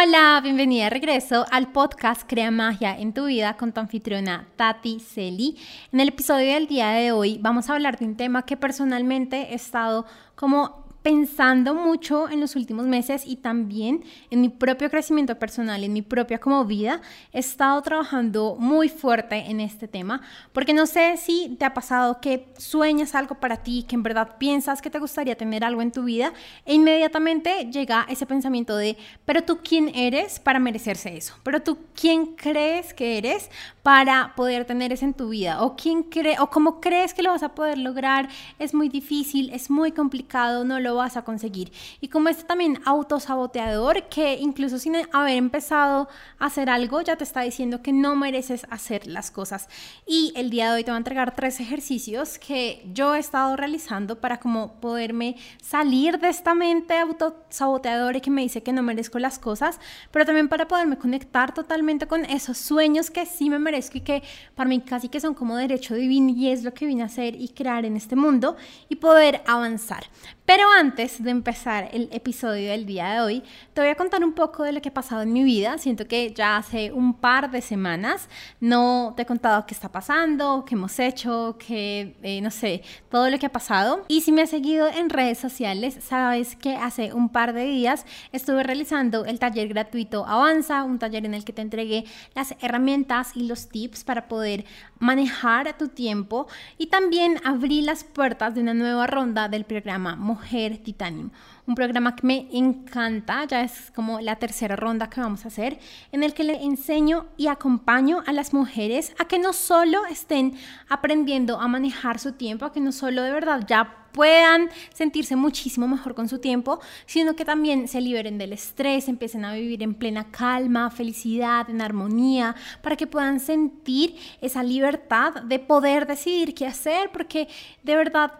Hola, 0.00 0.40
bienvenida 0.40 0.84
de 0.84 0.90
regreso 0.90 1.44
al 1.50 1.72
podcast 1.72 2.22
Crea 2.24 2.52
Magia 2.52 2.96
en 2.96 3.12
tu 3.12 3.26
vida 3.26 3.56
con 3.56 3.72
tu 3.72 3.80
anfitriona 3.80 4.46
Tati 4.54 5.00
Celi. 5.00 5.56
En 5.90 5.98
el 5.98 6.10
episodio 6.10 6.54
del 6.54 6.68
día 6.68 6.90
de 6.90 7.10
hoy 7.10 7.38
vamos 7.40 7.68
a 7.68 7.72
hablar 7.72 7.98
de 7.98 8.04
un 8.04 8.16
tema 8.16 8.44
que 8.44 8.56
personalmente 8.56 9.50
he 9.50 9.54
estado 9.54 10.06
como 10.36 10.84
pensando 11.08 11.74
mucho 11.74 12.28
en 12.28 12.38
los 12.38 12.54
últimos 12.54 12.84
meses 12.84 13.22
y 13.24 13.36
también 13.36 14.04
en 14.30 14.42
mi 14.42 14.50
propio 14.50 14.90
crecimiento 14.90 15.38
personal, 15.38 15.82
en 15.82 15.94
mi 15.94 16.02
propia 16.02 16.36
como 16.36 16.66
vida, 16.66 17.00
he 17.32 17.38
estado 17.38 17.80
trabajando 17.80 18.56
muy 18.58 18.90
fuerte 18.90 19.36
en 19.50 19.58
este 19.60 19.88
tema, 19.88 20.20
porque 20.52 20.74
no 20.74 20.84
sé 20.84 21.16
si 21.16 21.56
te 21.58 21.64
ha 21.64 21.72
pasado 21.72 22.20
que 22.20 22.48
sueñas 22.58 23.14
algo 23.14 23.36
para 23.36 23.56
ti, 23.56 23.86
que 23.88 23.94
en 23.94 24.02
verdad 24.02 24.36
piensas 24.36 24.82
que 24.82 24.90
te 24.90 24.98
gustaría 24.98 25.34
tener 25.34 25.64
algo 25.64 25.80
en 25.80 25.92
tu 25.92 26.04
vida 26.04 26.34
e 26.66 26.74
inmediatamente 26.74 27.70
llega 27.72 28.04
ese 28.10 28.26
pensamiento 28.26 28.76
de, 28.76 28.98
pero 29.24 29.42
tú 29.42 29.60
quién 29.64 29.90
eres 29.94 30.38
para 30.38 30.58
merecerse 30.58 31.16
eso, 31.16 31.36
pero 31.42 31.62
tú 31.62 31.78
quién 31.98 32.36
crees 32.36 32.92
que 32.92 33.16
eres 33.16 33.50
para 33.82 34.34
poder 34.36 34.66
tener 34.66 34.92
eso 34.92 35.06
en 35.06 35.14
tu 35.14 35.30
vida 35.30 35.62
o 35.62 35.74
quién 35.74 36.02
cree 36.02 36.38
o 36.38 36.50
cómo 36.50 36.82
crees 36.82 37.14
que 37.14 37.22
lo 37.22 37.30
vas 37.30 37.42
a 37.42 37.54
poder 37.54 37.78
lograr, 37.78 38.28
es 38.58 38.74
muy 38.74 38.90
difícil, 38.90 39.48
es 39.54 39.70
muy 39.70 39.92
complicado, 39.92 40.66
no 40.66 40.78
lo 40.78 40.97
vas 40.98 41.16
a 41.16 41.22
conseguir. 41.22 41.72
Y 42.00 42.08
como 42.08 42.28
este 42.28 42.44
también 42.44 42.80
autosaboteador 42.84 44.08
que 44.08 44.34
incluso 44.34 44.78
sin 44.78 44.96
haber 45.12 45.36
empezado 45.36 46.08
a 46.38 46.46
hacer 46.46 46.70
algo 46.70 47.00
ya 47.00 47.16
te 47.16 47.24
está 47.24 47.40
diciendo 47.40 47.82
que 47.82 47.92
no 47.92 48.14
mereces 48.14 48.66
hacer 48.70 49.06
las 49.06 49.30
cosas. 49.30 49.68
Y 50.06 50.32
el 50.36 50.50
día 50.50 50.70
de 50.70 50.76
hoy 50.76 50.84
te 50.84 50.90
voy 50.90 50.96
a 50.96 50.98
entregar 50.98 51.34
tres 51.34 51.60
ejercicios 51.60 52.38
que 52.38 52.86
yo 52.92 53.14
he 53.14 53.18
estado 53.18 53.56
realizando 53.56 54.20
para 54.20 54.38
como 54.38 54.80
poderme 54.80 55.36
salir 55.62 56.18
de 56.18 56.28
esta 56.28 56.54
mente 56.54 56.98
autosaboteadora 56.98 58.18
y 58.18 58.20
que 58.20 58.30
me 58.30 58.42
dice 58.42 58.62
que 58.62 58.72
no 58.72 58.82
merezco 58.82 59.18
las 59.18 59.38
cosas, 59.38 59.80
pero 60.10 60.24
también 60.24 60.48
para 60.48 60.68
poderme 60.68 60.98
conectar 60.98 61.54
totalmente 61.54 62.06
con 62.06 62.24
esos 62.24 62.58
sueños 62.58 63.10
que 63.10 63.26
sí 63.26 63.50
me 63.50 63.58
merezco 63.58 63.98
y 63.98 64.02
que 64.02 64.22
para 64.54 64.68
mí 64.68 64.80
casi 64.80 65.08
que 65.08 65.20
son 65.20 65.34
como 65.34 65.56
derecho 65.56 65.94
divino 65.94 66.30
y 66.30 66.50
es 66.50 66.64
lo 66.64 66.74
que 66.74 66.86
vine 66.86 67.02
a 67.02 67.06
hacer 67.06 67.34
y 67.36 67.48
crear 67.48 67.84
en 67.84 67.96
este 67.96 68.16
mundo 68.16 68.56
y 68.88 68.96
poder 68.96 69.42
avanzar. 69.46 70.04
Pero 70.48 70.64
antes 70.80 71.22
de 71.22 71.30
empezar 71.30 71.90
el 71.92 72.08
episodio 72.10 72.70
del 72.70 72.86
día 72.86 73.10
de 73.10 73.20
hoy, 73.20 73.42
te 73.74 73.82
voy 73.82 73.90
a 73.90 73.96
contar 73.96 74.24
un 74.24 74.32
poco 74.32 74.62
de 74.62 74.72
lo 74.72 74.80
que 74.80 74.88
ha 74.88 74.94
pasado 74.94 75.20
en 75.20 75.30
mi 75.30 75.44
vida. 75.44 75.76
Siento 75.76 76.08
que 76.08 76.32
ya 76.32 76.56
hace 76.56 76.90
un 76.90 77.12
par 77.12 77.50
de 77.50 77.60
semanas 77.60 78.30
no 78.58 79.12
te 79.14 79.24
he 79.24 79.26
contado 79.26 79.66
qué 79.66 79.74
está 79.74 79.92
pasando, 79.92 80.64
qué 80.66 80.74
hemos 80.74 80.98
hecho, 81.00 81.58
que 81.58 82.16
eh, 82.22 82.40
no 82.40 82.50
sé, 82.50 82.82
todo 83.10 83.28
lo 83.28 83.38
que 83.38 83.44
ha 83.44 83.52
pasado. 83.52 84.06
Y 84.08 84.22
si 84.22 84.32
me 84.32 84.40
has 84.40 84.48
seguido 84.48 84.88
en 84.88 85.10
redes 85.10 85.36
sociales, 85.36 85.98
sabes 86.00 86.56
que 86.56 86.76
hace 86.76 87.12
un 87.12 87.28
par 87.28 87.52
de 87.52 87.64
días 87.64 88.06
estuve 88.32 88.62
realizando 88.62 89.26
el 89.26 89.38
taller 89.38 89.68
gratuito 89.68 90.24
Avanza, 90.26 90.82
un 90.82 90.98
taller 90.98 91.26
en 91.26 91.34
el 91.34 91.44
que 91.44 91.52
te 91.52 91.60
entregué 91.60 92.06
las 92.34 92.54
herramientas 92.62 93.32
y 93.36 93.46
los 93.48 93.68
tips 93.68 94.02
para 94.02 94.28
poder 94.28 94.64
manejar 94.98 95.76
tu 95.76 95.88
tiempo 95.88 96.46
y 96.78 96.86
también 96.86 97.38
abrí 97.44 97.82
las 97.82 98.02
puertas 98.02 98.54
de 98.54 98.62
una 98.62 98.72
nueva 98.72 99.06
ronda 99.06 99.48
del 99.50 99.66
programa 99.66 100.16
Mujer 100.16 100.37
Titanium, 100.82 101.30
un 101.66 101.74
programa 101.74 102.16
que 102.16 102.26
me 102.26 102.48
encanta, 102.52 103.44
ya 103.44 103.62
es 103.62 103.90
como 103.94 104.20
la 104.20 104.36
tercera 104.36 104.76
ronda 104.76 105.10
que 105.10 105.20
vamos 105.20 105.44
a 105.44 105.48
hacer, 105.48 105.78
en 106.12 106.22
el 106.22 106.34
que 106.34 106.44
le 106.44 106.62
enseño 106.62 107.26
y 107.36 107.48
acompaño 107.48 108.22
a 108.26 108.32
las 108.32 108.54
mujeres 108.54 109.14
a 109.18 109.26
que 109.26 109.38
no 109.38 109.52
solo 109.52 110.06
estén 110.06 110.54
aprendiendo 110.88 111.60
a 111.60 111.68
manejar 111.68 112.18
su 112.18 112.32
tiempo, 112.32 112.64
a 112.64 112.72
que 112.72 112.80
no 112.80 112.92
solo 112.92 113.22
de 113.22 113.32
verdad 113.32 113.64
ya 113.66 113.98
puedan 114.12 114.68
sentirse 114.92 115.36
muchísimo 115.36 115.86
mejor 115.86 116.14
con 116.14 116.28
su 116.28 116.38
tiempo, 116.38 116.80
sino 117.06 117.36
que 117.36 117.44
también 117.44 117.86
se 117.86 118.00
liberen 118.00 118.38
del 118.38 118.52
estrés, 118.52 119.08
empiecen 119.08 119.44
a 119.44 119.52
vivir 119.52 119.82
en 119.82 119.94
plena 119.94 120.30
calma, 120.30 120.90
felicidad, 120.90 121.70
en 121.70 121.80
armonía, 121.80 122.56
para 122.82 122.96
que 122.96 123.06
puedan 123.06 123.38
sentir 123.38 124.16
esa 124.40 124.62
libertad 124.62 125.42
de 125.42 125.58
poder 125.58 126.06
decidir 126.06 126.54
qué 126.54 126.66
hacer, 126.66 127.10
porque 127.12 127.48
de 127.84 127.96
verdad 127.96 128.32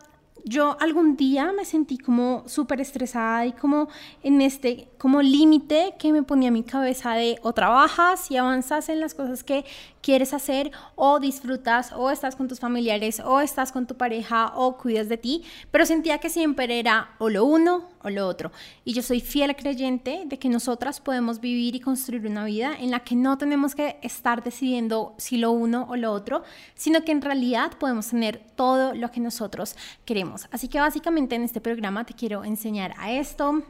yo 0.45 0.77
algún 0.81 1.17
día 1.17 1.53
me 1.53 1.65
sentí 1.65 1.99
como 1.99 2.45
súper 2.47 2.81
estresada 2.81 3.47
y 3.47 3.53
como 3.53 3.89
en 4.23 4.41
este 4.41 4.89
como 4.99 5.23
límite 5.23 5.95
que 5.99 6.13
me 6.13 6.23
ponía 6.23 6.51
mi 6.51 6.63
cabeza 6.63 7.15
de 7.15 7.39
o 7.43 7.53
trabajas 7.53 8.31
y 8.31 8.37
avanzas 8.37 8.89
en 8.89 9.01
las 9.01 9.15
cosas 9.15 9.45
que 9.45 9.65
quieres 10.09 10.33
hacer 10.33 10.71
o 10.95 11.21
disfrutas 11.21 11.93
o 11.93 12.11
estás 12.11 12.35
con 12.35 12.49
tus 12.49 12.61
familiares 12.61 13.21
o 13.21 13.43
estás 13.43 13.73
con 13.73 13.87
tu 13.87 13.95
pareja 13.95 14.55
o 14.57 14.79
cuidas 14.79 15.11
de 15.11 15.19
ti, 15.19 15.45
pero 15.71 15.85
sentía 15.85 16.17
que 16.17 16.31
siempre 16.31 16.79
era 16.79 17.11
o 17.19 17.29
lo 17.29 17.45
uno 17.45 17.91
o 18.03 18.09
lo 18.09 18.27
otro. 18.27 18.51
Y 18.87 18.95
yo 18.95 19.03
soy 19.03 19.21
fiel 19.21 19.55
creyente 19.55 20.23
de 20.25 20.39
que 20.39 20.49
nosotras 20.49 20.99
podemos 21.01 21.41
vivir 21.41 21.75
y 21.75 21.81
construir 21.81 22.27
una 22.27 22.47
vida 22.47 22.75
en 22.81 22.91
la 22.91 23.01
que 23.01 23.17
no 23.17 23.37
tenemos 23.37 23.75
que 23.75 23.99
estar 24.01 24.43
decidiendo 24.43 25.15
si 25.19 25.37
lo 25.37 25.51
uno 25.51 25.87
o 25.91 25.97
lo 25.97 26.11
otro, 26.11 26.43
sino 26.75 27.05
que 27.05 27.13
en 27.13 27.21
realidad 27.21 27.73
podemos 27.79 28.09
tener 28.09 28.41
todo 28.57 28.95
lo 28.95 29.11
que 29.11 29.21
nosotros 29.21 29.77
queremos. 30.07 30.49
Así 30.51 30.69
que 30.69 30.81
básicamente 30.81 31.35
en 31.35 31.43
este 31.43 31.61
programa 31.61 32.07
te 32.07 32.15
quiero 32.15 32.45
enseñar 32.45 32.95
a 32.97 33.13
esto 33.13 33.63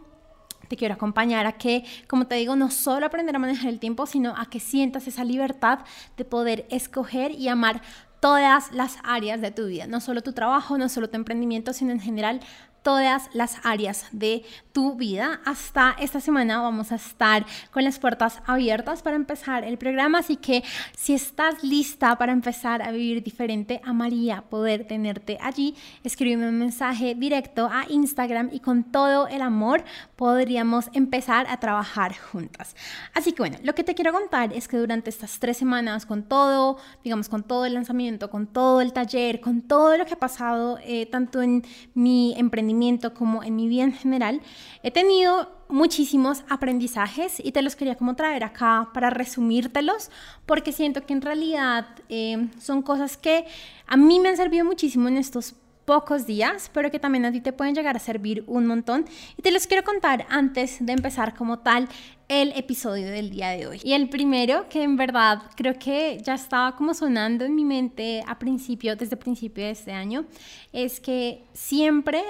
te 0.68 0.76
quiero 0.76 0.94
acompañar 0.94 1.46
a 1.46 1.52
que, 1.52 1.84
como 2.06 2.26
te 2.26 2.36
digo, 2.36 2.56
no 2.56 2.70
solo 2.70 3.06
aprender 3.06 3.34
a 3.34 3.38
manejar 3.38 3.68
el 3.68 3.80
tiempo, 3.80 4.06
sino 4.06 4.34
a 4.36 4.46
que 4.46 4.60
sientas 4.60 5.08
esa 5.08 5.24
libertad 5.24 5.80
de 6.16 6.24
poder 6.24 6.66
escoger 6.70 7.32
y 7.32 7.48
amar 7.48 7.82
todas 8.20 8.72
las 8.72 8.98
áreas 9.04 9.40
de 9.40 9.50
tu 9.50 9.66
vida, 9.66 9.86
no 9.86 10.00
solo 10.00 10.22
tu 10.22 10.32
trabajo, 10.32 10.76
no 10.76 10.88
solo 10.88 11.08
tu 11.08 11.16
emprendimiento, 11.16 11.72
sino 11.72 11.92
en 11.92 12.00
general 12.00 12.40
todas 12.82 13.28
las 13.32 13.56
áreas 13.64 14.06
de 14.12 14.44
tu 14.72 14.94
vida. 14.94 15.40
Hasta 15.44 15.96
esta 15.98 16.20
semana 16.20 16.60
vamos 16.60 16.92
a 16.92 16.96
estar 16.96 17.44
con 17.70 17.84
las 17.84 17.98
puertas 17.98 18.40
abiertas 18.46 19.02
para 19.02 19.16
empezar 19.16 19.64
el 19.64 19.78
programa, 19.78 20.18
así 20.18 20.36
que 20.36 20.62
si 20.96 21.14
estás 21.14 21.62
lista 21.62 22.16
para 22.16 22.32
empezar 22.32 22.82
a 22.82 22.90
vivir 22.90 23.22
diferente, 23.22 23.80
amaría 23.84 24.42
poder 24.42 24.86
tenerte 24.86 25.38
allí. 25.40 25.74
Escríbeme 26.04 26.48
un 26.48 26.58
mensaje 26.58 27.14
directo 27.14 27.68
a 27.72 27.84
Instagram 27.88 28.50
y 28.52 28.60
con 28.60 28.84
todo 28.84 29.28
el 29.28 29.42
amor 29.42 29.84
podríamos 30.16 30.90
empezar 30.92 31.46
a 31.48 31.58
trabajar 31.58 32.16
juntas. 32.16 32.76
Así 33.14 33.32
que 33.32 33.42
bueno, 33.42 33.58
lo 33.62 33.74
que 33.74 33.84
te 33.84 33.94
quiero 33.94 34.12
contar 34.12 34.52
es 34.52 34.68
que 34.68 34.76
durante 34.76 35.10
estas 35.10 35.38
tres 35.38 35.56
semanas, 35.56 36.06
con 36.06 36.22
todo, 36.22 36.78
digamos, 37.02 37.28
con 37.28 37.42
todo 37.42 37.64
el 37.64 37.74
lanzamiento, 37.74 38.30
con 38.30 38.46
todo 38.46 38.80
el 38.80 38.92
taller, 38.92 39.40
con 39.40 39.62
todo 39.62 39.96
lo 39.96 40.06
que 40.06 40.14
ha 40.14 40.18
pasado, 40.18 40.78
eh, 40.84 41.06
tanto 41.06 41.42
en 41.42 41.64
mi 41.94 42.34
emprendimiento, 42.36 42.67
como 43.14 43.42
en 43.42 43.56
mi 43.56 43.68
vida 43.68 43.84
en 43.84 43.92
general, 43.92 44.40
he 44.82 44.90
tenido 44.90 45.50
muchísimos 45.68 46.42
aprendizajes 46.48 47.40
y 47.42 47.52
te 47.52 47.62
los 47.62 47.76
quería 47.76 47.96
como 47.96 48.16
traer 48.16 48.44
acá 48.44 48.90
para 48.94 49.10
resumírtelos, 49.10 50.10
porque 50.46 50.72
siento 50.72 51.04
que 51.04 51.12
en 51.12 51.22
realidad 51.22 51.86
eh, 52.08 52.48
son 52.58 52.82
cosas 52.82 53.16
que 53.16 53.46
a 53.86 53.96
mí 53.96 54.20
me 54.20 54.30
han 54.30 54.36
servido 54.36 54.64
muchísimo 54.64 55.08
en 55.08 55.18
estos 55.18 55.54
pocos 55.88 56.26
días, 56.26 56.70
pero 56.74 56.90
que 56.90 56.98
también 56.98 57.24
a 57.24 57.32
ti 57.32 57.40
te 57.40 57.54
pueden 57.54 57.74
llegar 57.74 57.96
a 57.96 57.98
servir 57.98 58.44
un 58.46 58.66
montón. 58.66 59.06
Y 59.38 59.40
te 59.40 59.50
los 59.50 59.66
quiero 59.66 59.84
contar 59.84 60.26
antes 60.28 60.84
de 60.84 60.92
empezar 60.92 61.34
como 61.34 61.60
tal 61.60 61.88
el 62.28 62.52
episodio 62.56 63.06
del 63.06 63.30
día 63.30 63.48
de 63.52 63.66
hoy. 63.66 63.80
Y 63.82 63.94
el 63.94 64.10
primero, 64.10 64.68
que 64.68 64.82
en 64.82 64.98
verdad 64.98 65.44
creo 65.56 65.78
que 65.78 66.20
ya 66.22 66.34
estaba 66.34 66.76
como 66.76 66.92
sonando 66.92 67.46
en 67.46 67.54
mi 67.54 67.64
mente 67.64 68.22
a 68.26 68.38
principio, 68.38 68.96
desde 68.96 69.16
principio 69.16 69.64
de 69.64 69.70
este 69.70 69.92
año, 69.92 70.26
es 70.74 71.00
que 71.00 71.44
siempre 71.54 72.22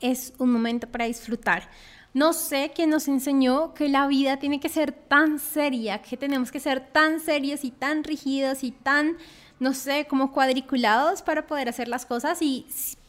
es 0.00 0.32
un 0.38 0.52
momento 0.52 0.88
para 0.88 1.06
disfrutar. 1.06 1.68
No 2.14 2.32
sé 2.32 2.72
quién 2.74 2.90
nos 2.90 3.06
enseñó 3.06 3.74
que 3.74 3.88
la 3.88 4.06
vida 4.06 4.38
tiene 4.38 4.60
que 4.60 4.68
ser 4.68 4.92
tan 4.92 5.38
seria, 5.38 6.00
que 6.00 6.16
tenemos 6.16 6.50
que 6.50 6.60
ser 6.60 6.80
tan 6.80 7.20
serios 7.20 7.64
y 7.64 7.70
tan 7.70 8.02
rígidos 8.02 8.64
y 8.64 8.70
tan, 8.72 9.16
no 9.60 9.74
sé, 9.74 10.06
como 10.08 10.32
cuadriculados 10.32 11.22
para 11.22 11.46
poder 11.46 11.68
hacer 11.68 11.88
las 11.88 12.06
cosas. 12.06 12.40
Y 12.40 12.66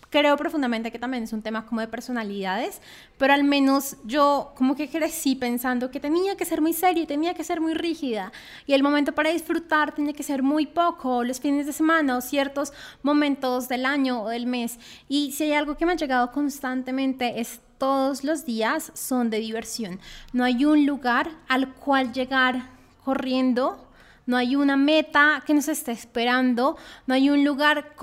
Creo 0.09 0.35
profundamente 0.37 0.91
que 0.91 0.97
también 0.97 1.23
es 1.23 1.33
un 1.33 1.43
tema 1.43 1.67
como 1.67 1.81
de 1.81 1.87
personalidades, 1.87 2.81
pero 3.19 3.33
al 3.33 3.43
menos 3.43 3.97
yo 4.05 4.53
como 4.55 4.75
que 4.75 4.89
crecí 4.89 5.35
pensando 5.35 5.91
que 5.91 5.99
tenía 5.99 6.35
que 6.35 6.45
ser 6.45 6.61
muy 6.61 6.73
seria, 6.73 7.05
tenía 7.05 7.35
que 7.35 7.43
ser 7.43 7.61
muy 7.61 7.75
rígida 7.75 8.31
y 8.65 8.73
el 8.73 8.81
momento 8.81 9.13
para 9.13 9.29
disfrutar 9.29 9.93
tenía 9.93 10.13
que 10.13 10.23
ser 10.23 10.41
muy 10.41 10.65
poco, 10.65 11.23
los 11.23 11.39
fines 11.39 11.67
de 11.67 11.73
semana 11.73 12.17
o 12.17 12.21
ciertos 12.21 12.73
momentos 13.03 13.67
del 13.67 13.85
año 13.85 14.23
o 14.23 14.29
del 14.29 14.47
mes. 14.47 14.79
Y 15.07 15.31
si 15.33 15.43
hay 15.43 15.53
algo 15.53 15.77
que 15.77 15.85
me 15.85 15.91
ha 15.91 15.95
llegado 15.95 16.31
constantemente 16.31 17.39
es 17.39 17.61
todos 17.77 18.23
los 18.23 18.45
días 18.45 18.91
son 18.95 19.29
de 19.29 19.39
diversión. 19.39 19.99
No 20.33 20.43
hay 20.43 20.65
un 20.65 20.85
lugar 20.85 21.29
al 21.47 21.73
cual 21.75 22.13
llegar 22.13 22.69
corriendo 23.03 23.88
no 24.25 24.37
hay 24.37 24.55
una 24.55 24.77
meta 24.77 25.43
que 25.45 25.53
nos 25.53 25.67
esté 25.67 25.91
esperando, 25.91 26.77
no 27.07 27.13
hay 27.13 27.29
un 27.29 27.43
lugar 27.43 27.93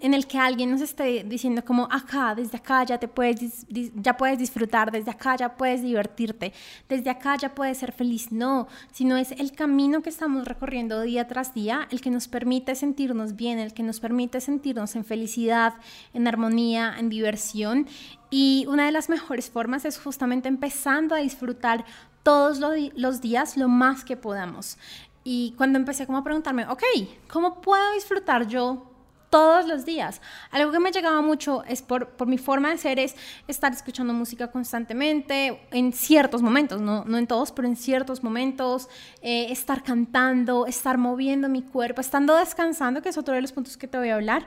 en 0.00 0.14
el 0.14 0.26
que 0.26 0.38
alguien 0.38 0.70
nos 0.70 0.80
esté 0.80 1.24
diciendo 1.24 1.64
como 1.64 1.88
acá, 1.90 2.34
desde 2.34 2.56
acá 2.56 2.84
ya 2.84 2.98
te 2.98 3.08
puedes, 3.08 3.66
ya 3.68 4.16
puedes 4.16 4.38
disfrutar, 4.38 4.90
desde 4.90 5.10
acá 5.10 5.36
ya 5.36 5.56
puedes 5.56 5.82
divertirte, 5.82 6.52
desde 6.88 7.10
acá 7.10 7.36
ya 7.36 7.54
puedes 7.54 7.78
ser 7.78 7.92
feliz, 7.92 8.32
no, 8.32 8.68
sino 8.92 9.16
es 9.16 9.32
el 9.32 9.52
camino 9.52 10.02
que 10.02 10.10
estamos 10.10 10.46
recorriendo 10.46 11.02
día 11.02 11.26
tras 11.28 11.54
día 11.54 11.88
el 11.90 12.00
que 12.00 12.10
nos 12.10 12.28
permite 12.28 12.74
sentirnos 12.74 13.36
bien, 13.36 13.58
el 13.58 13.74
que 13.74 13.82
nos 13.82 14.00
permite 14.00 14.40
sentirnos 14.40 14.96
en 14.96 15.04
felicidad, 15.04 15.74
en 16.12 16.26
armonía, 16.26 16.94
en 16.98 17.08
diversión 17.08 17.86
y 18.30 18.66
una 18.68 18.86
de 18.86 18.92
las 18.92 19.08
mejores 19.08 19.48
formas 19.48 19.84
es 19.84 19.98
justamente 19.98 20.48
empezando 20.48 21.14
a 21.14 21.18
disfrutar 21.18 21.84
todos 22.24 22.58
los 22.96 23.20
días 23.20 23.56
lo 23.56 23.68
más 23.68 24.04
que 24.04 24.16
podamos. 24.16 24.76
Y 25.24 25.54
cuando 25.56 25.78
empecé 25.78 26.06
como 26.06 26.18
a 26.18 26.24
preguntarme, 26.24 26.66
ok, 26.68 26.82
¿cómo 27.28 27.60
puedo 27.60 27.92
disfrutar 27.94 28.46
yo 28.46 28.94
todos 29.34 29.66
los 29.66 29.84
días. 29.84 30.20
Algo 30.52 30.70
que 30.70 30.78
me 30.78 30.92
llegaba 30.92 31.20
mucho 31.20 31.64
es 31.64 31.82
por, 31.82 32.10
por 32.10 32.28
mi 32.28 32.38
forma 32.38 32.70
de 32.70 32.78
ser, 32.78 33.00
es 33.00 33.16
estar 33.48 33.72
escuchando 33.72 34.14
música 34.14 34.52
constantemente 34.52 35.60
en 35.72 35.92
ciertos 35.92 36.40
momentos, 36.40 36.80
no, 36.80 37.04
no 37.04 37.18
en 37.18 37.26
todos, 37.26 37.50
pero 37.50 37.66
en 37.66 37.74
ciertos 37.74 38.22
momentos, 38.22 38.88
eh, 39.22 39.48
estar 39.50 39.82
cantando, 39.82 40.66
estar 40.66 40.98
moviendo 40.98 41.48
mi 41.48 41.62
cuerpo, 41.62 42.00
estando 42.00 42.36
descansando, 42.36 43.02
que 43.02 43.08
es 43.08 43.18
otro 43.18 43.34
de 43.34 43.40
los 43.40 43.50
puntos 43.50 43.76
que 43.76 43.88
te 43.88 43.98
voy 43.98 44.10
a 44.10 44.14
hablar, 44.14 44.46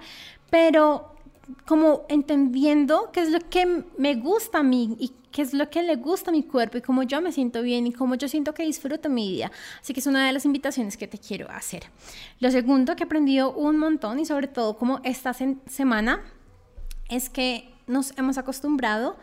pero 0.50 1.17
como 1.66 2.06
entendiendo 2.10 3.10
qué 3.12 3.22
es 3.22 3.32
lo 3.32 3.40
que 3.40 3.86
me 3.98 4.16
gusta 4.16 4.60
a 4.60 4.64
mí 4.64 4.96
y 5.00 5.14
qué 5.32 5.42
es 5.42 5.54
lo 5.54 5.70
que 5.70 5.84
le 5.84 5.96
gusta 5.96 6.32
a 6.32 6.34
mi 6.34 6.44
cuerpo 6.44 6.78
y 6.78 6.82
cómo 6.82 7.04
yo 7.04 7.22
me 7.22 7.32
siento 7.32 7.62
bien 7.62 7.88
y 7.88 7.94
cómo 7.94 8.16
yo 8.16 8.28
siento 8.28 8.54
que 8.54 8.64
disfruto 8.64 9.10
mi 9.10 9.30
vida. 9.30 9.52
Así 9.82 9.94
que 9.94 10.00
es 10.00 10.08
una 10.08 10.26
de 10.26 10.34
las 10.34 10.46
invitaciones 10.46 10.98
que 10.98 11.08
te 11.08 11.18
quiero 11.18 11.50
hacer. 11.52 11.84
Lo 12.40 12.52
segundo 12.52 12.96
que 12.96 13.04
he 13.04 13.06
aprendido 13.06 13.54
un 13.54 13.78
montón 13.78 14.20
y 14.20 14.26
sobre 14.26 14.48
todo 14.48 14.78
como 14.78 15.00
esta 15.04 15.34
semana 15.34 16.24
es 17.10 17.30
que 17.30 17.70
nos 17.88 18.18
hemos 18.18 18.38
acostumbrado 18.38 19.18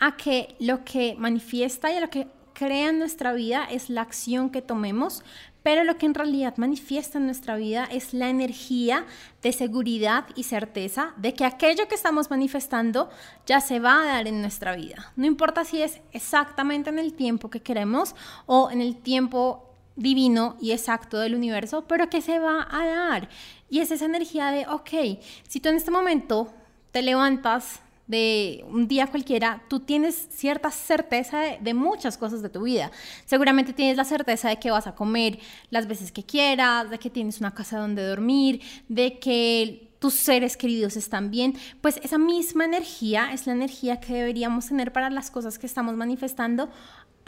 a 0.00 0.16
que 0.16 0.54
lo 0.58 0.84
que 0.84 1.16
manifiesta 1.18 1.92
y 1.92 1.96
a 1.96 2.00
lo 2.00 2.10
que 2.10 2.28
crea 2.58 2.90
en 2.90 2.98
nuestra 2.98 3.32
vida 3.32 3.64
es 3.70 3.88
la 3.88 4.02
acción 4.02 4.50
que 4.50 4.62
tomemos, 4.62 5.22
pero 5.68 5.84
lo 5.84 5.98
que 5.98 6.06
en 6.06 6.14
realidad 6.14 6.56
manifiesta 6.56 7.18
en 7.18 7.26
nuestra 7.26 7.56
vida 7.56 7.86
es 7.92 8.14
la 8.14 8.30
energía 8.30 9.04
de 9.42 9.52
seguridad 9.52 10.24
y 10.34 10.44
certeza 10.44 11.12
de 11.18 11.34
que 11.34 11.44
aquello 11.44 11.86
que 11.88 11.94
estamos 11.94 12.30
manifestando 12.30 13.10
ya 13.44 13.60
se 13.60 13.78
va 13.78 14.00
a 14.00 14.06
dar 14.06 14.26
en 14.26 14.40
nuestra 14.40 14.74
vida. 14.74 15.12
No 15.14 15.26
importa 15.26 15.66
si 15.66 15.82
es 15.82 16.00
exactamente 16.12 16.88
en 16.88 16.98
el 16.98 17.12
tiempo 17.12 17.50
que 17.50 17.60
queremos 17.60 18.14
o 18.46 18.70
en 18.70 18.80
el 18.80 18.96
tiempo 18.96 19.70
divino 19.94 20.56
y 20.58 20.72
exacto 20.72 21.18
del 21.18 21.34
universo, 21.34 21.84
pero 21.86 22.08
que 22.08 22.22
se 22.22 22.38
va 22.38 22.66
a 22.70 22.86
dar. 22.86 23.28
Y 23.68 23.80
es 23.80 23.90
esa 23.90 24.06
energía 24.06 24.50
de, 24.50 24.66
ok, 24.68 25.20
si 25.46 25.60
tú 25.60 25.68
en 25.68 25.76
este 25.76 25.90
momento 25.90 26.50
te 26.92 27.02
levantas 27.02 27.82
de 28.08 28.64
un 28.68 28.88
día 28.88 29.06
cualquiera, 29.06 29.62
tú 29.68 29.80
tienes 29.80 30.28
cierta 30.30 30.70
certeza 30.70 31.40
de, 31.60 31.74
muchas 31.74 32.18
cosas 32.18 32.42
de 32.42 32.48
tu 32.48 32.62
vida. 32.62 32.90
Seguramente 33.26 33.72
tienes 33.72 33.96
la 33.96 34.04
certeza 34.04 34.48
de 34.48 34.58
que 34.58 34.70
vas 34.70 34.86
a 34.86 34.94
comer 34.94 35.38
las 35.70 35.86
veces 35.86 36.10
que 36.10 36.24
quieras, 36.24 36.90
de 36.90 36.98
que 36.98 37.10
tienes 37.10 37.38
una 37.38 37.54
casa 37.54 37.78
donde 37.78 38.02
dormir, 38.02 38.60
de 38.88 39.18
que 39.18 39.88
tus 39.98 40.14
seres 40.14 40.56
queridos 40.56 40.96
están 40.96 41.30
bien, 41.30 41.54
pues 41.80 42.00
esa 42.02 42.18
misma 42.18 42.64
energía 42.64 43.30
es 43.32 43.46
la 43.46 43.52
energía 43.52 44.00
que 44.00 44.14
deberíamos 44.14 44.66
tener 44.68 44.92
para 44.92 45.10
las 45.10 45.30
cosas 45.30 45.58
que 45.58 45.66
estamos 45.66 45.96
manifestando, 45.96 46.70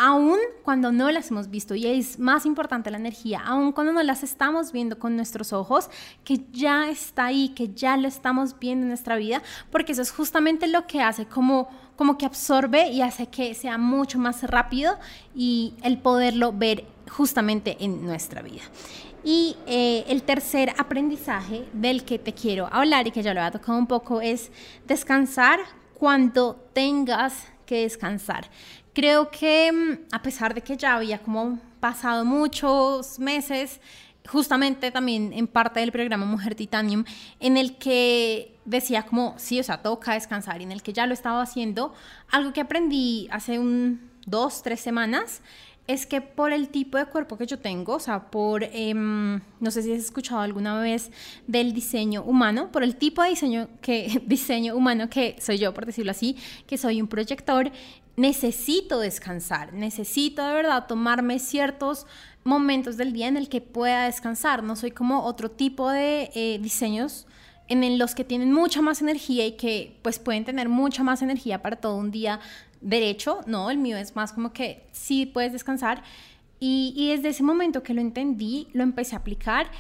aun 0.03 0.39
cuando 0.63 0.93
no 0.93 1.11
las 1.11 1.31
hemos 1.31 1.51
visto, 1.51 1.75
y 1.75 1.87
es 1.87 2.19
más 2.19 2.47
importante 2.47 2.91
la 2.91 2.97
energía, 2.97 3.43
aun 3.45 3.71
cuando 3.71 3.93
no 3.93 4.03
las 4.03 4.23
estamos 4.23 4.73
viendo 4.73 4.99
con 4.99 5.15
nuestros 5.15 5.53
ojos, 5.53 5.91
que 6.25 6.41
ya 6.53 6.89
está 6.89 7.27
ahí, 7.27 7.51
que 7.51 7.75
ya 7.75 7.99
lo 7.99 8.09
estamos 8.09 8.59
viendo 8.59 8.85
en 8.85 8.89
nuestra 8.89 9.17
vida, 9.17 9.43
porque 9.71 9.93
eso 9.93 10.01
es 10.01 10.11
justamente 10.11 10.69
lo 10.69 10.87
que 10.87 11.03
hace 11.03 11.27
como, 11.27 11.69
como 11.97 12.17
que 12.17 12.25
absorbe 12.25 12.89
y 12.89 13.03
hace 13.03 13.27
que 13.27 13.53
sea 13.53 13.77
mucho 13.77 14.19
más 14.19 14.43
rápido 14.45 14.99
y 15.35 15.75
el 15.83 15.99
poderlo 15.99 16.55
ver 16.55 16.87
justamente 17.11 17.77
en 17.81 18.03
nuestra 18.03 18.41
vida. 18.41 18.63
Y 19.23 19.59
eh, 19.67 20.07
el 20.09 20.23
tercer 20.23 20.73
aprendizaje 20.79 21.69
del 21.75 22.07
que 22.07 22.19
te 22.19 22.33
quiero 22.33 22.71
hablar 22.73 23.07
y 23.07 23.11
que 23.11 23.23
ya 23.23 23.35
lo 23.35 23.45
he 23.45 23.51
tocado 23.51 23.77
un 23.77 23.87
poco 23.87 24.23
es 24.23 24.51
descansar 24.87 25.61
cuando 25.93 26.57
tengas 26.73 27.35
que 27.71 27.83
descansar. 27.83 28.51
Creo 28.93 29.31
que 29.31 29.73
mm, 29.73 30.15
a 30.15 30.23
pesar 30.23 30.55
de 30.55 30.63
que 30.63 30.77
ya 30.77 30.97
había 30.97 31.19
como 31.19 31.59
pasado 31.81 32.25
muchos 32.25 33.19
meses, 33.19 33.81
justamente 34.29 34.91
también 34.91 35.33
en 35.33 35.47
parte 35.47 35.81
del 35.81 35.93
programa 35.93 36.27
Mujer 36.27 36.55
Titanium, 36.55 37.05
en 37.39 37.57
el 37.57 37.77
que 37.77 38.59
decía 38.65 39.05
como, 39.05 39.35
sí, 39.39 39.59
o 39.61 39.65
sea, 39.65 39.83
toca 39.83 40.15
descansar, 40.15 40.61
y 40.61 40.65
en 40.65 40.73
el 40.73 40.83
que 40.83 40.93
ya 40.93 41.07
lo 41.07 41.15
estaba 41.15 41.43
haciendo, 41.43 41.95
algo 42.31 42.53
que 42.53 42.61
aprendí 42.61 43.29
hace 43.31 43.59
un 43.59 44.11
dos, 44.27 44.63
tres 44.63 44.81
semanas, 44.81 45.41
es 45.93 46.07
que 46.07 46.21
por 46.21 46.53
el 46.53 46.69
tipo 46.69 46.99
de 46.99 47.07
cuerpo 47.07 47.37
que 47.37 47.47
yo 47.47 47.59
tengo, 47.59 47.95
o 47.95 48.01
sea, 48.01 48.31
por, 48.31 48.63
em, 48.63 49.41
no 49.59 49.71
sé 49.73 49.83
si 49.83 49.93
has 49.93 49.99
escuchado 49.99 50.41
alguna 50.41 50.81
vez 50.81 51.11
del 51.49 51.73
diseño 51.73 52.23
humano, 52.23 52.71
por 52.71 52.85
el 52.85 52.95
tipo 52.95 53.23
de 53.23 53.31
diseño, 53.31 53.69
que, 53.81 54.23
diseño 54.27 54.77
humano 54.77 55.11
que 55.11 55.37
soy 55.41 55.59
yo, 55.59 55.75
por 55.75 55.87
decirlo 55.87 56.13
así, 56.13 56.37
que 56.69 56.79
soy 56.79 57.01
un 57.01 57.09
proyector, 57.09 57.73
necesito 58.17 59.01
descansar, 59.01 59.73
necesito 59.73 60.47
de 60.47 60.55
verdad 60.55 60.87
tomarme 60.87 61.41
ciertos 61.41 62.07
momentos 62.45 62.97
del 62.97 63.13
día 63.13 63.27
en 63.27 63.37
el 63.37 63.49
que 63.49 63.61
pueda 63.61 64.05
descansar. 64.05 64.63
No 64.63 64.77
soy 64.77 64.93
como 64.93 65.25
otro 65.25 65.51
tipo 65.51 65.91
de 65.91 66.31
eh, 66.35 66.59
diseños 66.61 67.27
en 67.67 67.99
los 67.99 68.15
que 68.15 68.25
tienen 68.25 68.53
mucha 68.53 68.83
más 68.83 69.01
energía 69.01 69.47
y 69.47 69.53
que 69.53 69.97
pues 70.03 70.19
pueden 70.19 70.45
tener 70.45 70.69
mucha 70.69 71.03
más 71.03 71.23
energía 71.23 71.63
para 71.63 71.77
todo 71.77 71.97
un 71.97 72.11
día 72.11 72.41
derecho. 72.81 73.41
No, 73.47 73.71
el 73.71 73.79
mío 73.79 73.97
es 73.97 74.17
más 74.17 74.33
como 74.33 74.53
que 74.53 74.83
sí 74.93 75.27
puedes 75.27 75.53
descansar. 75.53 76.03
Y, 76.63 77.09
desde 77.09 77.31
ese 77.31 77.43
momento 77.43 77.83
que 77.83 77.95
lo 77.95 78.03
entendí, 78.03 78.69
lo 78.75 78.83
empecé 78.83 79.17
a 79.17 79.21
aplicar 79.21 79.71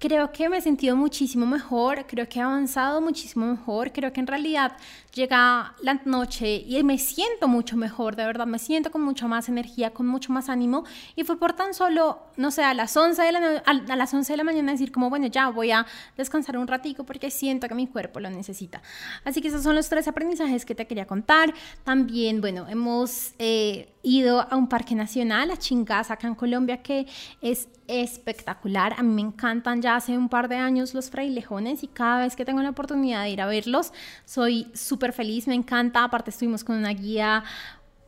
creo 0.00 0.32
que 0.32 0.48
me 0.48 0.56
he 0.56 0.60
sentido 0.62 0.96
muchísimo 0.96 1.44
mejor, 1.44 2.06
creo 2.06 2.26
que 2.26 2.38
he 2.38 2.42
avanzado 2.42 3.02
muchísimo 3.02 3.44
mejor, 3.46 3.92
creo 3.92 4.12
que 4.14 4.20
en 4.20 4.26
realidad 4.26 4.72
llega 5.12 5.74
la 5.82 6.00
noche 6.06 6.64
y 6.66 6.82
me 6.82 6.96
siento 6.96 7.48
mucho 7.48 7.76
mejor, 7.76 8.16
de 8.16 8.24
verdad, 8.24 8.46
me 8.46 8.58
siento 8.58 8.90
con 8.90 9.02
mucha 9.02 9.28
más 9.28 9.50
energía, 9.50 9.90
con 9.90 10.06
mucho 10.06 10.32
más 10.32 10.48
ánimo 10.48 10.84
y 11.16 11.24
fue 11.24 11.38
por 11.38 11.52
tan 11.52 11.74
solo, 11.74 12.18
no 12.38 12.50
sé, 12.50 12.64
a 12.64 12.72
las 12.72 12.96
11 12.96 13.22
de 13.22 13.32
la, 13.32 13.62
a, 13.66 13.96
las 13.96 14.14
11 14.14 14.32
de 14.32 14.36
la 14.38 14.44
mañana 14.44 14.72
decir 14.72 14.90
como, 14.90 15.10
bueno, 15.10 15.26
ya 15.26 15.50
voy 15.50 15.70
a 15.70 15.86
descansar 16.16 16.56
un 16.56 16.66
ratico 16.66 17.04
porque 17.04 17.30
siento 17.30 17.68
que 17.68 17.74
mi 17.74 17.86
cuerpo 17.86 18.20
lo 18.20 18.30
necesita. 18.30 18.80
Así 19.24 19.42
que 19.42 19.48
esos 19.48 19.62
son 19.62 19.74
los 19.74 19.90
tres 19.90 20.08
aprendizajes 20.08 20.64
que 20.64 20.74
te 20.74 20.86
quería 20.86 21.06
contar. 21.06 21.52
También, 21.84 22.40
bueno, 22.40 22.66
hemos... 22.68 23.34
Eh, 23.38 23.92
ido 24.02 24.40
a 24.40 24.56
un 24.56 24.68
parque 24.68 24.94
nacional, 24.94 25.50
a 25.50 25.56
Chingaza, 25.56 26.14
acá 26.14 26.26
en 26.26 26.34
Colombia, 26.34 26.82
que 26.82 27.06
es 27.40 27.68
espectacular. 27.90 28.94
A 28.96 29.02
mí 29.02 29.12
me 29.12 29.28
encantan 29.28 29.82
ya 29.82 29.96
hace 29.96 30.16
un 30.16 30.28
par 30.28 30.48
de 30.48 30.56
años 30.56 30.94
los 30.94 31.10
frailejones 31.10 31.82
y 31.82 31.88
cada 31.88 32.20
vez 32.20 32.36
que 32.36 32.44
tengo 32.44 32.62
la 32.62 32.70
oportunidad 32.70 33.24
de 33.24 33.30
ir 33.30 33.40
a 33.40 33.46
verlos, 33.46 33.92
soy 34.24 34.70
súper 34.74 35.12
feliz, 35.12 35.46
me 35.46 35.54
encanta. 35.54 36.04
Aparte 36.04 36.30
estuvimos 36.30 36.64
con 36.64 36.76
una 36.76 36.90
guía 36.90 37.44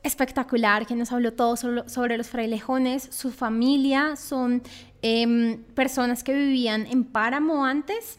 espectacular 0.03 0.87
que 0.87 0.95
nos 0.95 1.13
habló 1.13 1.33
todo 1.33 1.57
sobre, 1.57 2.17
los 2.17 2.29
frailejones. 2.29 3.09
Su 3.11 3.31
familia 3.31 4.17
son 4.17 4.63
em, 5.03 5.63
personas 5.75 6.25
que 6.25 6.35
vivían 6.35 6.87
en 6.87 7.05
Páramo 7.05 7.65
antes 7.65 8.19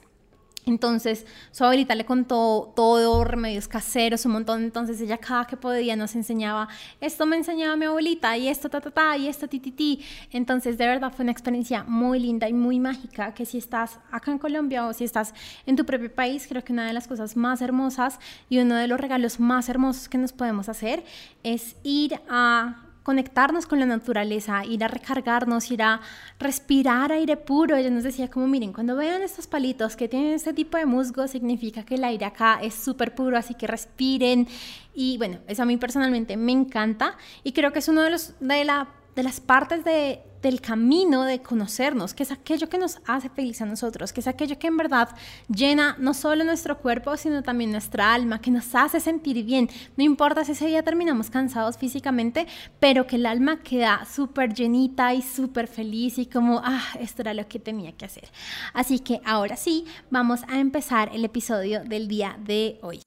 entonces, 0.65 1.25
su 1.51 1.63
abuelita 1.63 1.95
le 1.95 2.05
contó 2.05 2.71
todo, 2.75 3.23
remedios 3.23 3.67
caseros, 3.67 4.25
un 4.25 4.33
montón. 4.33 4.63
Entonces, 4.63 5.01
ella 5.01 5.17
cada 5.17 5.45
que 5.45 5.57
podía 5.57 5.95
nos 5.95 6.15
enseñaba, 6.15 6.69
esto 7.01 7.25
me 7.25 7.35
enseñaba 7.35 7.75
mi 7.75 7.85
abuelita, 7.85 8.37
y 8.37 8.47
esto, 8.47 8.69
ta, 8.69 8.79
ta, 8.81 8.91
ta, 8.91 9.17
y 9.17 9.27
esto, 9.27 9.47
ti, 9.47 9.59
ti, 9.59 9.71
ti. 9.71 10.05
Entonces, 10.31 10.77
de 10.77 10.87
verdad, 10.87 11.11
fue 11.13 11.23
una 11.23 11.31
experiencia 11.31 11.83
muy 11.83 12.19
linda 12.19 12.47
y 12.47 12.53
muy 12.53 12.79
mágica, 12.79 13.33
que 13.33 13.45
si 13.45 13.57
estás 13.57 13.99
acá 14.11 14.31
en 14.31 14.39
Colombia 14.39 14.85
o 14.85 14.93
si 14.93 15.03
estás 15.03 15.33
en 15.65 15.75
tu 15.75 15.85
propio 15.85 16.13
país, 16.13 16.45
creo 16.47 16.63
que 16.63 16.73
una 16.73 16.87
de 16.87 16.93
las 16.93 17.07
cosas 17.07 17.35
más 17.35 17.61
hermosas 17.61 18.19
y 18.49 18.59
uno 18.59 18.75
de 18.75 18.87
los 18.87 18.99
regalos 18.99 19.39
más 19.39 19.69
hermosos 19.69 20.07
que 20.09 20.17
nos 20.17 20.31
podemos 20.31 20.69
hacer 20.69 21.03
es 21.43 21.75
ir 21.83 22.19
a 22.29 22.82
conectarnos 23.03 23.65
con 23.65 23.79
la 23.79 23.85
naturaleza, 23.85 24.65
ir 24.65 24.83
a 24.83 24.87
recargarnos, 24.87 25.69
ir 25.71 25.83
a 25.83 26.01
respirar 26.39 27.11
aire 27.11 27.37
puro. 27.37 27.75
Ella 27.75 27.89
nos 27.89 28.03
decía 28.03 28.29
como, 28.29 28.47
miren, 28.47 28.73
cuando 28.73 28.95
vean 28.95 29.21
estos 29.21 29.45
palitos 29.45 29.95
que 29.95 30.07
tienen 30.07 30.33
este 30.33 30.53
tipo 30.53 30.77
de 30.77 30.85
musgo, 30.85 31.27
significa 31.27 31.83
que 31.83 31.95
el 31.95 32.03
aire 32.03 32.25
acá 32.25 32.59
es 32.61 32.73
súper 32.73 33.13
puro, 33.13 33.37
así 33.37 33.53
que 33.53 33.67
respiren. 33.67 34.47
Y 34.93 35.17
bueno, 35.17 35.39
eso 35.47 35.63
a 35.63 35.65
mí 35.65 35.77
personalmente 35.77 36.37
me 36.37 36.51
encanta 36.51 37.17
y 37.43 37.51
creo 37.51 37.71
que 37.73 37.79
es 37.79 37.87
uno 37.87 38.01
de, 38.01 38.09
los, 38.09 38.33
de, 38.39 38.63
la, 38.63 38.87
de 39.15 39.23
las 39.23 39.39
partes 39.39 39.83
de 39.83 40.23
del 40.43 40.61
camino 40.61 41.23
de 41.23 41.41
conocernos, 41.41 42.13
que 42.13 42.23
es 42.23 42.31
aquello 42.31 42.69
que 42.69 42.77
nos 42.77 42.99
hace 43.07 43.29
feliz 43.29 43.61
a 43.61 43.65
nosotros, 43.65 44.11
que 44.13 44.19
es 44.19 44.27
aquello 44.27 44.59
que 44.59 44.67
en 44.67 44.77
verdad 44.77 45.09
llena 45.47 45.95
no 45.99 46.13
solo 46.13 46.43
nuestro 46.43 46.77
cuerpo, 46.77 47.15
sino 47.17 47.41
también 47.41 47.71
nuestra 47.71 48.13
alma, 48.13 48.41
que 48.41 48.51
nos 48.51 48.75
hace 48.75 48.99
sentir 48.99 49.43
bien. 49.45 49.69
No 49.95 50.03
importa 50.03 50.43
si 50.43 50.51
ese 50.51 50.67
día 50.67 50.83
terminamos 50.83 51.29
cansados 51.29 51.77
físicamente, 51.77 52.45
pero 52.79 53.07
que 53.07 53.15
el 53.15 53.25
alma 53.25 53.63
queda 53.63 54.05
súper 54.05 54.53
llenita 54.53 55.13
y 55.13 55.21
súper 55.21 55.67
feliz 55.67 56.19
y 56.19 56.25
como, 56.25 56.61
ah, 56.63 56.83
esto 56.99 57.21
era 57.21 57.33
lo 57.33 57.47
que 57.47 57.59
tenía 57.59 57.93
que 57.93 58.05
hacer. 58.05 58.29
Así 58.73 58.99
que 58.99 59.21
ahora 59.25 59.55
sí, 59.55 59.85
vamos 60.11 60.41
a 60.49 60.59
empezar 60.59 61.09
el 61.13 61.23
episodio 61.23 61.85
del 61.85 62.09
día 62.09 62.37
de 62.43 62.79
hoy. 62.81 63.01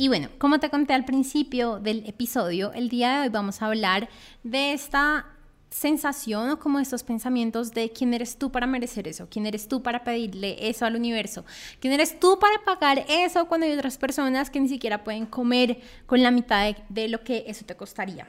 Y 0.00 0.08
bueno, 0.08 0.30
como 0.38 0.58
te 0.58 0.70
conté 0.70 0.94
al 0.94 1.04
principio 1.04 1.78
del 1.78 2.06
episodio, 2.06 2.72
el 2.72 2.88
día 2.88 3.12
de 3.12 3.20
hoy 3.20 3.28
vamos 3.28 3.60
a 3.60 3.66
hablar 3.66 4.08
de 4.42 4.72
esta 4.72 5.26
sensación 5.68 6.48
o 6.48 6.58
como 6.58 6.78
estos 6.78 7.02
pensamientos 7.02 7.72
de 7.72 7.92
quién 7.92 8.14
eres 8.14 8.38
tú 8.38 8.50
para 8.50 8.66
merecer 8.66 9.06
eso, 9.06 9.28
quién 9.30 9.44
eres 9.44 9.68
tú 9.68 9.82
para 9.82 10.02
pedirle 10.02 10.56
eso 10.70 10.86
al 10.86 10.96
universo, 10.96 11.44
quién 11.80 11.92
eres 11.92 12.18
tú 12.18 12.38
para 12.38 12.64
pagar 12.64 13.04
eso 13.10 13.46
cuando 13.46 13.66
hay 13.66 13.74
otras 13.74 13.98
personas 13.98 14.48
que 14.48 14.58
ni 14.58 14.70
siquiera 14.70 15.04
pueden 15.04 15.26
comer 15.26 15.82
con 16.06 16.22
la 16.22 16.30
mitad 16.30 16.74
de, 16.88 17.08
lo 17.08 17.22
que 17.22 17.44
eso 17.46 17.66
te 17.66 17.76
costaría. 17.76 18.26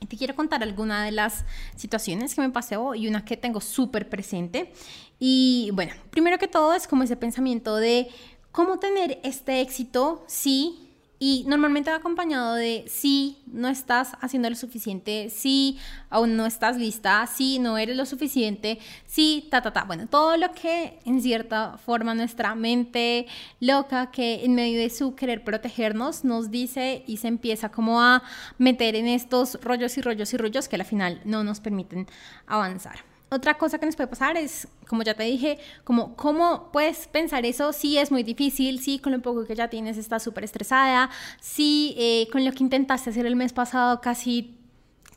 Y 0.00 0.06
te 0.06 0.16
quiero 0.16 0.34
contar 0.34 0.62
alguna 0.62 1.04
de 1.04 1.12
las 1.12 1.44
situaciones 1.76 2.34
que 2.34 2.40
me 2.40 2.48
pasó 2.48 2.94
y 2.94 3.08
una 3.08 3.26
que 3.26 3.36
tengo 3.36 3.60
súper 3.60 4.08
presente. 4.08 4.72
Y 5.18 5.68
bueno, 5.74 5.92
primero 6.10 6.38
que 6.38 6.48
todo 6.48 6.72
es 6.72 6.88
como 6.88 7.02
ese 7.02 7.16
pensamiento 7.16 7.76
de 7.76 8.08
cómo 8.52 8.78
tener 8.78 9.20
este 9.24 9.60
éxito 9.60 10.24
si 10.28 10.83
y 11.26 11.42
normalmente 11.46 11.90
va 11.90 11.96
acompañado 11.96 12.54
de 12.54 12.84
si 12.86 13.38
no 13.46 13.68
estás 13.68 14.12
haciendo 14.20 14.50
lo 14.50 14.56
suficiente, 14.56 15.30
si 15.30 15.78
aún 16.10 16.36
no 16.36 16.44
estás 16.44 16.76
lista, 16.76 17.26
si 17.26 17.58
no 17.58 17.78
eres 17.78 17.96
lo 17.96 18.04
suficiente, 18.04 18.78
si 19.06 19.48
ta, 19.50 19.62
ta, 19.62 19.72
ta. 19.72 19.84
Bueno, 19.84 20.06
todo 20.06 20.36
lo 20.36 20.52
que 20.52 20.98
en 21.06 21.22
cierta 21.22 21.78
forma 21.78 22.14
nuestra 22.14 22.54
mente 22.54 23.26
loca 23.58 24.10
que 24.10 24.44
en 24.44 24.54
medio 24.54 24.78
de 24.78 24.90
su 24.90 25.14
querer 25.14 25.42
protegernos 25.44 26.24
nos 26.24 26.50
dice 26.50 27.04
y 27.06 27.16
se 27.16 27.28
empieza 27.28 27.70
como 27.70 28.02
a 28.02 28.22
meter 28.58 28.94
en 28.94 29.06
estos 29.06 29.58
rollos 29.62 29.96
y 29.96 30.02
rollos 30.02 30.34
y 30.34 30.36
rollos 30.36 30.68
que 30.68 30.76
al 30.76 30.84
final 30.84 31.22
no 31.24 31.42
nos 31.42 31.58
permiten 31.60 32.06
avanzar. 32.46 33.13
Otra 33.34 33.58
cosa 33.58 33.78
que 33.78 33.86
nos 33.86 33.96
puede 33.96 34.06
pasar 34.06 34.36
es, 34.36 34.68
como 34.86 35.02
ya 35.02 35.14
te 35.14 35.24
dije, 35.24 35.58
como 35.82 36.14
cómo 36.14 36.70
puedes 36.72 37.08
pensar 37.08 37.44
eso 37.44 37.72
si 37.72 37.98
es 37.98 38.12
muy 38.12 38.22
difícil, 38.22 38.80
si 38.80 39.00
con 39.00 39.10
lo 39.10 39.20
poco 39.20 39.44
que 39.44 39.56
ya 39.56 39.68
tienes 39.68 39.98
estás 39.98 40.22
súper 40.22 40.44
estresada, 40.44 41.10
si 41.40 41.96
eh, 41.98 42.28
con 42.30 42.44
lo 42.44 42.52
que 42.52 42.62
intentaste 42.62 43.10
hacer 43.10 43.26
el 43.26 43.34
mes 43.34 43.52
pasado 43.52 44.00
casi 44.00 44.56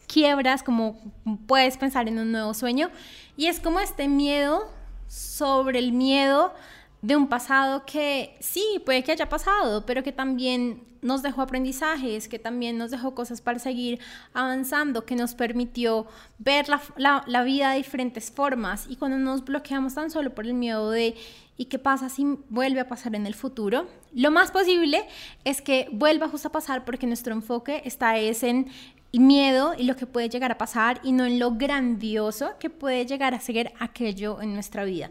quiebras, 0.07 0.63
como 0.63 1.00
puedes 1.45 1.77
pensar 1.77 2.07
en 2.07 2.17
un 2.17 2.31
nuevo 2.31 2.55
sueño. 2.55 2.89
Y 3.36 3.45
es 3.45 3.59
como 3.59 3.79
este 3.79 4.07
miedo 4.07 4.67
sobre 5.07 5.77
el 5.77 5.91
miedo 5.91 6.55
de 7.03 7.15
un 7.15 7.27
pasado 7.27 7.86
que 7.86 8.36
sí, 8.39 8.81
puede 8.83 9.03
que 9.03 9.12
haya 9.12 9.29
pasado, 9.29 9.86
pero 9.86 10.01
que 10.01 10.12
también 10.12 10.87
nos 11.01 11.21
dejó 11.21 11.41
aprendizajes, 11.41 12.27
que 12.27 12.39
también 12.39 12.77
nos 12.77 12.91
dejó 12.91 13.15
cosas 13.15 13.41
para 13.41 13.59
seguir 13.59 13.99
avanzando, 14.33 15.05
que 15.05 15.15
nos 15.15 15.35
permitió 15.35 16.07
ver 16.37 16.67
la, 16.97 17.43
vida 17.43 17.71
de 17.71 17.77
diferentes 17.77 18.31
formas. 18.31 18.85
Y 18.89 18.95
cuando 18.95 19.17
nos 19.17 19.45
bloqueamos 19.45 19.93
tan 19.95 20.11
solo 20.11 20.33
por 20.33 20.45
el 20.45 20.53
miedo 20.53 20.91
de 20.91 21.15
¿y 21.57 21.65
qué 21.65 21.79
pasa 21.79 22.09
si 22.09 22.25
vuelve 22.49 22.79
a 22.79 22.87
pasar 22.87 23.15
en 23.15 23.25
el 23.25 23.33
futuro? 23.33 23.87
Lo 24.13 24.31
más 24.31 24.51
posible 24.51 25.07
es 25.43 25.61
que 25.61 25.87
vuelva 25.91 26.29
justo 26.29 26.49
a 26.49 26.51
pasar 26.51 26.85
porque 26.85 27.07
nuestro 27.07 27.33
enfoque 27.33 27.81
está 27.85 28.17
es 28.17 28.43
en 28.43 28.67
miedo 29.13 29.73
y 29.75 29.83
lo 29.83 29.95
que 29.95 30.05
puede 30.05 30.29
llegar 30.29 30.51
a 30.51 30.57
pasar 30.57 30.99
y 31.03 31.11
no 31.11 31.25
en 31.25 31.39
lo 31.39 31.51
grandioso 31.55 32.51
que 32.59 32.69
puede 32.69 33.05
llegar 33.05 33.33
a 33.33 33.39
ser 33.39 33.73
aquello 33.79 34.41
en 34.41 34.53
nuestra 34.53 34.83
vida 34.83 35.09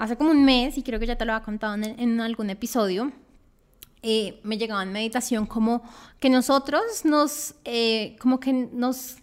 hace 0.00 0.16
como 0.16 0.30
un 0.30 0.44
mes, 0.44 0.78
y 0.78 0.82
creo 0.82 0.98
que 0.98 1.06
ya 1.06 1.16
te 1.16 1.26
lo 1.26 1.34
había 1.34 1.44
contado 1.44 1.74
en, 1.74 2.20
algún 2.22 2.48
episodio, 2.48 3.12
eh, 4.02 4.40
me 4.44 4.56
llegaba 4.56 4.82
en 4.82 4.92
meditación 4.92 5.46
como 5.46 5.82
que 6.18 6.30
nosotros 6.30 7.04
nos, 7.04 7.54
eh, 7.64 8.16
como 8.18 8.40
que 8.40 8.52
nos 8.52 9.16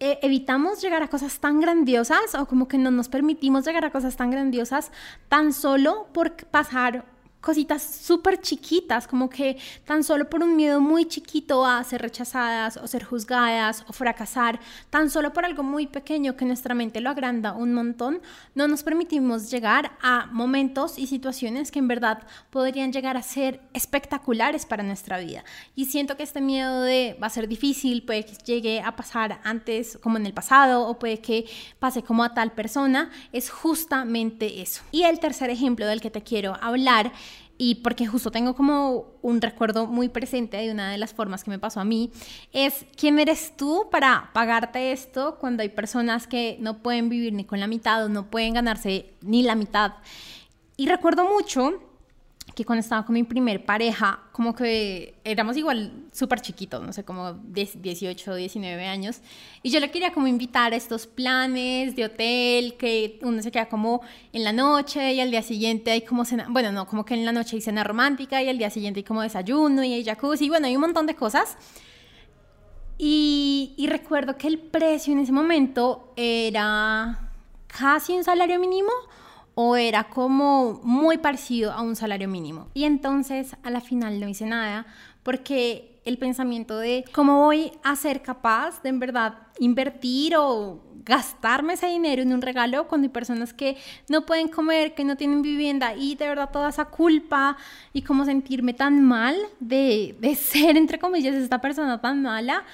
eh, 0.00 0.18
evitamos 0.22 0.82
llegar 0.82 1.02
a 1.02 1.08
cosas 1.08 1.38
tan 1.40 1.60
grandiosas 1.60 2.34
o 2.34 2.46
como 2.46 2.66
que 2.66 2.78
no 2.78 2.90
nos 2.90 3.08
permitimos 3.08 3.64
llegar 3.64 3.84
a 3.84 3.90
cosas 3.90 4.16
tan 4.16 4.30
grandiosas 4.30 4.90
tan 5.28 5.52
solo 5.52 6.08
por 6.12 6.34
pasar 6.46 7.04
cositas 7.44 7.82
súper 7.82 8.40
chiquitas, 8.40 9.06
como 9.06 9.28
que 9.28 9.58
tan 9.84 10.02
solo 10.02 10.30
por 10.30 10.42
un 10.42 10.56
miedo 10.56 10.80
muy 10.80 11.04
chiquito 11.04 11.66
a 11.66 11.84
ser 11.84 12.00
rechazadas 12.00 12.78
o 12.78 12.86
ser 12.86 13.04
juzgadas 13.04 13.84
o 13.86 13.92
fracasar, 13.92 14.58
tan 14.88 15.10
solo 15.10 15.32
por 15.32 15.44
algo 15.44 15.62
muy 15.62 15.86
pequeño 15.86 16.36
que 16.36 16.46
nuestra 16.46 16.74
mente 16.74 17.02
lo 17.02 17.10
agranda 17.10 17.52
un 17.52 17.74
montón, 17.74 18.22
no 18.54 18.66
nos 18.66 18.82
permitimos 18.82 19.50
llegar 19.50 19.92
a 20.00 20.26
momentos 20.32 20.98
y 20.98 21.06
situaciones 21.06 21.70
que 21.70 21.80
en 21.80 21.88
verdad 21.88 22.26
podrían 22.50 22.92
llegar 22.92 23.18
a 23.18 23.22
ser 23.22 23.60
espectaculares 23.74 24.64
para 24.64 24.82
nuestra 24.82 25.18
vida. 25.18 25.44
Y 25.76 25.84
siento 25.84 26.16
que 26.16 26.22
este 26.22 26.40
miedo 26.40 26.80
de 26.80 27.16
va 27.22 27.26
a 27.26 27.30
ser 27.30 27.46
difícil, 27.46 28.04
puede 28.04 28.24
que 28.24 28.36
llegue 28.44 28.80
a 28.80 28.96
pasar 28.96 29.40
antes 29.44 29.98
como 30.02 30.16
en 30.16 30.24
el 30.24 30.32
pasado 30.32 30.88
o 30.88 30.98
puede 30.98 31.18
que 31.18 31.44
pase 31.78 32.02
como 32.02 32.24
a 32.24 32.32
tal 32.32 32.52
persona, 32.52 33.10
es 33.32 33.50
justamente 33.50 34.62
eso. 34.62 34.82
Y 34.92 35.02
el 35.02 35.20
tercer 35.20 35.50
ejemplo 35.50 35.86
del 35.86 36.00
que 36.00 36.10
te 36.10 36.22
quiero 36.22 36.56
hablar 36.62 37.12
y 37.56 37.76
porque 37.76 38.06
justo 38.06 38.30
tengo 38.30 38.54
como 38.54 39.06
un 39.22 39.40
recuerdo 39.40 39.86
muy 39.86 40.08
presente 40.08 40.56
de 40.56 40.70
una 40.70 40.90
de 40.90 40.98
las 40.98 41.14
formas 41.14 41.44
que 41.44 41.50
me 41.50 41.58
pasó 41.58 41.80
a 41.80 41.84
mí, 41.84 42.10
es 42.52 42.84
quién 42.96 43.18
eres 43.18 43.56
tú 43.56 43.86
para 43.90 44.30
pagarte 44.32 44.92
esto 44.92 45.36
cuando 45.38 45.62
hay 45.62 45.68
personas 45.68 46.26
que 46.26 46.56
no 46.60 46.78
pueden 46.78 47.08
vivir 47.08 47.32
ni 47.32 47.44
con 47.44 47.60
la 47.60 47.66
mitad 47.66 48.04
o 48.04 48.08
no 48.08 48.30
pueden 48.30 48.54
ganarse 48.54 49.14
ni 49.20 49.42
la 49.42 49.54
mitad. 49.54 49.94
Y 50.76 50.88
recuerdo 50.88 51.28
mucho 51.28 51.80
que 52.54 52.64
cuando 52.64 52.80
estaba 52.80 53.04
con 53.04 53.14
mi 53.14 53.24
primer 53.24 53.64
pareja, 53.64 54.20
como 54.32 54.54
que 54.54 55.14
éramos 55.24 55.56
igual 55.56 56.04
súper 56.12 56.40
chiquitos, 56.40 56.82
no 56.82 56.92
sé, 56.92 57.04
como 57.04 57.32
18, 57.32 58.34
19 58.34 58.86
años, 58.86 59.20
y 59.62 59.70
yo 59.70 59.80
le 59.80 59.90
quería 59.90 60.12
como 60.12 60.28
invitar 60.28 60.72
a 60.72 60.76
estos 60.76 61.06
planes 61.06 61.96
de 61.96 62.04
hotel, 62.04 62.76
que 62.76 63.18
uno 63.22 63.42
se 63.42 63.50
queda 63.50 63.66
como 63.68 64.02
en 64.32 64.44
la 64.44 64.52
noche 64.52 65.12
y 65.14 65.20
al 65.20 65.30
día 65.30 65.42
siguiente 65.42 65.90
hay 65.90 66.02
como 66.02 66.24
cena, 66.24 66.46
bueno, 66.48 66.70
no, 66.70 66.86
como 66.86 67.04
que 67.04 67.14
en 67.14 67.24
la 67.24 67.32
noche 67.32 67.56
hay 67.56 67.62
cena 67.62 67.82
romántica 67.82 68.42
y 68.42 68.48
al 68.48 68.58
día 68.58 68.70
siguiente 68.70 69.00
hay 69.00 69.04
como 69.04 69.22
desayuno 69.22 69.82
y 69.82 69.92
hay 69.92 70.04
jacuzzi, 70.04 70.46
y 70.46 70.48
bueno, 70.48 70.66
hay 70.66 70.76
un 70.76 70.82
montón 70.82 71.06
de 71.06 71.14
cosas. 71.14 71.56
Y, 72.96 73.74
y 73.76 73.88
recuerdo 73.88 74.38
que 74.38 74.46
el 74.46 74.58
precio 74.58 75.12
en 75.12 75.18
ese 75.18 75.32
momento 75.32 76.12
era 76.16 77.32
casi 77.66 78.12
un 78.12 78.22
salario 78.22 78.60
mínimo 78.60 78.92
o 79.54 79.76
era 79.76 80.04
como 80.04 80.80
muy 80.82 81.18
parecido 81.18 81.72
a 81.72 81.82
un 81.82 81.96
salario 81.96 82.28
mínimo. 82.28 82.68
Y 82.74 82.84
entonces 82.84 83.56
a 83.62 83.70
la 83.70 83.80
final 83.80 84.20
no 84.20 84.28
hice 84.28 84.46
nada 84.46 84.86
porque 85.22 86.00
el 86.04 86.18
pensamiento 86.18 86.78
de 86.78 87.04
cómo 87.12 87.44
voy 87.44 87.72
a 87.82 87.96
ser 87.96 88.22
capaz 88.22 88.82
de 88.82 88.90
en 88.90 89.00
verdad 89.00 89.38
invertir 89.58 90.36
o 90.36 90.80
gastarme 91.04 91.74
ese 91.74 91.86
dinero 91.86 92.22
en 92.22 92.32
un 92.32 92.42
regalo 92.42 92.88
cuando 92.88 93.06
hay 93.06 93.10
personas 93.10 93.52
que 93.52 93.76
no 94.08 94.24
pueden 94.24 94.48
comer, 94.48 94.94
que 94.94 95.04
no 95.04 95.16
tienen 95.16 95.42
vivienda 95.42 95.94
y 95.94 96.14
de 96.14 96.28
verdad 96.28 96.50
toda 96.50 96.70
esa 96.70 96.86
culpa 96.86 97.56
y 97.92 98.02
cómo 98.02 98.24
sentirme 98.24 98.74
tan 98.74 99.02
mal 99.02 99.36
de, 99.60 100.16
de 100.20 100.34
ser, 100.34 100.76
entre 100.76 100.98
comillas, 100.98 101.34
esta 101.34 101.60
persona 101.60 102.00
tan 102.00 102.22
mala, 102.22 102.64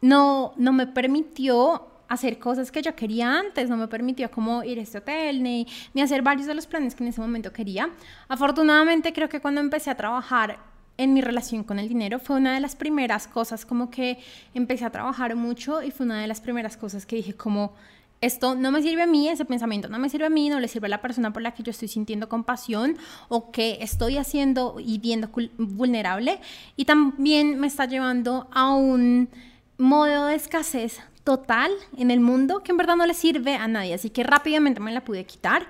no, 0.00 0.52
no 0.56 0.72
me 0.72 0.86
permitió 0.86 1.88
hacer 2.08 2.38
cosas 2.38 2.70
que 2.70 2.82
yo 2.82 2.94
quería 2.94 3.38
antes, 3.38 3.68
no 3.68 3.76
me 3.76 3.88
permitió 3.88 4.30
como 4.30 4.62
ir 4.62 4.78
a 4.78 4.82
este 4.82 4.98
hotel 4.98 5.42
ni, 5.42 5.66
ni 5.94 6.02
hacer 6.02 6.22
varios 6.22 6.46
de 6.46 6.54
los 6.54 6.66
planes 6.66 6.94
que 6.94 7.04
en 7.04 7.08
ese 7.08 7.20
momento 7.20 7.52
quería. 7.52 7.90
Afortunadamente 8.28 9.12
creo 9.12 9.28
que 9.28 9.40
cuando 9.40 9.60
empecé 9.60 9.90
a 9.90 9.96
trabajar 9.96 10.58
en 10.98 11.12
mi 11.12 11.20
relación 11.20 11.64
con 11.64 11.78
el 11.78 11.88
dinero 11.88 12.18
fue 12.18 12.36
una 12.36 12.54
de 12.54 12.60
las 12.60 12.74
primeras 12.74 13.26
cosas 13.26 13.66
como 13.66 13.90
que 13.90 14.18
empecé 14.54 14.84
a 14.84 14.90
trabajar 14.90 15.36
mucho 15.36 15.82
y 15.82 15.90
fue 15.90 16.06
una 16.06 16.20
de 16.20 16.26
las 16.26 16.40
primeras 16.40 16.76
cosas 16.76 17.06
que 17.06 17.16
dije 17.16 17.34
como 17.34 17.74
esto 18.22 18.54
no 18.54 18.72
me 18.72 18.80
sirve 18.80 19.02
a 19.02 19.06
mí, 19.06 19.28
ese 19.28 19.44
pensamiento 19.44 19.88
no 19.88 19.98
me 19.98 20.08
sirve 20.08 20.26
a 20.26 20.30
mí, 20.30 20.48
no 20.48 20.58
le 20.58 20.68
sirve 20.68 20.86
a 20.86 20.90
la 20.90 21.02
persona 21.02 21.32
por 21.32 21.42
la 21.42 21.52
que 21.52 21.62
yo 21.62 21.70
estoy 21.70 21.88
sintiendo 21.88 22.28
compasión 22.28 22.96
o 23.28 23.50
que 23.50 23.78
estoy 23.82 24.16
haciendo 24.16 24.76
y 24.78 24.98
viendo 24.98 25.28
vulnerable 25.58 26.40
y 26.76 26.86
también 26.86 27.60
me 27.60 27.66
está 27.66 27.84
llevando 27.84 28.48
a 28.52 28.72
un 28.74 29.28
modo 29.76 30.26
de 30.26 30.34
escasez 30.34 31.00
total 31.26 31.72
en 31.98 32.12
el 32.12 32.20
mundo 32.20 32.62
que 32.62 32.70
en 32.70 32.78
verdad 32.78 32.94
no 32.94 33.04
le 33.04 33.12
sirve 33.12 33.56
a 33.56 33.66
nadie. 33.66 33.92
Así 33.92 34.10
que 34.10 34.22
rápidamente 34.22 34.80
me 34.80 34.92
la 34.92 35.04
pude 35.04 35.26
quitar. 35.26 35.66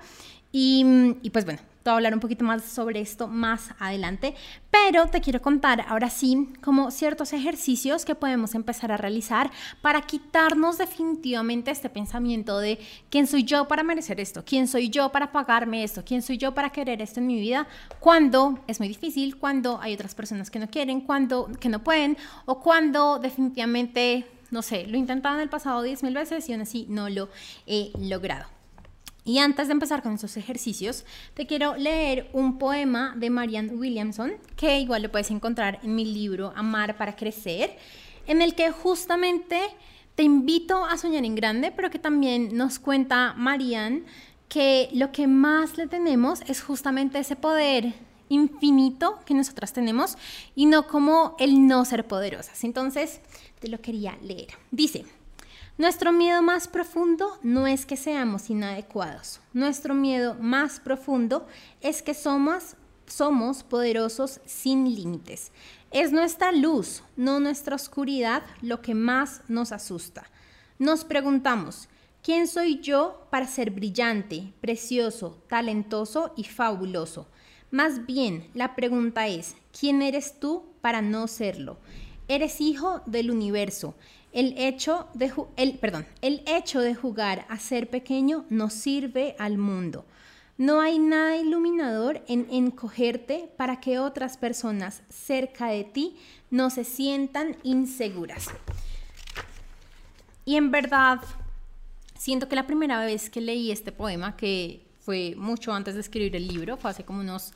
Y, 0.51 0.85
y 1.23 1.31
pues 1.31 1.45
bueno, 1.45 1.59
te 1.87 1.89
voy 1.89 1.95
a 1.95 1.97
hablar 1.97 2.13
un 2.13 2.19
poquito 2.19 2.45
más 2.45 2.63
sobre 2.63 2.99
esto 2.99 3.27
más 3.27 3.69
adelante, 3.79 4.35
pero 4.69 5.07
te 5.07 5.19
quiero 5.19 5.41
contar 5.41 5.85
ahora 5.87 6.09
sí 6.09 6.49
como 6.61 6.91
ciertos 6.91 7.33
ejercicios 7.33 8.05
que 8.05 8.13
podemos 8.13 8.55
empezar 8.55 8.91
a 8.91 8.97
realizar 8.97 9.51
para 9.81 10.01
quitarnos 10.01 10.77
definitivamente 10.77 11.71
este 11.71 11.89
pensamiento 11.89 12.59
de 12.59 12.77
quién 13.09 13.25
soy 13.25 13.43
yo 13.45 13.67
para 13.67 13.83
merecer 13.83 14.19
esto, 14.19 14.43
quién 14.45 14.67
soy 14.67 14.89
yo 14.89 15.11
para 15.11 15.31
pagarme 15.31 15.83
esto, 15.83 16.03
quién 16.05 16.21
soy 16.21 16.37
yo 16.37 16.53
para 16.53 16.71
querer 16.71 17.01
esto 17.01 17.19
en 17.19 17.27
mi 17.27 17.39
vida, 17.39 17.67
cuando 17.99 18.59
es 18.67 18.79
muy 18.79 18.89
difícil, 18.89 19.37
cuando 19.37 19.79
hay 19.81 19.93
otras 19.93 20.13
personas 20.13 20.51
que 20.51 20.59
no 20.59 20.69
quieren, 20.69 21.01
cuando 21.01 21.49
que 21.59 21.69
no 21.69 21.83
pueden 21.83 22.17
o 22.45 22.59
cuando 22.59 23.17
definitivamente 23.17 24.25
no 24.51 24.61
sé, 24.61 24.85
lo 24.87 24.95
he 24.95 24.99
intentado 24.99 25.35
en 25.35 25.41
el 25.41 25.49
pasado 25.49 25.85
10.000 25.85 26.13
veces 26.13 26.49
y 26.49 26.53
aún 26.53 26.61
así 26.61 26.85
no 26.89 27.09
lo 27.09 27.29
he 27.65 27.91
logrado. 27.99 28.47
Y 29.27 29.39
antes 29.39 29.67
de 29.67 29.73
empezar 29.73 30.01
con 30.01 30.13
estos 30.13 30.37
ejercicios, 30.37 31.03
te 31.33 31.45
quiero 31.45 31.75
leer 31.75 32.29
un 32.31 32.57
poema 32.57 33.13
de 33.17 33.29
Marianne 33.29 33.73
Williamson, 33.73 34.33
que 34.55 34.79
igual 34.79 35.01
lo 35.01 35.11
puedes 35.11 35.31
encontrar 35.31 35.79
en 35.83 35.95
mi 35.95 36.05
libro 36.05 36.53
Amar 36.55 36.95
para 36.95 37.17
Crecer, 37.17 37.77
en 38.25 38.41
el 38.41 38.55
que 38.55 38.71
justamente 38.71 39.59
te 40.15 40.23
invito 40.23 40.85
a 40.85 40.97
soñar 40.97 41.25
en 41.25 41.35
grande, 41.35 41.73
pero 41.75 41.89
que 41.89 41.99
también 41.99 42.55
nos 42.55 42.79
cuenta 42.79 43.33
Marianne 43.35 44.03
que 44.47 44.89
lo 44.93 45.11
que 45.11 45.27
más 45.27 45.77
le 45.77 45.87
tenemos 45.87 46.39
es 46.47 46.61
justamente 46.61 47.19
ese 47.19 47.35
poder 47.35 47.93
infinito 48.29 49.19
que 49.25 49.33
nosotras 49.33 49.73
tenemos 49.73 50.17
y 50.55 50.65
no 50.65 50.87
como 50.87 51.35
el 51.39 51.67
no 51.67 51.85
ser 51.85 52.07
poderosas. 52.07 52.63
Entonces, 52.63 53.21
te 53.59 53.67
lo 53.67 53.81
quería 53.81 54.17
leer. 54.21 54.49
Dice, 54.71 55.05
Nuestro 55.77 56.11
miedo 56.11 56.41
más 56.41 56.67
profundo 56.67 57.37
no 57.43 57.67
es 57.67 57.85
que 57.85 57.97
seamos 57.97 58.49
inadecuados. 58.49 59.39
Nuestro 59.53 59.93
miedo 59.93 60.35
más 60.39 60.79
profundo 60.79 61.45
es 61.81 62.01
que 62.01 62.15
somos, 62.15 62.75
somos 63.05 63.61
poderosos 63.61 64.41
sin 64.47 64.85
límites. 64.95 65.51
Es 65.91 66.11
nuestra 66.11 66.51
luz, 66.51 67.03
no 67.15 67.39
nuestra 67.39 67.75
oscuridad, 67.75 68.41
lo 68.63 68.81
que 68.81 68.95
más 68.95 69.41
nos 69.47 69.71
asusta. 69.71 70.23
Nos 70.79 71.05
preguntamos, 71.05 71.89
¿quién 72.23 72.47
soy 72.47 72.79
yo 72.79 73.27
para 73.29 73.45
ser 73.45 73.69
brillante, 73.69 74.53
precioso, 74.59 75.43
talentoso 75.47 76.33
y 76.35 76.45
fabuloso? 76.45 77.27
Más 77.71 78.05
bien, 78.05 78.47
la 78.53 78.75
pregunta 78.75 79.27
es, 79.27 79.55
¿quién 79.77 80.01
eres 80.01 80.39
tú 80.39 80.63
para 80.81 81.01
no 81.01 81.27
serlo? 81.27 81.77
Eres 82.27 82.61
hijo 82.61 83.01
del 83.05 83.31
universo 83.31 83.95
el 84.37 84.53
hecho 84.57 85.07
de, 85.15 85.33
el, 85.55 85.79
perdón, 85.79 86.05
el 86.21 86.43
hecho 86.45 86.79
de 86.79 86.93
jugar 86.93 87.47
a 87.49 87.57
ser 87.57 87.89
pequeño 87.89 88.45
nos 88.49 88.73
sirve 88.73 89.35
al 89.39 89.57
mundo. 89.57 90.05
No 90.59 90.81
hay 90.81 90.99
nada 90.99 91.37
iluminador 91.37 92.23
en 92.27 92.47
encogerte 92.51 93.49
para 93.57 93.79
que 93.79 93.97
otras 93.97 94.37
personas 94.37 95.01
cerca 95.09 95.67
de 95.69 95.83
ti 95.83 96.17
no 96.51 96.69
se 96.69 96.83
sientan 96.83 97.57
inseguras. 97.63 98.49
Y 100.45 100.55
en 100.55 100.69
verdad, 100.69 101.19
siento 102.15 102.47
que 102.47 102.55
la 102.55 102.67
primera 102.67 103.03
vez 103.05 103.29
que 103.29 103.41
leí 103.41 103.71
este 103.71 103.91
poema, 103.91 104.35
que 104.35 104.86
fue 105.07 105.35
mucho 105.37 105.71
antes 105.71 105.93
de 105.93 106.01
escribir 106.01 106.35
el 106.35 106.49
libro, 106.49 106.75
fue 106.75 106.91
hace 106.91 107.05
como 107.05 107.21
unos 107.21 107.53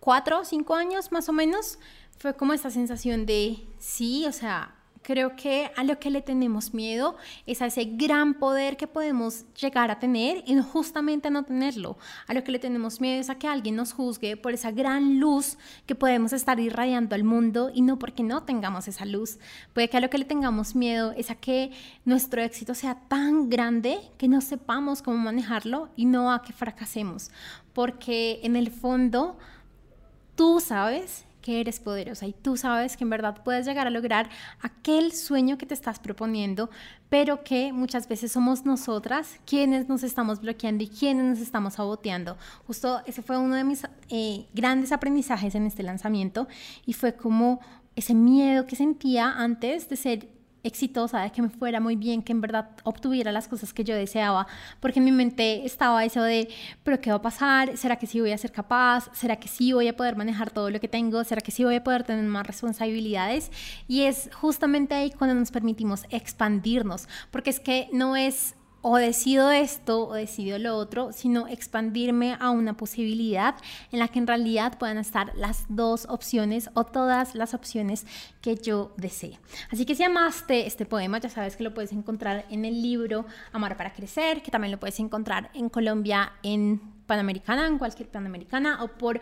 cuatro 0.00 0.40
o 0.40 0.44
cinco 0.44 0.74
años 0.74 1.12
más 1.12 1.28
o 1.28 1.32
menos, 1.32 1.78
fue 2.18 2.34
como 2.34 2.52
esta 2.52 2.68
sensación 2.68 3.26
de, 3.26 3.64
sí, 3.78 4.26
o 4.26 4.32
sea, 4.32 4.74
Creo 5.02 5.34
que 5.34 5.70
a 5.76 5.82
lo 5.82 5.98
que 5.98 6.10
le 6.10 6.20
tenemos 6.20 6.74
miedo 6.74 7.16
es 7.46 7.62
a 7.62 7.66
ese 7.66 7.84
gran 7.84 8.34
poder 8.34 8.76
que 8.76 8.86
podemos 8.86 9.46
llegar 9.54 9.90
a 9.90 9.98
tener 9.98 10.44
y 10.46 10.60
justamente 10.60 11.30
no 11.30 11.42
tenerlo. 11.42 11.96
A 12.26 12.34
lo 12.34 12.44
que 12.44 12.52
le 12.52 12.58
tenemos 12.58 13.00
miedo 13.00 13.18
es 13.18 13.30
a 13.30 13.36
que 13.36 13.48
alguien 13.48 13.76
nos 13.76 13.94
juzgue 13.94 14.36
por 14.36 14.52
esa 14.52 14.70
gran 14.70 15.18
luz 15.18 15.56
que 15.86 15.94
podemos 15.94 16.34
estar 16.34 16.60
irradiando 16.60 17.14
al 17.14 17.24
mundo 17.24 17.70
y 17.74 17.80
no 17.80 17.98
porque 17.98 18.22
no 18.22 18.42
tengamos 18.42 18.88
esa 18.88 19.06
luz. 19.06 19.38
Puede 19.72 19.88
que 19.88 19.96
a 19.96 20.00
lo 20.00 20.10
que 20.10 20.18
le 20.18 20.26
tengamos 20.26 20.76
miedo 20.76 21.12
es 21.16 21.30
a 21.30 21.34
que 21.34 21.70
nuestro 22.04 22.42
éxito 22.42 22.74
sea 22.74 22.96
tan 23.08 23.48
grande 23.48 23.98
que 24.18 24.28
no 24.28 24.42
sepamos 24.42 25.00
cómo 25.00 25.16
manejarlo 25.16 25.88
y 25.96 26.04
no 26.04 26.30
a 26.30 26.42
que 26.42 26.52
fracasemos. 26.52 27.30
Porque 27.72 28.40
en 28.42 28.54
el 28.54 28.70
fondo 28.70 29.38
tú 30.36 30.60
sabes 30.60 31.24
que 31.40 31.60
eres 31.60 31.80
poderosa 31.80 32.26
y 32.26 32.32
tú 32.32 32.56
sabes 32.56 32.96
que 32.96 33.04
en 33.04 33.10
verdad 33.10 33.42
puedes 33.44 33.66
llegar 33.66 33.86
a 33.86 33.90
lograr 33.90 34.28
aquel 34.60 35.12
sueño 35.12 35.58
que 35.58 35.66
te 35.66 35.74
estás 35.74 35.98
proponiendo, 35.98 36.70
pero 37.08 37.42
que 37.42 37.72
muchas 37.72 38.08
veces 38.08 38.32
somos 38.32 38.64
nosotras 38.64 39.40
quienes 39.46 39.88
nos 39.88 40.02
estamos 40.02 40.40
bloqueando 40.40 40.84
y 40.84 40.88
quienes 40.88 41.24
nos 41.24 41.38
estamos 41.40 41.74
saboteando. 41.74 42.36
Justo 42.66 43.02
ese 43.06 43.22
fue 43.22 43.38
uno 43.38 43.54
de 43.54 43.64
mis 43.64 43.84
eh, 44.08 44.46
grandes 44.54 44.92
aprendizajes 44.92 45.54
en 45.54 45.66
este 45.66 45.82
lanzamiento 45.82 46.48
y 46.86 46.92
fue 46.92 47.14
como 47.14 47.60
ese 47.96 48.14
miedo 48.14 48.66
que 48.66 48.76
sentía 48.76 49.32
antes 49.32 49.88
de 49.88 49.96
ser 49.96 50.39
exitosa, 50.62 51.20
de 51.20 51.30
que 51.30 51.42
me 51.42 51.48
fuera 51.48 51.80
muy 51.80 51.96
bien, 51.96 52.22
que 52.22 52.32
en 52.32 52.40
verdad 52.40 52.70
obtuviera 52.84 53.32
las 53.32 53.48
cosas 53.48 53.72
que 53.72 53.84
yo 53.84 53.94
deseaba, 53.94 54.46
porque 54.80 54.98
en 54.98 55.04
mi 55.04 55.12
mente 55.12 55.64
estaba 55.64 56.04
eso 56.04 56.22
de, 56.22 56.48
pero 56.82 57.00
¿qué 57.00 57.10
va 57.10 57.16
a 57.16 57.22
pasar? 57.22 57.76
¿Será 57.76 57.96
que 57.96 58.06
sí 58.06 58.20
voy 58.20 58.32
a 58.32 58.38
ser 58.38 58.52
capaz? 58.52 59.10
¿Será 59.12 59.36
que 59.36 59.48
sí 59.48 59.72
voy 59.72 59.88
a 59.88 59.96
poder 59.96 60.16
manejar 60.16 60.50
todo 60.50 60.70
lo 60.70 60.80
que 60.80 60.88
tengo? 60.88 61.24
¿Será 61.24 61.40
que 61.40 61.50
sí 61.50 61.64
voy 61.64 61.76
a 61.76 61.84
poder 61.84 62.04
tener 62.04 62.24
más 62.24 62.46
responsabilidades? 62.46 63.50
Y 63.88 64.02
es 64.02 64.30
justamente 64.34 64.94
ahí 64.94 65.10
cuando 65.10 65.34
nos 65.34 65.50
permitimos 65.50 66.04
expandirnos, 66.10 67.08
porque 67.30 67.50
es 67.50 67.60
que 67.60 67.88
no 67.92 68.16
es 68.16 68.54
o 68.82 68.96
decido 68.96 69.50
esto 69.50 70.08
o 70.08 70.14
decido 70.14 70.58
lo 70.58 70.76
otro, 70.76 71.12
sino 71.12 71.46
expandirme 71.48 72.36
a 72.40 72.50
una 72.50 72.76
posibilidad 72.76 73.54
en 73.92 73.98
la 73.98 74.08
que 74.08 74.18
en 74.18 74.26
realidad 74.26 74.78
puedan 74.78 74.98
estar 74.98 75.32
las 75.36 75.66
dos 75.68 76.06
opciones 76.08 76.70
o 76.74 76.84
todas 76.84 77.34
las 77.34 77.54
opciones 77.54 78.06
que 78.40 78.56
yo 78.56 78.92
desee. 78.96 79.38
Así 79.70 79.84
que 79.84 79.94
si 79.94 80.02
amaste 80.02 80.66
este 80.66 80.86
poema, 80.86 81.18
ya 81.18 81.28
sabes 81.28 81.56
que 81.56 81.64
lo 81.64 81.74
puedes 81.74 81.92
encontrar 81.92 82.46
en 82.50 82.64
el 82.64 82.80
libro 82.82 83.26
Amar 83.52 83.76
para 83.76 83.92
Crecer, 83.92 84.42
que 84.42 84.50
también 84.50 84.72
lo 84.72 84.80
puedes 84.80 84.98
encontrar 85.00 85.50
en 85.54 85.68
Colombia, 85.68 86.32
en 86.42 86.80
Panamericana, 87.06 87.66
en 87.66 87.78
cualquier 87.78 88.08
Panamericana 88.08 88.82
o 88.82 88.88
por 88.88 89.20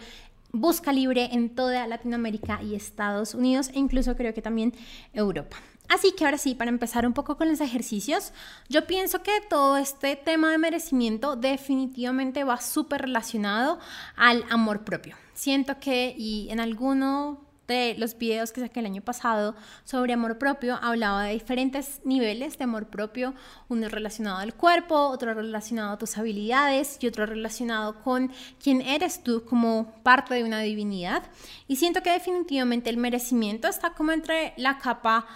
Busca 0.53 0.93
Libre 0.93 1.29
en 1.33 1.55
toda 1.55 1.87
Latinoamérica 1.87 2.63
y 2.63 2.75
Estados 2.75 3.35
Unidos 3.35 3.69
e 3.75 3.79
incluso 3.79 4.17
creo 4.17 4.33
que 4.33 4.41
también 4.41 4.73
Europa. 5.13 5.59
Así 5.89 6.13
que 6.13 6.25
ahora 6.25 6.39
sí, 6.39 6.55
para 6.55 6.71
empezar 6.71 7.07
un 7.07 7.15
poco 7.15 7.37
con 7.37 7.49
los 7.49 7.61
ejercicios, 7.61 8.33
yo 8.69 8.87
pienso 8.87 9.23
que 9.23 9.33
todo 9.49 9.79
este 9.79 10.17
tema 10.17 10.51
de 10.51 10.59
merecimiento 10.59 11.35
definitivamente 11.35 12.45
va 12.45 12.61
súper 12.61 13.03
relacionado 13.03 13.79
al 14.15 14.45
amor 14.51 14.85
propio. 14.85 15.17
Siento 15.33 15.81
que, 15.81 16.15
y 16.17 16.49
en 16.51 16.61
alguno 16.61 17.49
de 17.69 17.95
los 17.99 18.17
videos 18.17 18.51
que 18.51 18.63
saqué 18.63 18.81
el 18.81 18.87
año 18.87 19.03
pasado 19.03 19.55
sobre 19.85 20.15
amor 20.15 20.39
propio, 20.39 20.79
hablaba 20.83 21.25
de 21.25 21.35
diferentes 21.35 22.01
niveles 22.03 22.57
de 22.57 22.65
amor 22.65 22.87
propio, 22.87 23.35
uno 23.69 23.89
relacionado 23.89 24.39
al 24.39 24.55
cuerpo, 24.55 25.09
otro 25.09 25.35
relacionado 25.35 25.93
a 25.93 25.99
tus 25.99 26.17
habilidades 26.17 26.99
y 27.01 27.07
otro 27.07 27.27
relacionado 27.27 28.03
con 28.03 28.33
quién 28.63 28.81
eres 28.81 29.23
tú 29.23 29.45
como 29.45 29.93
parte 30.03 30.35
de 30.35 30.45
una 30.45 30.61
divinidad. 30.61 31.23
Y 31.67 31.77
siento 31.77 32.03
que 32.03 32.11
definitivamente 32.11 32.89
el 32.89 32.97
merecimiento 32.97 33.69
está 33.69 33.91
como 33.91 34.13
entre 34.13 34.55
la 34.57 34.79
capa 34.79 35.27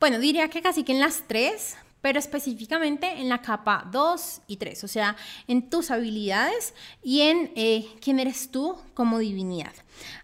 bueno, 0.00 0.18
diría 0.18 0.48
que 0.48 0.62
casi 0.62 0.84
que 0.84 0.92
en 0.92 1.00
las 1.00 1.24
tres, 1.26 1.76
pero 2.00 2.18
específicamente 2.18 3.20
en 3.20 3.28
la 3.28 3.42
capa 3.42 3.88
2 3.90 4.42
y 4.46 4.56
3, 4.56 4.84
o 4.84 4.88
sea, 4.88 5.16
en 5.46 5.68
tus 5.68 5.90
habilidades 5.90 6.74
y 7.02 7.22
en 7.22 7.50
eh, 7.56 7.86
quién 8.00 8.20
eres 8.20 8.50
tú 8.50 8.76
como 8.94 9.18
divinidad. 9.18 9.72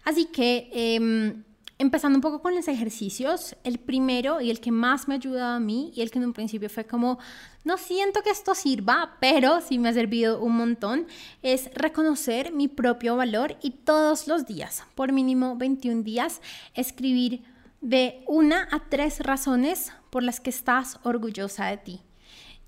Así 0.03 0.25
que, 0.25 0.69
em, 0.71 1.43
empezando 1.77 2.17
un 2.17 2.21
poco 2.21 2.41
con 2.41 2.55
los 2.55 2.69
ejercicios, 2.69 3.57
el 3.65 3.79
primero 3.79 4.39
y 4.39 4.49
el 4.49 4.61
que 4.61 4.71
más 4.71 5.09
me 5.09 5.15
ha 5.15 5.17
ayudado 5.17 5.55
a 5.55 5.59
mí 5.59 5.91
y 5.93 6.01
el 6.01 6.09
que 6.09 6.19
en 6.19 6.25
un 6.25 6.33
principio 6.33 6.69
fue 6.69 6.85
como, 6.85 7.19
no 7.65 7.77
siento 7.77 8.21
que 8.21 8.29
esto 8.29 8.55
sirva, 8.55 9.17
pero 9.19 9.59
sí 9.59 9.77
me 9.77 9.89
ha 9.89 9.93
servido 9.93 10.39
un 10.39 10.55
montón, 10.55 11.07
es 11.41 11.69
reconocer 11.73 12.53
mi 12.53 12.69
propio 12.69 13.17
valor 13.17 13.57
y 13.61 13.71
todos 13.71 14.27
los 14.27 14.45
días, 14.45 14.83
por 14.95 15.11
mínimo 15.11 15.57
21 15.57 16.03
días, 16.03 16.41
escribir 16.75 17.43
de 17.85 18.23
una 18.25 18.67
a 18.71 18.79
tres 18.89 19.19
razones 19.19 19.93
por 20.09 20.23
las 20.23 20.39
que 20.39 20.49
estás 20.49 20.97
orgullosa 21.03 21.67
de 21.67 21.77
ti. 21.77 22.01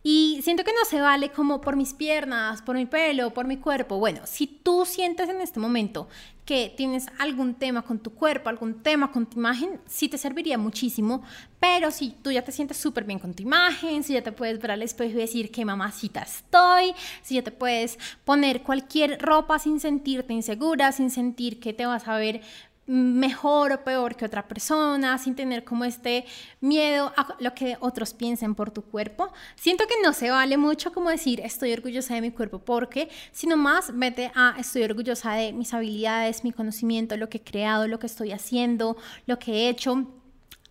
Y 0.04 0.40
siento 0.44 0.64
que 0.64 0.74
no 0.74 0.86
se 0.86 1.02
vale 1.02 1.32
como 1.32 1.60
por 1.60 1.76
mis 1.76 1.94
piernas, 1.94 2.62
por 2.62 2.76
mi 2.76 2.86
pelo, 2.86 3.34
por 3.34 3.48
mi 3.48 3.58
cuerpo. 3.58 3.98
Bueno, 3.98 4.22
si 4.26 4.46
tú 4.46 4.86
sientes 4.86 5.28
en 5.28 5.42
este 5.42 5.60
momento 5.60 6.08
que 6.46 6.74
tienes 6.78 7.08
algún 7.18 7.56
tema 7.56 7.82
con 7.82 8.00
tu 8.00 8.14
cuerpo, 8.14 8.48
algún 8.48 8.82
tema 8.82 9.12
con 9.12 9.26
tu 9.26 9.38
imagen, 9.38 9.82
sí 9.86 10.08
te 10.08 10.18
serviría 10.18 10.58
muchísimo. 10.58 11.24
Pero 11.60 11.92
si 11.92 12.12
tú 12.12 12.32
ya 12.32 12.42
te 12.42 12.54
sientes 12.54 12.78
súper 12.78 13.04
bien 13.04 13.20
con 13.20 13.34
tu 13.34 13.44
imagen, 13.44 14.04
si 14.04 14.14
ya 14.14 14.22
te 14.22 14.32
puedes 14.32 14.60
ver 14.60 14.72
al 14.72 14.84
espejo 14.84 15.12
y 15.12 15.22
decir 15.22 15.52
qué 15.52 15.66
mamacita 15.66 16.22
estoy, 16.22 16.94
si 17.22 17.36
ya 17.36 17.42
te 17.42 17.52
puedes 17.52 18.00
poner 18.24 18.62
cualquier 18.62 19.20
ropa 19.20 19.60
sin 19.60 19.82
sentirte 19.82 20.32
insegura, 20.32 20.94
sin 20.94 21.10
sentir 21.10 21.60
que 21.60 21.74
te 21.74 21.86
vas 21.86 22.08
a 22.08 22.18
ver 22.18 22.42
mejor 22.88 23.74
o 23.74 23.84
peor 23.84 24.16
que 24.16 24.26
otra 24.26 24.48
persona, 24.48 25.18
sin 25.18 25.36
tener 25.36 25.66
como 25.66 25.84
este 25.84 26.26
miedo 26.62 27.12
a 27.18 27.36
lo 27.40 27.54
que 27.54 27.78
otros 27.82 28.14
piensen 28.14 28.56
por 28.56 28.72
tu 28.72 28.82
cuerpo. 28.82 29.32
Siento 29.56 29.86
que 29.88 30.02
no 30.02 30.14
se 30.14 30.32
vale 30.32 30.58
mucho 30.58 30.94
como 30.94 31.10
decir 31.10 31.42
estoy 31.42 31.74
orgullosa 31.74 32.16
de 32.16 32.22
mi 32.22 32.32
cuerpo 32.32 32.60
porque, 32.60 33.10
sino 33.34 33.58
más 33.58 33.92
vete 33.94 34.32
a 34.36 34.56
estoy 34.58 34.84
orgullosa 34.84 35.34
de 35.34 35.52
mis 35.52 35.74
habilidades, 35.74 36.46
mi 36.46 36.54
conocimiento, 36.54 37.18
lo 37.18 37.30
que 37.30 37.40
he 37.40 37.44
creado, 37.44 37.88
lo 37.88 38.00
que 38.00 38.08
estoy 38.08 38.32
haciendo, 38.32 38.96
lo 39.26 39.38
que 39.38 39.52
he 39.52 39.70
hecho. 39.70 40.08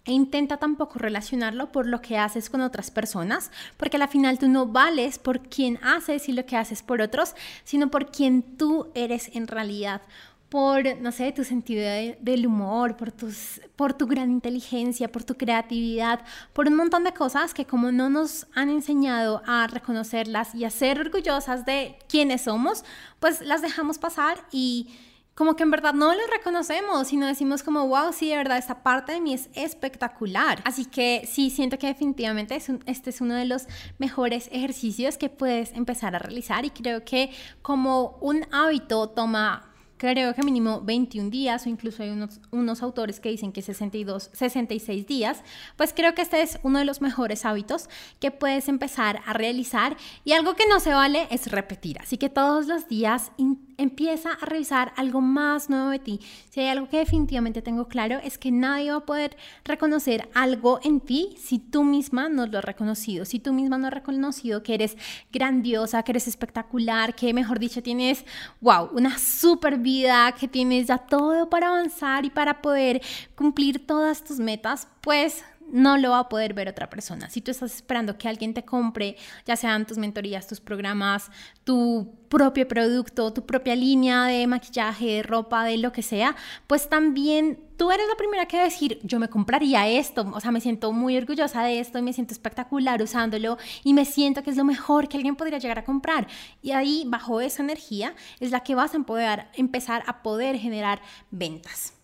E 0.06 0.12
intenta 0.12 0.56
tampoco 0.58 1.00
relacionarlo 1.00 1.72
por 1.72 1.88
lo 1.88 2.00
que 2.00 2.16
haces 2.16 2.48
con 2.48 2.60
otras 2.60 2.92
personas, 2.92 3.50
porque 3.76 3.96
al 3.96 4.08
final 4.08 4.38
tú 4.38 4.48
no 4.48 4.66
vales 4.66 5.18
por 5.18 5.40
quien 5.40 5.80
haces 5.82 6.28
y 6.28 6.32
lo 6.32 6.46
que 6.46 6.56
haces 6.56 6.84
por 6.84 7.00
otros, 7.00 7.34
sino 7.64 7.90
por 7.90 8.12
quien 8.12 8.56
tú 8.56 8.92
eres 8.94 9.34
en 9.34 9.48
realidad 9.48 10.02
por, 10.48 10.84
no 11.00 11.10
sé, 11.10 11.32
tu 11.32 11.44
sentido 11.44 11.84
del 12.20 12.46
humor, 12.46 12.96
por, 12.96 13.10
tus, 13.10 13.60
por 13.74 13.94
tu 13.94 14.06
gran 14.06 14.30
inteligencia, 14.30 15.10
por 15.10 15.24
tu 15.24 15.34
creatividad, 15.34 16.20
por 16.52 16.68
un 16.68 16.76
montón 16.76 17.04
de 17.04 17.12
cosas 17.12 17.52
que 17.52 17.66
como 17.66 17.90
no 17.90 18.08
nos 18.08 18.46
han 18.54 18.68
enseñado 18.70 19.42
a 19.46 19.66
reconocerlas 19.66 20.54
y 20.54 20.64
a 20.64 20.70
ser 20.70 21.00
orgullosas 21.00 21.66
de 21.66 21.98
quienes 22.08 22.42
somos, 22.42 22.84
pues 23.18 23.40
las 23.40 23.62
dejamos 23.62 23.98
pasar 23.98 24.38
y 24.52 24.94
como 25.36 25.54
que 25.54 25.64
en 25.64 25.70
verdad 25.70 25.92
no 25.92 26.14
las 26.14 26.30
reconocemos, 26.30 27.08
sino 27.08 27.26
decimos 27.26 27.62
como, 27.62 27.86
wow, 27.88 28.10
sí, 28.10 28.30
de 28.30 28.38
verdad, 28.38 28.56
esta 28.56 28.82
parte 28.82 29.12
de 29.12 29.20
mí 29.20 29.34
es 29.34 29.50
espectacular. 29.52 30.62
Así 30.64 30.86
que 30.86 31.28
sí, 31.30 31.50
siento 31.50 31.78
que 31.78 31.88
definitivamente 31.88 32.56
este 32.86 33.10
es 33.10 33.20
uno 33.20 33.34
de 33.34 33.44
los 33.44 33.66
mejores 33.98 34.48
ejercicios 34.50 35.18
que 35.18 35.28
puedes 35.28 35.72
empezar 35.72 36.16
a 36.16 36.20
realizar 36.20 36.64
y 36.64 36.70
creo 36.70 37.04
que 37.04 37.30
como 37.60 38.16
un 38.22 38.46
hábito 38.50 39.10
toma 39.10 39.65
creo 39.96 40.34
que 40.34 40.42
mínimo 40.42 40.80
21 40.82 41.30
días 41.30 41.66
o 41.66 41.68
incluso 41.68 42.02
hay 42.02 42.10
unos, 42.10 42.40
unos 42.50 42.82
autores 42.82 43.20
que 43.20 43.28
dicen 43.28 43.52
que 43.52 43.62
62, 43.62 44.30
66 44.32 45.06
días, 45.06 45.42
pues 45.76 45.92
creo 45.94 46.14
que 46.14 46.22
este 46.22 46.42
es 46.42 46.58
uno 46.62 46.78
de 46.78 46.84
los 46.84 47.00
mejores 47.00 47.44
hábitos 47.44 47.88
que 48.20 48.30
puedes 48.30 48.68
empezar 48.68 49.20
a 49.26 49.32
realizar 49.32 49.96
y 50.24 50.32
algo 50.32 50.54
que 50.54 50.66
no 50.68 50.80
se 50.80 50.92
vale 50.92 51.26
es 51.30 51.50
repetir. 51.50 51.98
Así 52.00 52.16
que 52.16 52.28
todos 52.28 52.66
los 52.66 52.88
días 52.88 53.32
empieza 53.78 54.32
a 54.32 54.46
revisar 54.46 54.92
algo 54.96 55.20
más 55.20 55.68
nuevo 55.70 55.90
de 55.90 55.98
ti. 55.98 56.20
Si 56.50 56.60
hay 56.60 56.68
algo 56.68 56.88
que 56.88 56.98
definitivamente 56.98 57.62
tengo 57.62 57.88
claro 57.88 58.18
es 58.22 58.38
que 58.38 58.50
nadie 58.50 58.90
va 58.90 58.98
a 58.98 59.06
poder 59.06 59.36
reconocer 59.64 60.28
algo 60.34 60.80
en 60.82 61.00
ti 61.00 61.34
si 61.38 61.58
tú 61.58 61.84
misma 61.84 62.28
no 62.28 62.46
lo 62.46 62.58
has 62.58 62.64
reconocido, 62.64 63.24
si 63.24 63.38
tú 63.38 63.52
misma 63.52 63.78
no 63.78 63.88
has 63.88 63.94
reconocido 63.94 64.62
que 64.62 64.74
eres 64.74 64.96
grandiosa, 65.32 66.02
que 66.02 66.12
eres 66.12 66.28
espectacular, 66.28 67.14
que 67.14 67.34
mejor 67.34 67.58
dicho 67.58 67.82
tienes, 67.82 68.24
wow, 68.60 68.90
una 68.92 69.18
super 69.18 69.78
vida, 69.78 70.32
que 70.32 70.48
tienes 70.48 70.88
ya 70.88 70.98
todo 70.98 71.48
para 71.48 71.68
avanzar 71.68 72.24
y 72.24 72.30
para 72.30 72.62
poder 72.62 73.02
cumplir 73.34 73.86
todas 73.86 74.24
tus 74.24 74.38
metas, 74.38 74.88
pues 75.00 75.44
no 75.70 75.96
lo 75.98 76.10
va 76.10 76.20
a 76.20 76.28
poder 76.28 76.54
ver 76.54 76.68
otra 76.68 76.88
persona. 76.88 77.28
Si 77.30 77.40
tú 77.40 77.50
estás 77.50 77.74
esperando 77.74 78.18
que 78.18 78.28
alguien 78.28 78.54
te 78.54 78.64
compre, 78.64 79.16
ya 79.44 79.56
sean 79.56 79.86
tus 79.86 79.98
mentorías, 79.98 80.46
tus 80.46 80.60
programas, 80.60 81.30
tu 81.64 82.14
propio 82.28 82.66
producto, 82.66 83.32
tu 83.32 83.44
propia 83.46 83.76
línea 83.76 84.24
de 84.24 84.46
maquillaje, 84.46 85.06
de 85.06 85.22
ropa, 85.22 85.64
de 85.64 85.78
lo 85.78 85.92
que 85.92 86.02
sea, 86.02 86.36
pues 86.66 86.88
también 86.88 87.58
tú 87.76 87.90
eres 87.90 88.06
la 88.08 88.16
primera 88.16 88.46
que 88.46 88.58
decir, 88.58 89.00
yo 89.02 89.18
me 89.18 89.28
compraría 89.28 89.88
esto, 89.88 90.30
o 90.32 90.40
sea, 90.40 90.50
me 90.50 90.60
siento 90.60 90.92
muy 90.92 91.16
orgullosa 91.16 91.62
de 91.62 91.80
esto 91.80 91.98
y 91.98 92.02
me 92.02 92.12
siento 92.12 92.32
espectacular 92.32 93.02
usándolo 93.02 93.58
y 93.84 93.94
me 93.94 94.04
siento 94.04 94.42
que 94.42 94.50
es 94.50 94.56
lo 94.56 94.64
mejor 94.64 95.08
que 95.08 95.16
alguien 95.16 95.36
podría 95.36 95.58
llegar 95.58 95.78
a 95.78 95.84
comprar. 95.84 96.26
Y 96.62 96.72
ahí, 96.72 97.04
bajo 97.06 97.40
esa 97.40 97.62
energía, 97.62 98.14
es 98.40 98.50
la 98.50 98.60
que 98.60 98.74
vas 98.74 98.94
a 98.94 99.00
poder 99.00 99.46
empezar 99.54 100.02
a 100.06 100.22
poder 100.22 100.58
generar 100.58 101.00
ventas. 101.30 101.95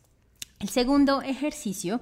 El 0.62 0.70
segundo 0.70 1.20
ejercicio 1.20 2.00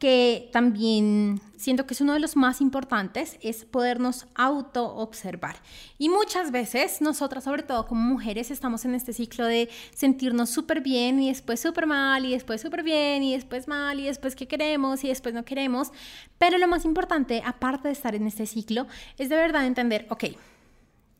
que 0.00 0.48
también 0.50 1.42
siento 1.58 1.86
que 1.86 1.92
es 1.92 2.00
uno 2.00 2.14
de 2.14 2.20
los 2.20 2.34
más 2.34 2.62
importantes, 2.62 3.36
es 3.42 3.66
podernos 3.66 4.26
auto-observar. 4.34 5.56
Y 5.98 6.08
muchas 6.08 6.50
veces 6.50 7.02
nosotras, 7.02 7.44
sobre 7.44 7.62
todo 7.62 7.86
como 7.86 8.00
mujeres, 8.00 8.50
estamos 8.50 8.86
en 8.86 8.94
este 8.94 9.12
ciclo 9.12 9.44
de 9.44 9.68
sentirnos 9.94 10.48
súper 10.48 10.80
bien 10.80 11.20
y 11.20 11.28
después 11.28 11.60
súper 11.60 11.86
mal 11.86 12.24
y 12.24 12.30
después 12.30 12.62
súper 12.62 12.82
bien 12.82 13.22
y 13.22 13.34
después 13.34 13.68
mal 13.68 14.00
y 14.00 14.04
después 14.04 14.34
que 14.34 14.48
queremos 14.48 15.04
y 15.04 15.08
después 15.08 15.34
no 15.34 15.44
queremos. 15.44 15.92
Pero 16.38 16.56
lo 16.56 16.66
más 16.66 16.86
importante, 16.86 17.42
aparte 17.44 17.88
de 17.88 17.92
estar 17.92 18.14
en 18.14 18.26
este 18.26 18.46
ciclo, 18.46 18.86
es 19.18 19.28
de 19.28 19.36
verdad 19.36 19.66
entender, 19.66 20.06
ok, 20.08 20.24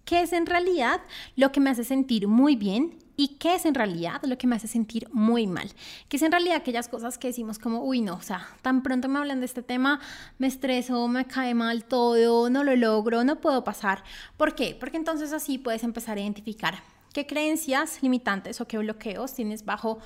¿qué 0.07 0.23
es 0.23 0.33
en 0.33 0.47
realidad 0.47 1.03
lo 1.37 1.53
que 1.53 1.61
me 1.61 1.69
hace 1.69 1.85
sentir 1.85 2.29
muy 2.29 2.57
bien 2.57 2.97
y 3.21 3.37
qué 3.39 3.57
es 3.57 3.67
en 3.67 3.75
realidad 3.75 4.23
lo 4.23 4.39
que 4.39 4.47
me 4.47 4.57
hace 4.57 4.67
sentir 4.67 5.07
muy 5.13 5.47
mal. 5.47 5.71
¿Qué 6.09 6.17
es 6.17 6.23
en 6.23 6.33
realidad 6.33 6.57
aquellas 6.57 6.89
cosas 6.89 7.19
que 7.19 7.29
decimos 7.29 7.59
como, 7.59 7.85
uy, 7.85 8.01
no, 8.01 8.15
o 8.15 8.23
sea, 8.23 8.49
tan 8.63 8.83
pronto 8.83 9.11
me 9.11 9.19
hablan 9.19 9.41
de 9.41 9.45
este 9.47 9.63
tema, 9.63 10.01
me 10.39 10.47
estreso, 10.47 11.07
me 11.07 11.27
cae 11.27 11.53
mal 11.53 11.85
todo, 11.85 12.49
no 12.49 12.65
lo 12.65 12.75
logro, 12.77 13.23
no 13.23 13.39
puedo 13.39 13.63
pasar. 13.63 14.03
¿Por 14.39 14.55
qué? 14.55 14.75
Porque 14.81 14.97
entonces 14.97 15.35
así 15.35 15.59
puedes 15.59 15.85
empezar 15.85 16.17
a 16.17 16.23
identificar 16.23 16.83
qué 17.13 17.27
creencias 17.27 18.03
limitantes 18.03 18.59
o 18.63 18.67
qué 18.67 18.79
bloqueos 18.79 19.35
tienes 19.35 19.67
bajo 19.67 19.99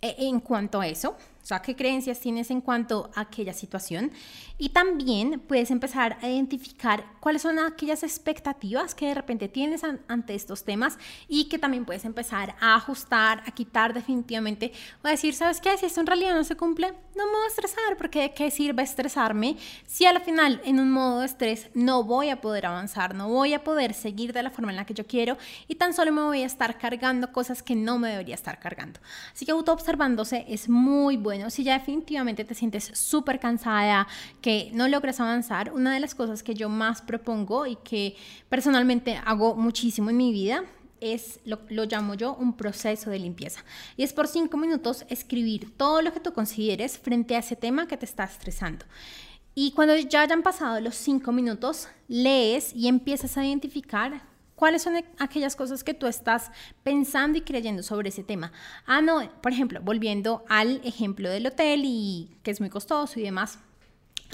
eh, 0.00 0.14
en 0.20 0.40
cuanto 0.40 0.80
a 0.80 0.86
eso. 0.86 1.18
O 1.44 1.46
sea, 1.46 1.60
qué 1.60 1.76
creencias 1.76 2.20
tienes 2.20 2.50
en 2.50 2.62
cuanto 2.62 3.10
a 3.14 3.20
aquella 3.20 3.52
situación. 3.52 4.12
Y 4.56 4.70
también 4.70 5.40
puedes 5.40 5.70
empezar 5.70 6.16
a 6.22 6.28
identificar 6.30 7.04
cuáles 7.20 7.42
son 7.42 7.58
aquellas 7.58 8.02
expectativas 8.02 8.94
que 8.94 9.08
de 9.08 9.14
repente 9.14 9.48
tienes 9.48 9.82
ante 10.08 10.34
estos 10.34 10.64
temas 10.64 10.96
y 11.28 11.50
que 11.50 11.58
también 11.58 11.84
puedes 11.84 12.06
empezar 12.06 12.54
a 12.60 12.76
ajustar, 12.76 13.42
a 13.46 13.50
quitar 13.50 13.92
definitivamente 13.92 14.72
o 15.02 15.06
a 15.06 15.10
decir, 15.10 15.34
¿sabes 15.34 15.60
qué? 15.60 15.76
Si 15.76 15.84
esto 15.84 16.00
en 16.00 16.06
realidad 16.06 16.34
no 16.34 16.44
se 16.44 16.56
cumple, 16.56 16.94
no 17.14 17.26
me 17.26 17.32
voy 17.32 17.44
a 17.44 17.48
estresar 17.48 17.96
porque 17.98 18.22
de 18.22 18.32
qué 18.32 18.50
sirve 18.50 18.82
estresarme 18.82 19.58
si 19.86 20.06
al 20.06 20.22
final 20.22 20.62
en 20.64 20.80
un 20.80 20.90
modo 20.90 21.20
de 21.20 21.26
estrés 21.26 21.68
no 21.74 22.04
voy 22.04 22.30
a 22.30 22.40
poder 22.40 22.64
avanzar, 22.64 23.14
no 23.14 23.28
voy 23.28 23.52
a 23.52 23.62
poder 23.62 23.92
seguir 23.92 24.32
de 24.32 24.42
la 24.42 24.50
forma 24.50 24.70
en 24.70 24.76
la 24.76 24.86
que 24.86 24.94
yo 24.94 25.06
quiero 25.06 25.36
y 25.68 25.74
tan 25.74 25.92
solo 25.92 26.10
me 26.10 26.22
voy 26.22 26.42
a 26.42 26.46
estar 26.46 26.78
cargando 26.78 27.32
cosas 27.32 27.62
que 27.62 27.74
no 27.74 27.98
me 27.98 28.08
debería 28.08 28.34
estar 28.34 28.58
cargando. 28.58 28.98
Así 29.34 29.44
que 29.44 29.52
auto 29.52 29.72
observándose 29.72 30.46
es 30.48 30.70
muy 30.70 31.16
bueno 31.18 31.33
bueno, 31.34 31.50
si 31.50 31.64
ya 31.64 31.76
definitivamente 31.76 32.44
te 32.44 32.54
sientes 32.54 32.92
súper 32.94 33.40
cansada, 33.40 34.06
que 34.40 34.70
no 34.72 34.86
logras 34.86 35.18
avanzar, 35.18 35.72
una 35.72 35.92
de 35.92 35.98
las 35.98 36.14
cosas 36.14 36.44
que 36.44 36.54
yo 36.54 36.68
más 36.68 37.02
propongo 37.02 37.66
y 37.66 37.74
que 37.74 38.14
personalmente 38.48 39.20
hago 39.24 39.56
muchísimo 39.56 40.10
en 40.10 40.16
mi 40.16 40.30
vida 40.30 40.62
es 41.00 41.40
lo, 41.44 41.58
lo, 41.70 41.86
llamo 41.86 42.14
yo 42.14 42.34
un 42.36 42.56
proceso 42.56 43.10
de 43.10 43.18
limpieza. 43.18 43.64
Y 43.96 44.04
es 44.04 44.12
por 44.12 44.28
cinco 44.28 44.56
minutos 44.56 45.04
escribir 45.08 45.76
todo 45.76 46.02
lo 46.02 46.12
que 46.12 46.20
tú 46.20 46.32
consideres 46.32 46.98
frente 46.98 47.34
a 47.34 47.40
ese 47.40 47.56
tema 47.56 47.88
que 47.88 47.96
te 47.96 48.06
está 48.06 48.22
estresando. 48.22 48.84
Y 49.56 49.72
cuando 49.72 49.96
ya 49.96 50.22
hayan 50.22 50.44
pasado 50.44 50.80
los 50.80 50.94
cinco 50.94 51.32
minutos, 51.32 51.88
lees 52.06 52.72
y 52.76 52.86
empiezas 52.86 53.36
a 53.36 53.44
identificar 53.44 54.22
¿Cuáles 54.56 54.82
son 54.82 54.94
aquellas 55.18 55.56
cosas 55.56 55.82
que 55.82 55.94
tú 55.94 56.06
estás 56.06 56.50
pensando 56.82 57.38
y 57.38 57.40
creyendo 57.40 57.82
sobre 57.82 58.10
ese 58.10 58.22
tema? 58.22 58.52
Ah, 58.86 59.02
no, 59.02 59.28
por 59.40 59.52
ejemplo, 59.52 59.80
volviendo 59.82 60.44
al 60.48 60.80
ejemplo 60.84 61.28
del 61.28 61.46
hotel 61.46 61.82
y 61.84 62.36
que 62.42 62.52
es 62.52 62.60
muy 62.60 62.70
costoso 62.70 63.18
y 63.18 63.24
demás. 63.24 63.58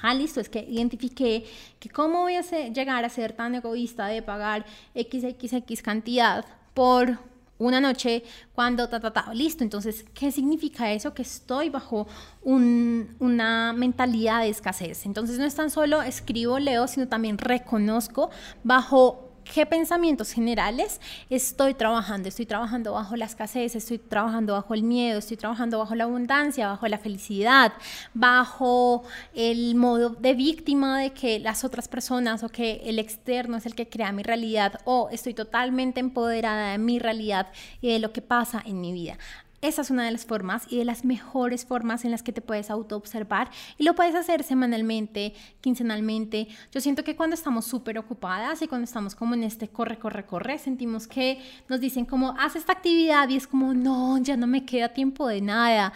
Ah, 0.02 0.14
listo, 0.14 0.40
es 0.40 0.48
que 0.48 0.60
identifiqué 0.60 1.44
que 1.78 1.88
cómo 1.88 2.20
voy 2.20 2.34
a 2.34 2.42
llegar 2.42 3.04
a 3.04 3.08
ser 3.08 3.32
tan 3.32 3.54
egoísta 3.54 4.06
de 4.06 4.22
pagar 4.22 4.64
XXX 4.94 5.82
cantidad 5.82 6.44
por 6.74 7.18
una 7.58 7.80
noche 7.80 8.24
cuando 8.54 8.88
ta, 8.88 9.00
ta, 9.00 9.12
ta, 9.12 9.34
listo. 9.34 9.62
Entonces, 9.62 10.04
¿qué 10.14 10.32
significa 10.32 10.90
eso? 10.92 11.12
Que 11.14 11.22
estoy 11.22 11.68
bajo 11.68 12.06
una 12.42 13.72
mentalidad 13.74 14.40
de 14.40 14.48
escasez. 14.48 15.06
Entonces, 15.06 15.38
no 15.38 15.44
es 15.44 15.54
tan 15.54 15.70
solo 15.70 16.02
escribo, 16.02 16.58
leo, 16.58 16.88
sino 16.88 17.08
también 17.08 17.36
reconozco 17.38 18.30
bajo 18.64 19.29
qué 19.52 19.66
pensamientos 19.66 20.32
generales 20.32 21.00
estoy 21.28 21.74
trabajando. 21.74 22.28
Estoy 22.28 22.46
trabajando 22.46 22.92
bajo 22.92 23.16
la 23.16 23.24
escasez, 23.24 23.74
estoy 23.74 23.98
trabajando 23.98 24.54
bajo 24.54 24.74
el 24.74 24.82
miedo, 24.82 25.18
estoy 25.18 25.36
trabajando 25.36 25.78
bajo 25.78 25.94
la 25.94 26.04
abundancia, 26.04 26.68
bajo 26.68 26.86
la 26.88 26.98
felicidad, 26.98 27.72
bajo 28.14 29.02
el 29.34 29.74
modo 29.74 30.10
de 30.10 30.34
víctima 30.34 31.00
de 31.00 31.12
que 31.12 31.38
las 31.40 31.64
otras 31.64 31.88
personas 31.88 32.42
o 32.42 32.48
que 32.48 32.82
el 32.84 32.98
externo 32.98 33.56
es 33.56 33.66
el 33.66 33.74
que 33.74 33.88
crea 33.88 34.12
mi 34.12 34.22
realidad 34.22 34.80
o 34.84 35.08
estoy 35.10 35.34
totalmente 35.34 36.00
empoderada 36.00 36.72
de 36.72 36.78
mi 36.78 36.98
realidad 36.98 37.48
y 37.80 37.88
de 37.92 37.98
lo 37.98 38.12
que 38.12 38.22
pasa 38.22 38.62
en 38.64 38.80
mi 38.80 38.92
vida. 38.92 39.18
Esa 39.62 39.82
es 39.82 39.90
una 39.90 40.04
de 40.04 40.10
las 40.10 40.24
formas 40.24 40.64
y 40.70 40.78
de 40.78 40.86
las 40.86 41.04
mejores 41.04 41.66
formas 41.66 42.06
en 42.06 42.10
las 42.10 42.22
que 42.22 42.32
te 42.32 42.40
puedes 42.40 42.70
auto-observar 42.70 43.50
y 43.76 43.84
lo 43.84 43.94
puedes 43.94 44.14
hacer 44.14 44.42
semanalmente, 44.42 45.34
quincenalmente. 45.60 46.48
Yo 46.72 46.80
siento 46.80 47.04
que 47.04 47.14
cuando 47.14 47.34
estamos 47.34 47.66
súper 47.66 47.98
ocupadas 47.98 48.62
y 48.62 48.68
cuando 48.68 48.84
estamos 48.84 49.14
como 49.14 49.34
en 49.34 49.44
este 49.44 49.68
corre, 49.68 49.98
corre, 49.98 50.24
corre, 50.24 50.58
sentimos 50.58 51.06
que 51.06 51.42
nos 51.68 51.78
dicen 51.78 52.06
como, 52.06 52.34
haz 52.38 52.56
esta 52.56 52.72
actividad 52.72 53.28
y 53.28 53.36
es 53.36 53.46
como, 53.46 53.74
no, 53.74 54.16
ya 54.18 54.36
no 54.38 54.46
me 54.46 54.64
queda 54.64 54.94
tiempo 54.94 55.28
de 55.28 55.42
nada 55.42 55.92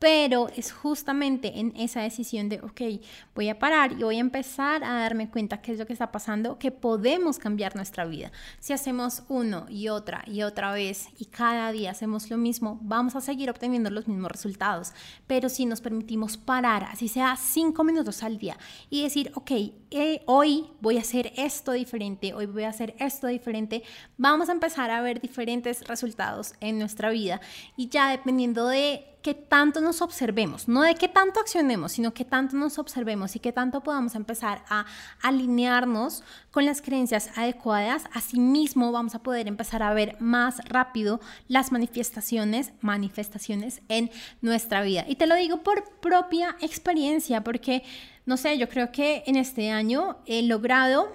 pero 0.00 0.48
es 0.56 0.72
justamente 0.72 1.60
en 1.60 1.74
esa 1.76 2.00
decisión 2.00 2.48
de, 2.48 2.58
ok, 2.62 3.02
voy 3.34 3.50
a 3.50 3.58
parar 3.58 3.92
y 3.92 4.02
voy 4.02 4.16
a 4.16 4.20
empezar 4.20 4.82
a 4.82 4.94
darme 4.94 5.30
cuenta 5.30 5.60
qué 5.60 5.72
es 5.72 5.78
lo 5.78 5.86
que 5.86 5.92
está 5.92 6.10
pasando, 6.10 6.58
que 6.58 6.70
podemos 6.70 7.38
cambiar 7.38 7.76
nuestra 7.76 8.06
vida. 8.06 8.32
Si 8.60 8.72
hacemos 8.72 9.24
uno 9.28 9.66
y 9.68 9.88
otra 9.88 10.24
y 10.26 10.42
otra 10.42 10.72
vez 10.72 11.08
y 11.18 11.26
cada 11.26 11.70
día 11.70 11.90
hacemos 11.90 12.30
lo 12.30 12.38
mismo, 12.38 12.78
vamos 12.80 13.14
a 13.14 13.20
seguir 13.20 13.50
obteniendo 13.50 13.90
los 13.90 14.08
mismos 14.08 14.32
resultados. 14.32 14.92
Pero 15.26 15.50
si 15.50 15.66
nos 15.66 15.82
permitimos 15.82 16.38
parar, 16.38 16.84
así 16.84 17.06
sea 17.06 17.36
cinco 17.36 17.84
minutos 17.84 18.22
al 18.22 18.38
día, 18.38 18.56
y 18.88 19.02
decir, 19.02 19.30
ok, 19.34 19.50
eh, 19.90 20.22
hoy 20.24 20.66
voy 20.80 20.96
a 20.96 21.02
hacer 21.02 21.30
esto 21.36 21.72
diferente, 21.72 22.32
hoy 22.32 22.46
voy 22.46 22.62
a 22.62 22.70
hacer 22.70 22.94
esto 22.98 23.26
diferente, 23.26 23.82
vamos 24.16 24.48
a 24.48 24.52
empezar 24.52 24.90
a 24.90 25.02
ver 25.02 25.20
diferentes 25.20 25.86
resultados 25.86 26.54
en 26.60 26.78
nuestra 26.78 27.10
vida. 27.10 27.42
Y 27.76 27.90
ya 27.90 28.10
dependiendo 28.10 28.66
de 28.66 29.09
que 29.22 29.34
tanto 29.34 29.80
nos 29.80 30.00
observemos, 30.00 30.66
no 30.66 30.82
de 30.82 30.94
qué 30.94 31.08
tanto 31.08 31.40
accionemos, 31.40 31.92
sino 31.92 32.14
que 32.14 32.24
tanto 32.24 32.56
nos 32.56 32.78
observemos 32.78 33.36
y 33.36 33.38
que 33.38 33.52
tanto 33.52 33.82
podamos 33.82 34.14
empezar 34.14 34.62
a 34.68 34.86
alinearnos 35.20 36.22
con 36.50 36.64
las 36.64 36.80
creencias 36.80 37.30
adecuadas, 37.36 38.04
asimismo 38.12 38.92
vamos 38.92 39.14
a 39.14 39.22
poder 39.22 39.46
empezar 39.46 39.82
a 39.82 39.92
ver 39.92 40.16
más 40.20 40.58
rápido 40.68 41.20
las 41.48 41.70
manifestaciones, 41.70 42.72
manifestaciones 42.80 43.82
en 43.88 44.10
nuestra 44.40 44.82
vida. 44.82 45.04
Y 45.06 45.16
te 45.16 45.26
lo 45.26 45.34
digo 45.34 45.62
por 45.62 45.84
propia 46.00 46.56
experiencia, 46.60 47.44
porque, 47.44 47.82
no 48.24 48.36
sé, 48.36 48.56
yo 48.58 48.68
creo 48.68 48.90
que 48.90 49.22
en 49.26 49.36
este 49.36 49.70
año 49.70 50.18
he 50.24 50.42
logrado 50.42 51.12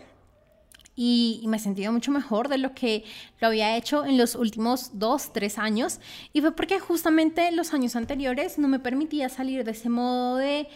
y, 0.95 1.43
me 1.47 1.57
he 1.57 1.59
sentido 1.59 1.91
mucho 1.91 2.11
mejor 2.11 2.47
de 2.47 2.57
lo 2.57 2.73
que 2.73 3.03
lo 3.39 3.47
había 3.47 3.75
hecho 3.75 4.05
en 4.05 4.17
los 4.17 4.35
últimos 4.35 4.91
dos, 4.93 5.33
tres 5.33 5.57
años. 5.57 5.99
Y 6.31 6.41
fue 6.41 6.55
porque 6.55 6.79
justamente 6.79 7.51
los 7.51 7.73
años 7.73 7.95
anteriores 7.95 8.57
no 8.57 8.67
me 8.67 8.79
permitía 8.79 9.29
salir 9.29 9.63
de 9.63 9.71
ese 9.71 9.89
modo 9.89 10.37
de 10.37 10.67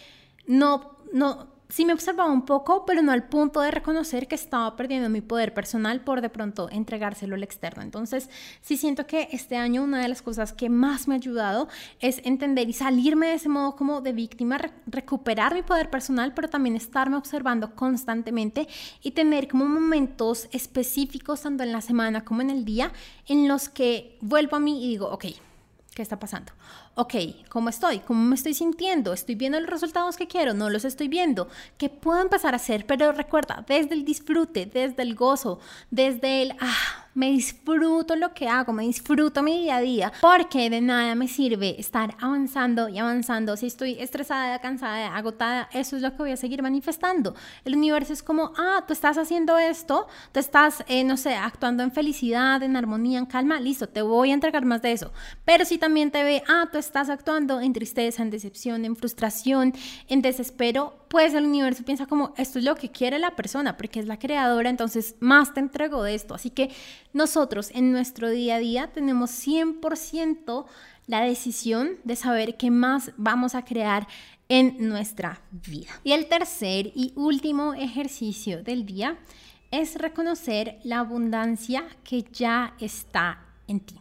no, 0.46 0.98
no, 1.14 1.48
sí 1.70 1.86
me 1.86 1.94
observaba 1.94 2.32
un 2.32 2.46
poco, 2.46 2.84
pero 2.86 3.04
no 3.04 3.12
al 3.12 3.30
punto 3.30 3.62
de 3.62 3.70
reconocer 3.70 4.28
que 4.28 4.36
estaba 4.36 4.76
perdiendo 4.76 5.08
mi 5.08 5.22
poder 5.22 5.54
personal 5.54 6.02
por 6.02 6.22
de 6.22 6.30
pronto 6.30 6.68
entregárselo 6.72 7.36
al 7.36 7.44
externo. 7.44 7.84
Entonces, 7.84 8.30
sí 8.62 8.76
siento 8.76 9.06
que 9.06 9.30
este 9.32 9.56
año 9.56 9.84
una 9.84 10.02
de 10.02 10.08
las 10.08 10.24
cosas 10.24 10.52
que 10.52 10.70
más 10.70 11.08
me 11.08 11.14
ha 11.14 11.18
ayudado 11.18 11.70
es 12.00 12.22
entender 12.26 12.68
y 12.68 12.74
salirme 12.74 13.28
de 13.28 13.36
ese 13.36 13.50
modo 13.50 13.76
como 13.76 14.02
de 14.02 14.14
víctima, 14.14 14.60
recuperar 14.88 15.54
mi 15.54 15.62
poder 15.62 15.92
personal, 15.92 16.34
pero 16.34 16.50
también 16.50 16.76
estarme 16.76 17.18
observando 17.18 17.76
constantemente 17.76 18.68
y 19.04 19.12
tener 19.12 19.48
como 19.48 19.66
momentos 19.66 20.50
específicos, 20.52 21.42
tanto 21.42 21.64
en 21.64 21.72
la 21.72 21.82
semana 21.82 22.26
como 22.26 22.42
en 22.42 22.50
el 22.50 22.66
día, 22.66 22.92
en 23.28 23.48
los 23.48 23.70
que 23.70 24.18
vuelvo 24.22 24.56
a 24.56 24.60
mí 24.60 24.84
y 24.84 24.90
digo, 24.90 25.08
ok, 25.10 25.26
¿qué 25.94 26.02
está 26.02 26.20
pasando? 26.20 26.52
Ok, 27.00 27.16
¿cómo 27.48 27.70
estoy? 27.70 28.00
¿Cómo 28.00 28.22
me 28.26 28.36
estoy 28.36 28.54
sintiendo? 28.54 29.14
¿Estoy 29.14 29.36
viendo 29.36 29.58
los 29.58 29.70
resultados 29.70 30.18
que 30.18 30.28
quiero? 30.28 30.54
¿No 30.54 30.70
los 30.70 30.84
estoy 30.84 31.08
viendo? 31.08 31.48
¿Qué 31.78 31.88
puedo 31.88 32.20
empezar 32.20 32.54
a 32.54 32.58
hacer? 32.58 32.86
Pero 32.86 33.14
recuerda, 33.14 33.64
desde 33.66 33.96
el 33.96 34.04
disfrute, 34.04 34.66
desde 34.66 35.02
el 35.04 35.16
gozo, 35.16 35.60
desde 35.90 36.42
el, 36.42 36.56
ah, 36.60 37.08
me 37.14 37.32
disfruto 37.32 38.16
lo 38.16 38.34
que 38.34 38.48
hago, 38.48 38.74
me 38.74 38.84
disfruto 38.84 39.42
mi 39.42 39.62
día 39.62 39.78
a 39.78 39.82
día, 39.82 40.12
porque 40.22 40.70
de 40.70 40.82
nada 40.82 41.16
me 41.16 41.28
sirve 41.30 41.80
estar 41.80 42.16
avanzando 42.20 42.90
y 42.90 43.00
avanzando. 43.00 43.56
Si 43.56 43.68
estoy 43.68 43.94
estresada, 44.00 44.60
cansada, 44.60 45.16
agotada, 45.16 45.70
eso 45.72 45.96
es 45.96 46.02
lo 46.02 46.12
que 46.12 46.18
voy 46.18 46.32
a 46.32 46.38
seguir 46.38 46.62
manifestando. 46.62 47.34
El 47.64 47.78
universo 47.78 48.12
es 48.12 48.22
como, 48.22 48.52
ah, 48.58 48.84
tú 48.86 48.94
estás 48.94 49.18
haciendo 49.18 49.58
esto, 49.58 50.08
tú 50.34 50.40
estás, 50.40 50.84
eh, 50.88 51.06
no 51.06 51.16
sé, 51.16 51.36
actuando 51.36 51.82
en 51.82 51.92
felicidad, 51.92 52.62
en 52.62 52.76
armonía, 52.76 53.20
en 53.20 53.26
calma, 53.26 53.60
listo, 53.60 53.88
te 53.88 54.02
voy 54.02 54.32
a 54.32 54.34
entregar 54.34 54.66
más 54.66 54.82
de 54.82 54.92
eso. 54.92 55.14
Pero 55.46 55.64
si 55.64 55.78
también 55.78 56.12
te 56.12 56.24
ve, 56.24 56.44
ah, 56.48 56.68
tú 56.72 56.78
estás 56.78 56.89
actuando 56.96 57.62
en 57.62 57.74
tristeza, 57.74 58.22
en 58.22 58.30
decepción, 58.30 58.86
en 58.86 58.96
frustración, 58.96 59.74
en 60.08 60.22
desespero, 60.22 61.06
pues 61.08 61.34
el 61.34 61.46
universo 61.46 61.84
piensa 61.84 62.06
como, 62.06 62.34
esto 62.38 62.60
es 62.60 62.66
lo 62.66 62.76
que 62.76 62.92
quiere 62.92 63.20
la 63.20 63.36
persona, 63.36 63.78
porque 63.78 64.00
es 64.00 64.08
la 64.08 64.20
creadora, 64.20 64.70
entonces 64.70 65.16
más 65.20 65.54
te 65.54 65.60
entrego 65.60 66.04
de 66.04 66.16
esto. 66.16 66.34
Así 66.34 66.50
que 66.50 66.72
nosotros 67.14 67.72
en 67.74 67.92
nuestro 67.92 68.30
día 68.30 68.56
a 68.56 68.60
día 68.60 68.92
tenemos 68.92 69.32
100% 69.32 70.66
la 71.08 71.22
decisión 71.22 71.98
de 72.04 72.16
saber 72.16 72.58
qué 72.58 72.70
más 72.72 73.12
vamos 73.18 73.56
a 73.56 73.66
crear 73.66 74.08
en 74.50 74.90
nuestra 74.90 75.42
vida. 75.52 75.90
Y 76.04 76.12
el 76.12 76.28
tercer 76.28 76.92
y 76.96 77.14
último 77.16 77.74
ejercicio 77.74 78.64
del 78.64 78.86
día 78.86 79.18
es 79.72 79.96
reconocer 79.96 80.80
la 80.84 81.00
abundancia 81.00 81.84
que 82.04 82.24
ya 82.24 82.76
está 82.80 83.46
en 83.68 83.80
ti. 83.80 83.96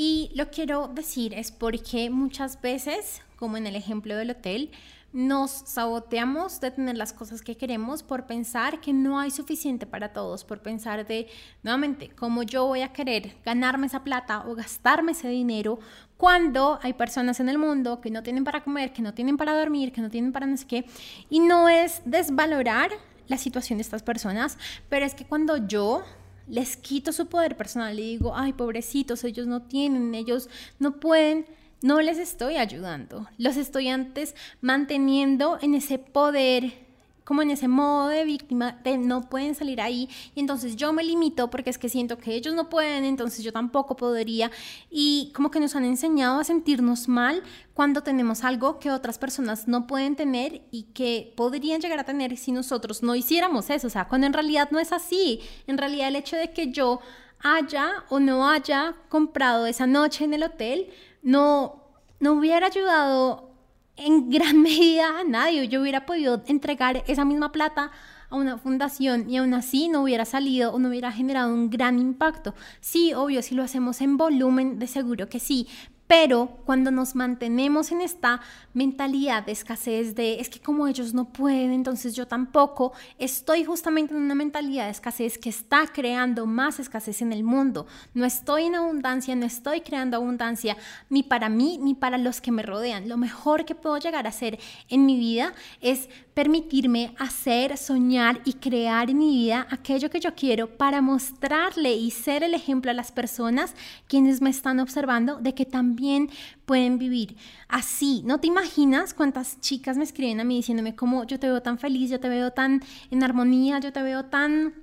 Y 0.00 0.30
lo 0.36 0.48
quiero 0.48 0.86
decir 0.86 1.34
es 1.34 1.50
porque 1.50 2.08
muchas 2.08 2.60
veces, 2.60 3.20
como 3.34 3.56
en 3.56 3.66
el 3.66 3.74
ejemplo 3.74 4.16
del 4.16 4.30
hotel, 4.30 4.70
nos 5.12 5.50
saboteamos 5.50 6.60
de 6.60 6.70
tener 6.70 6.96
las 6.96 7.12
cosas 7.12 7.42
que 7.42 7.56
queremos 7.56 8.04
por 8.04 8.24
pensar 8.24 8.80
que 8.80 8.92
no 8.92 9.18
hay 9.18 9.32
suficiente 9.32 9.86
para 9.86 10.12
todos, 10.12 10.44
por 10.44 10.62
pensar 10.62 11.04
de, 11.04 11.26
nuevamente, 11.64 12.10
cómo 12.10 12.44
yo 12.44 12.66
voy 12.66 12.82
a 12.82 12.92
querer 12.92 13.34
ganarme 13.44 13.88
esa 13.88 14.04
plata 14.04 14.44
o 14.46 14.54
gastarme 14.54 15.10
ese 15.10 15.30
dinero 15.30 15.80
cuando 16.16 16.78
hay 16.80 16.92
personas 16.92 17.40
en 17.40 17.48
el 17.48 17.58
mundo 17.58 18.00
que 18.00 18.12
no 18.12 18.22
tienen 18.22 18.44
para 18.44 18.62
comer, 18.62 18.92
que 18.92 19.02
no 19.02 19.14
tienen 19.14 19.36
para 19.36 19.58
dormir, 19.58 19.90
que 19.90 20.00
no 20.00 20.10
tienen 20.10 20.30
para 20.30 20.46
no 20.46 20.56
sé 20.56 20.68
qué. 20.68 20.86
Y 21.28 21.40
no 21.40 21.68
es 21.68 22.02
desvalorar 22.04 22.92
la 23.26 23.36
situación 23.36 23.78
de 23.78 23.82
estas 23.82 24.04
personas, 24.04 24.58
pero 24.88 25.04
es 25.04 25.14
que 25.14 25.24
cuando 25.24 25.56
yo 25.56 26.04
les 26.48 26.76
quito 26.76 27.12
su 27.12 27.26
poder 27.26 27.56
personal 27.56 27.98
y 27.98 28.02
digo, 28.02 28.34
ay, 28.34 28.52
pobrecitos, 28.52 29.24
ellos 29.24 29.46
no 29.46 29.62
tienen, 29.62 30.14
ellos 30.14 30.48
no 30.78 30.98
pueden, 31.00 31.46
no 31.82 32.00
les 32.00 32.18
estoy 32.18 32.56
ayudando. 32.56 33.28
Los 33.38 33.56
estudiantes 33.56 34.34
manteniendo 34.60 35.58
en 35.60 35.74
ese 35.74 35.98
poder 35.98 36.87
como 37.28 37.42
en 37.42 37.50
ese 37.50 37.68
modo 37.68 38.08
de 38.08 38.24
víctima 38.24 38.80
de 38.82 38.96
no 38.96 39.28
pueden 39.28 39.54
salir 39.54 39.82
ahí 39.82 40.08
y 40.34 40.40
entonces 40.40 40.76
yo 40.76 40.94
me 40.94 41.04
limito 41.04 41.50
porque 41.50 41.68
es 41.68 41.76
que 41.76 41.90
siento 41.90 42.16
que 42.16 42.34
ellos 42.34 42.54
no 42.54 42.70
pueden, 42.70 43.04
entonces 43.04 43.44
yo 43.44 43.52
tampoco 43.52 43.96
podría 43.96 44.50
y 44.90 45.30
como 45.34 45.50
que 45.50 45.60
nos 45.60 45.76
han 45.76 45.84
enseñado 45.84 46.40
a 46.40 46.44
sentirnos 46.44 47.06
mal 47.06 47.42
cuando 47.74 48.02
tenemos 48.02 48.44
algo 48.44 48.78
que 48.78 48.90
otras 48.90 49.18
personas 49.18 49.68
no 49.68 49.86
pueden 49.86 50.16
tener 50.16 50.62
y 50.70 50.84
que 50.94 51.34
podrían 51.36 51.82
llegar 51.82 51.98
a 51.98 52.04
tener 52.04 52.34
si 52.38 52.50
nosotros 52.50 53.02
no 53.02 53.14
hiciéramos 53.14 53.68
eso, 53.68 53.88
o 53.88 53.90
sea, 53.90 54.08
cuando 54.08 54.26
en 54.26 54.32
realidad 54.32 54.70
no 54.70 54.78
es 54.78 54.90
así, 54.90 55.42
en 55.66 55.76
realidad 55.76 56.08
el 56.08 56.16
hecho 56.16 56.34
de 56.34 56.52
que 56.52 56.72
yo 56.72 57.00
haya 57.40 58.04
o 58.08 58.20
no 58.20 58.48
haya 58.48 58.94
comprado 59.10 59.66
esa 59.66 59.86
noche 59.86 60.24
en 60.24 60.32
el 60.32 60.44
hotel 60.44 60.88
no 61.20 61.84
no 62.20 62.32
hubiera 62.32 62.68
ayudado 62.68 63.47
en 63.98 64.30
gran 64.30 64.62
medida 64.62 65.24
nadie. 65.26 65.68
Yo 65.68 65.80
hubiera 65.82 66.06
podido 66.06 66.42
entregar 66.46 67.04
esa 67.06 67.24
misma 67.24 67.52
plata 67.52 67.90
a 68.30 68.36
una 68.36 68.58
fundación 68.58 69.28
y 69.30 69.38
aún 69.38 69.54
así 69.54 69.88
no 69.88 70.02
hubiera 70.02 70.24
salido 70.24 70.72
o 70.72 70.78
no 70.78 70.88
hubiera 70.88 71.12
generado 71.12 71.52
un 71.52 71.70
gran 71.70 71.98
impacto. 71.98 72.54
Sí, 72.80 73.14
obvio, 73.14 73.42
si 73.42 73.54
lo 73.54 73.62
hacemos 73.62 74.00
en 74.00 74.16
volumen, 74.16 74.78
de 74.78 74.86
seguro 74.86 75.28
que 75.28 75.40
sí, 75.40 75.66
pero 76.08 76.48
cuando 76.64 76.90
nos 76.90 77.14
mantenemos 77.14 77.92
en 77.92 78.00
esta 78.00 78.40
mentalidad 78.72 79.44
de 79.44 79.52
escasez, 79.52 80.14
de 80.14 80.40
es 80.40 80.48
que 80.48 80.58
como 80.58 80.88
ellos 80.88 81.12
no 81.12 81.26
pueden, 81.26 81.70
entonces 81.70 82.16
yo 82.16 82.26
tampoco, 82.26 82.94
estoy 83.18 83.64
justamente 83.64 84.14
en 84.14 84.22
una 84.22 84.34
mentalidad 84.34 84.86
de 84.86 84.90
escasez 84.90 85.36
que 85.36 85.50
está 85.50 85.86
creando 85.86 86.46
más 86.46 86.80
escasez 86.80 87.20
en 87.20 87.32
el 87.32 87.44
mundo. 87.44 87.86
No 88.14 88.24
estoy 88.24 88.64
en 88.64 88.74
abundancia, 88.74 89.36
no 89.36 89.44
estoy 89.44 89.82
creando 89.82 90.16
abundancia 90.16 90.78
ni 91.10 91.22
para 91.22 91.50
mí 91.50 91.78
ni 91.78 91.94
para 91.94 92.16
los 92.16 92.40
que 92.40 92.52
me 92.52 92.62
rodean. 92.62 93.08
Lo 93.08 93.18
mejor 93.18 93.66
que 93.66 93.74
puedo 93.74 93.98
llegar 93.98 94.24
a 94.24 94.30
hacer 94.30 94.58
en 94.88 95.04
mi 95.04 95.18
vida 95.18 95.52
es 95.82 96.08
permitirme 96.38 97.16
hacer, 97.18 97.76
soñar 97.76 98.40
y 98.44 98.52
crear 98.52 99.10
en 99.10 99.18
mi 99.18 99.28
vida 99.38 99.66
aquello 99.70 100.08
que 100.08 100.20
yo 100.20 100.36
quiero 100.36 100.68
para 100.68 101.00
mostrarle 101.00 101.94
y 101.94 102.12
ser 102.12 102.44
el 102.44 102.54
ejemplo 102.54 102.92
a 102.92 102.94
las 102.94 103.10
personas 103.10 103.74
quienes 104.06 104.40
me 104.40 104.48
están 104.48 104.78
observando 104.78 105.38
de 105.38 105.52
que 105.52 105.64
también 105.64 106.30
pueden 106.64 106.96
vivir 106.96 107.36
así. 107.66 108.22
No 108.24 108.38
te 108.38 108.46
imaginas 108.46 109.14
cuántas 109.14 109.60
chicas 109.60 109.96
me 109.96 110.04
escriben 110.04 110.38
a 110.38 110.44
mí 110.44 110.58
diciéndome 110.58 110.94
como 110.94 111.24
yo 111.24 111.40
te 111.40 111.48
veo 111.48 111.60
tan 111.60 111.76
feliz, 111.76 112.08
yo 112.08 112.20
te 112.20 112.28
veo 112.28 112.52
tan 112.52 112.84
en 113.10 113.24
armonía, 113.24 113.80
yo 113.80 113.92
te 113.92 114.00
veo 114.04 114.26
tan 114.26 114.74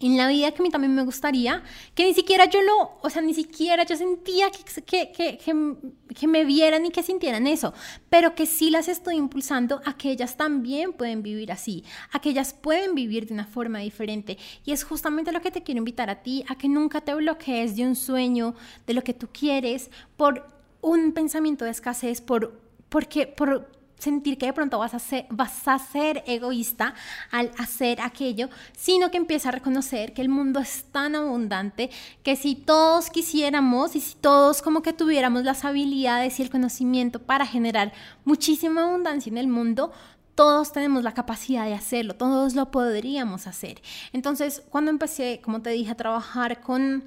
en 0.00 0.16
la 0.16 0.28
vida 0.28 0.50
que 0.52 0.62
a 0.62 0.62
mí 0.62 0.70
también 0.70 0.94
me 0.94 1.04
gustaría, 1.04 1.62
que 1.94 2.04
ni 2.04 2.14
siquiera 2.14 2.46
yo 2.46 2.62
lo, 2.62 2.98
o 3.02 3.10
sea, 3.10 3.20
ni 3.22 3.34
siquiera 3.34 3.84
yo 3.84 3.96
sentía 3.96 4.50
que, 4.50 4.82
que, 4.82 5.12
que, 5.12 5.38
que, 6.14 6.26
me 6.26 6.44
vieran 6.44 6.86
y 6.86 6.90
que 6.90 7.02
sintieran 7.02 7.46
eso, 7.46 7.74
pero 8.08 8.34
que 8.34 8.46
sí 8.46 8.70
las 8.70 8.88
estoy 8.88 9.16
impulsando 9.16 9.82
a 9.84 9.96
que 9.96 10.10
ellas 10.10 10.36
también 10.36 10.94
pueden 10.94 11.22
vivir 11.22 11.52
así, 11.52 11.84
a 12.12 12.20
que 12.20 12.30
ellas 12.30 12.54
pueden 12.54 12.94
vivir 12.94 13.26
de 13.26 13.34
una 13.34 13.46
forma 13.46 13.80
diferente. 13.80 14.38
Y 14.64 14.72
es 14.72 14.84
justamente 14.84 15.32
lo 15.32 15.42
que 15.42 15.50
te 15.50 15.62
quiero 15.62 15.78
invitar 15.78 16.08
a 16.08 16.22
ti, 16.22 16.44
a 16.48 16.56
que 16.56 16.68
nunca 16.68 17.02
te 17.02 17.14
bloquees 17.14 17.76
de 17.76 17.86
un 17.86 17.94
sueño, 17.94 18.54
de 18.86 18.94
lo 18.94 19.02
que 19.02 19.14
tú 19.14 19.28
quieres, 19.32 19.90
por 20.16 20.48
un 20.80 21.12
pensamiento 21.12 21.66
de 21.66 21.72
escasez, 21.72 22.22
por, 22.22 22.58
porque, 22.88 23.26
por 23.26 23.70
sentir 24.00 24.38
que 24.38 24.46
de 24.46 24.52
pronto 24.52 24.78
vas 24.78 24.94
a, 24.94 24.98
ser, 24.98 25.26
vas 25.30 25.68
a 25.68 25.78
ser 25.78 26.24
egoísta 26.26 26.94
al 27.30 27.50
hacer 27.58 28.00
aquello, 28.00 28.48
sino 28.76 29.10
que 29.10 29.18
empieza 29.18 29.50
a 29.50 29.52
reconocer 29.52 30.12
que 30.12 30.22
el 30.22 30.28
mundo 30.28 30.58
es 30.58 30.84
tan 30.90 31.14
abundante 31.14 31.90
que 32.22 32.36
si 32.36 32.54
todos 32.54 33.10
quisiéramos 33.10 33.94
y 33.94 34.00
si 34.00 34.16
todos 34.16 34.62
como 34.62 34.82
que 34.82 34.92
tuviéramos 34.92 35.44
las 35.44 35.64
habilidades 35.64 36.38
y 36.38 36.42
el 36.42 36.50
conocimiento 36.50 37.20
para 37.20 37.46
generar 37.46 37.92
muchísima 38.24 38.84
abundancia 38.84 39.30
en 39.30 39.38
el 39.38 39.48
mundo, 39.48 39.92
todos 40.34 40.72
tenemos 40.72 41.04
la 41.04 41.12
capacidad 41.12 41.66
de 41.66 41.74
hacerlo, 41.74 42.14
todos 42.14 42.54
lo 42.54 42.70
podríamos 42.70 43.46
hacer. 43.46 43.82
Entonces, 44.14 44.62
cuando 44.70 44.90
empecé, 44.90 45.40
como 45.42 45.60
te 45.60 45.70
dije, 45.70 45.90
a 45.90 45.96
trabajar 45.96 46.62
con 46.62 47.04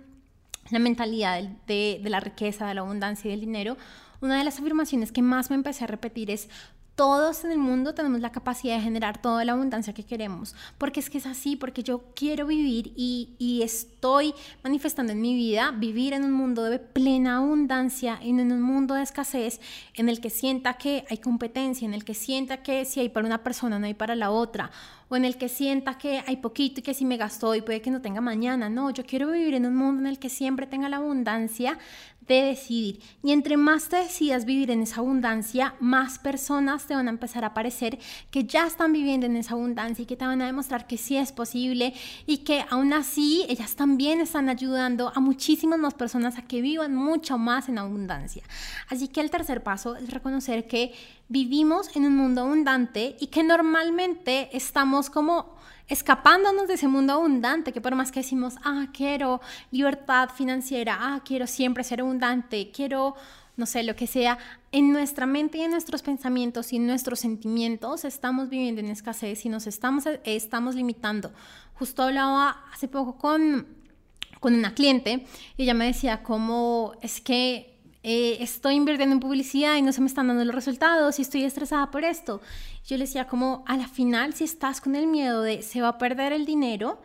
la 0.70 0.80
mentalidad 0.80 1.42
de, 1.66 2.00
de 2.04 2.10
la 2.10 2.20
riqueza, 2.20 2.68
de 2.68 2.76
la 2.76 2.82
abundancia 2.82 3.28
y 3.28 3.32
del 3.32 3.42
dinero, 3.42 3.78
una 4.22 4.38
de 4.38 4.44
las 4.44 4.60
afirmaciones 4.60 5.12
que 5.12 5.22
más 5.22 5.50
me 5.50 5.56
empecé 5.56 5.84
a 5.84 5.88
repetir 5.88 6.32
es, 6.32 6.48
todos 6.96 7.44
en 7.44 7.52
el 7.52 7.58
mundo 7.58 7.94
tenemos 7.94 8.22
la 8.22 8.32
capacidad 8.32 8.76
de 8.76 8.84
generar 8.84 9.22
toda 9.22 9.44
la 9.46 9.54
abundancia 9.54 9.94
que 9.94 10.04
queremos, 10.04 10.56
porque 10.78 11.00
es 11.00 11.10
que 11.10 11.18
es 11.18 11.26
así, 11.26 11.56
porque 11.56 11.82
yo 11.82 12.04
quiero 12.16 12.46
vivir 12.46 12.94
y, 12.96 13.30
y, 13.40 13.64
estoy 13.64 14.36
manifestando 14.64 15.12
en 15.12 15.22
mi 15.22 15.34
vida 15.34 15.72
vivir 15.72 16.14
en 16.14 16.24
un 16.24 16.34
mundo 16.34 16.64
de 16.64 16.78
plena 16.78 17.38
abundancia 17.38 18.20
y 18.22 18.30
en 18.30 18.52
un 18.52 18.62
mundo 18.62 18.94
de 18.94 19.02
escasez 19.02 19.60
en 19.96 20.10
el 20.10 20.20
que 20.22 20.30
sienta 20.30 20.76
que 20.76 21.06
hay 21.10 21.18
competencia, 21.18 21.86
en 21.86 21.94
el 21.94 22.04
que 22.04 22.14
sienta 22.14 22.62
que 22.62 22.86
si 22.86 23.00
hay 23.00 23.10
para 23.10 23.26
una 23.26 23.44
persona 23.44 23.80
no 23.80 23.88
hay 23.88 23.94
para 23.94 24.16
la 24.16 24.30
otra, 24.30 24.70
o 25.13 25.15
en 25.15 25.26
el 25.26 25.38
que 25.38 25.47
sienta 25.47 25.99
que 25.99 26.23
hay 26.26 26.38
poquito 26.38 26.80
y 26.80 26.84
que 26.84 26.95
si 26.95 27.06
me 27.06 27.17
gastó 27.17 27.54
y 27.54 27.62
puede 27.62 27.84
que 27.84 27.91
no 27.91 28.02
tenga 28.02 28.19
mañana. 28.19 28.67
No, 28.67 28.89
yo 28.89 29.06
quiero 29.06 29.30
vivir 29.30 29.54
en 29.54 29.67
un 29.67 29.76
mundo 29.76 30.02
en 30.02 30.08
el 30.08 30.17
que 30.17 30.28
siempre 30.28 30.65
tenga 30.65 30.89
la 30.89 30.97
abundancia 30.97 31.78
de 32.28 32.41
decidir. 32.41 32.99
Y 33.21 33.32
entre 33.32 33.56
más 33.56 33.89
te 33.89 33.97
decidas 33.97 34.45
vivir 34.45 34.71
en 34.71 34.82
esa 34.82 35.02
abundancia, 35.02 35.76
más 35.80 36.17
personas 36.17 36.88
te 36.88 36.95
van 36.95 37.08
a 37.08 37.12
empezar 37.12 37.43
a 37.43 37.47
aparecer 37.47 37.99
que 38.32 38.45
ya 38.45 38.65
están 38.65 38.91
viviendo 38.91 39.28
en 39.28 39.36
esa 39.36 39.54
abundancia 39.54 40.02
y 40.02 40.06
que 40.08 40.15
te 40.15 40.26
van 40.26 40.41
a 40.41 40.47
demostrar 40.47 40.88
que 40.88 40.97
sí 40.97 41.15
es 41.15 41.32
posible 41.32 41.93
y 42.26 42.39
que 42.39 42.65
aún 42.71 42.91
así 42.93 43.45
ellas 43.49 43.76
también 43.76 44.19
están 44.19 44.49
ayudando 44.49 45.12
a 45.13 45.19
muchísimas 45.19 45.78
más 45.78 45.93
personas 45.93 46.39
a 46.39 46.41
que 46.43 46.62
vivan 46.62 46.95
mucho 46.95 47.38
más 47.38 47.69
en 47.69 47.78
abundancia. 47.78 48.41
Así 48.89 49.10
que 49.10 49.21
el 49.21 49.30
tercer 49.30 49.62
paso 49.62 49.95
es 49.95 50.10
reconocer 50.10 50.65
que 50.65 50.93
vivimos 51.28 51.96
en 51.96 52.06
un 52.06 52.16
mundo 52.16 52.42
abundante 52.42 53.16
y 53.20 53.28
que 53.28 53.44
normalmente 53.44 54.50
estamos 54.56 55.10
como 55.10 55.56
escapándonos 55.88 56.68
de 56.68 56.76
ese 56.76 56.88
mundo 56.88 57.14
abundante, 57.14 57.74
que 57.74 57.82
por 57.82 57.96
más 57.96 58.12
que 58.12 58.22
decimos, 58.22 58.56
ah, 58.64 58.88
quiero 58.94 59.42
libertad 59.72 60.30
financiera, 60.30 60.98
ah, 61.00 61.22
quiero 61.26 61.48
siempre 61.48 61.84
ser 61.84 62.02
abundante, 62.02 62.72
quiero, 62.72 63.16
no 63.58 63.66
sé, 63.66 63.84
lo 63.84 63.96
que 63.96 64.08
sea, 64.08 64.38
en 64.72 64.92
nuestra 64.92 65.26
mente 65.26 65.58
y 65.58 65.62
en 65.62 65.72
nuestros 65.72 66.02
pensamientos 66.02 66.74
y 66.74 66.78
en 66.78 66.88
nuestros 66.88 67.20
sentimientos 67.20 68.06
estamos 68.06 68.50
viviendo 68.50 68.82
en 68.82 68.88
escasez 68.88 69.46
y 69.46 69.50
nos 69.50 69.68
estamos, 69.68 70.06
estamos 70.24 70.76
limitando. 70.76 71.32
Justo 71.74 72.04
hablaba 72.04 72.64
hace 72.74 72.88
poco 72.88 73.18
con, 73.18 73.68
con 74.40 74.56
una 74.56 74.74
cliente 74.74 75.26
y 75.58 75.64
ella 75.64 75.74
me 75.74 75.86
decía 75.86 76.24
cómo 76.24 76.94
es 77.02 77.20
que 77.20 77.73
eh, 78.04 78.38
estoy 78.42 78.76
invirtiendo 78.76 79.13
en 79.13 79.22
publicidad 79.22 79.78
y 79.78 79.82
no 79.82 79.94
se 79.94 80.02
me 80.02 80.08
están 80.08 80.28
dando 80.28 80.44
los 80.44 80.54
resultados 80.54 81.20
y 81.20 81.22
estoy 81.22 81.46
estresada 81.46 81.89
por 81.89 82.04
esto. 82.04 82.42
Yo 82.86 82.98
le 82.98 83.06
decía 83.06 83.28
como 83.28 83.63
a 83.66 83.78
la 83.78 83.88
final, 83.88 84.34
si 84.34 84.44
estás 84.44 84.82
con 84.82 84.96
el 84.96 85.08
miedo 85.08 85.42
de 85.42 85.62
se 85.62 85.82
va 85.82 85.88
a 85.88 85.98
perder 85.98 86.34
el 86.34 86.46
dinero, 86.46 87.02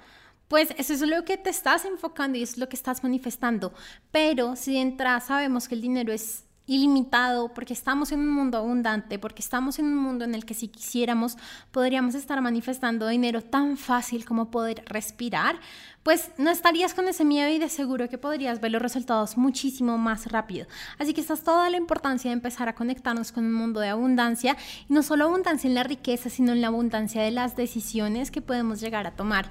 pues 0.49 0.75
eso 0.77 0.95
es 0.95 1.01
lo 1.03 1.25
que 1.25 1.37
te 1.37 1.51
estás 1.51 1.85
enfocando 1.85 2.37
y 2.37 2.43
es 2.43 2.59
lo 2.59 2.69
que 2.69 2.75
estás 2.75 3.05
manifestando. 3.05 3.73
Pero 4.11 4.57
si 4.57 4.73
de 4.73 4.81
sabemos 5.21 5.69
que 5.69 5.77
el 5.77 5.83
dinero 5.83 6.13
es 6.13 6.48
ilimitado, 6.69 7.53
porque 7.55 7.73
estamos 7.73 8.13
en 8.13 8.21
un 8.21 8.29
mundo 8.29 8.59
abundante, 8.59 9.19
porque 9.19 9.43
estamos 9.43 9.79
en 9.79 9.87
un 9.87 9.97
mundo 9.97 10.25
en 10.25 10.35
el 10.35 10.45
que 10.45 10.55
si 10.55 10.69
quisiéramos 10.69 11.37
podríamos 11.73 12.15
estar 12.15 12.41
manifestando 12.43 13.09
dinero 13.09 13.43
tan 13.43 13.77
fácil 13.77 14.27
como 14.27 14.51
poder 14.51 14.85
respirar, 14.87 15.59
pues 16.03 16.31
no 16.37 16.51
estarías 16.51 16.93
con 16.95 17.09
ese 17.09 17.25
miedo 17.25 17.49
y 17.49 17.59
de 17.59 17.71
seguro 17.71 18.09
que 18.09 18.19
podrías 18.19 18.61
ver 18.61 18.73
los 18.73 18.83
resultados 18.83 19.37
muchísimo 19.39 19.97
más 19.97 20.31
rápido. 20.31 20.67
Así 20.99 21.15
que 21.15 21.23
esta 21.23 21.35
es 21.35 21.43
toda 21.43 21.71
la 21.71 21.79
importancia 21.79 22.31
de 22.31 22.35
empezar 22.35 22.69
a 22.69 22.75
conectarnos 22.75 23.33
con 23.33 23.47
un 23.47 23.55
mundo 23.55 23.81
de 23.81 23.89
abundancia, 23.89 24.57
y 24.89 24.93
no 24.93 25.03
solo 25.03 25.25
abundancia 25.25 25.69
en 25.69 25.75
la 25.75 25.85
riqueza, 25.85 26.29
sino 26.29 26.53
en 26.53 26.61
la 26.61 26.69
abundancia 26.69 27.23
de 27.23 27.31
las 27.31 27.57
decisiones 27.57 28.31
que 28.31 28.43
podemos 28.43 28.81
llegar 28.81 29.07
a 29.07 29.17
tomar 29.17 29.51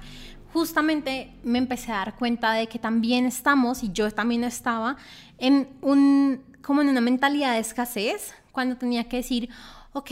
justamente 0.52 1.30
me 1.42 1.58
empecé 1.58 1.92
a 1.92 1.96
dar 1.96 2.16
cuenta 2.16 2.52
de 2.52 2.68
que 2.68 2.78
también 2.78 3.26
estamos, 3.26 3.82
y 3.82 3.92
yo 3.92 4.10
también 4.10 4.44
estaba, 4.44 4.96
en 5.36 5.68
un 5.82 6.40
como 6.68 6.82
en 6.82 6.90
una 6.90 7.00
mentalidad 7.00 7.54
de 7.54 7.60
escasez, 7.60 8.34
cuando 8.52 8.76
tenía 8.76 9.08
que 9.08 9.16
decir, 9.16 9.48
ok, 9.94 10.10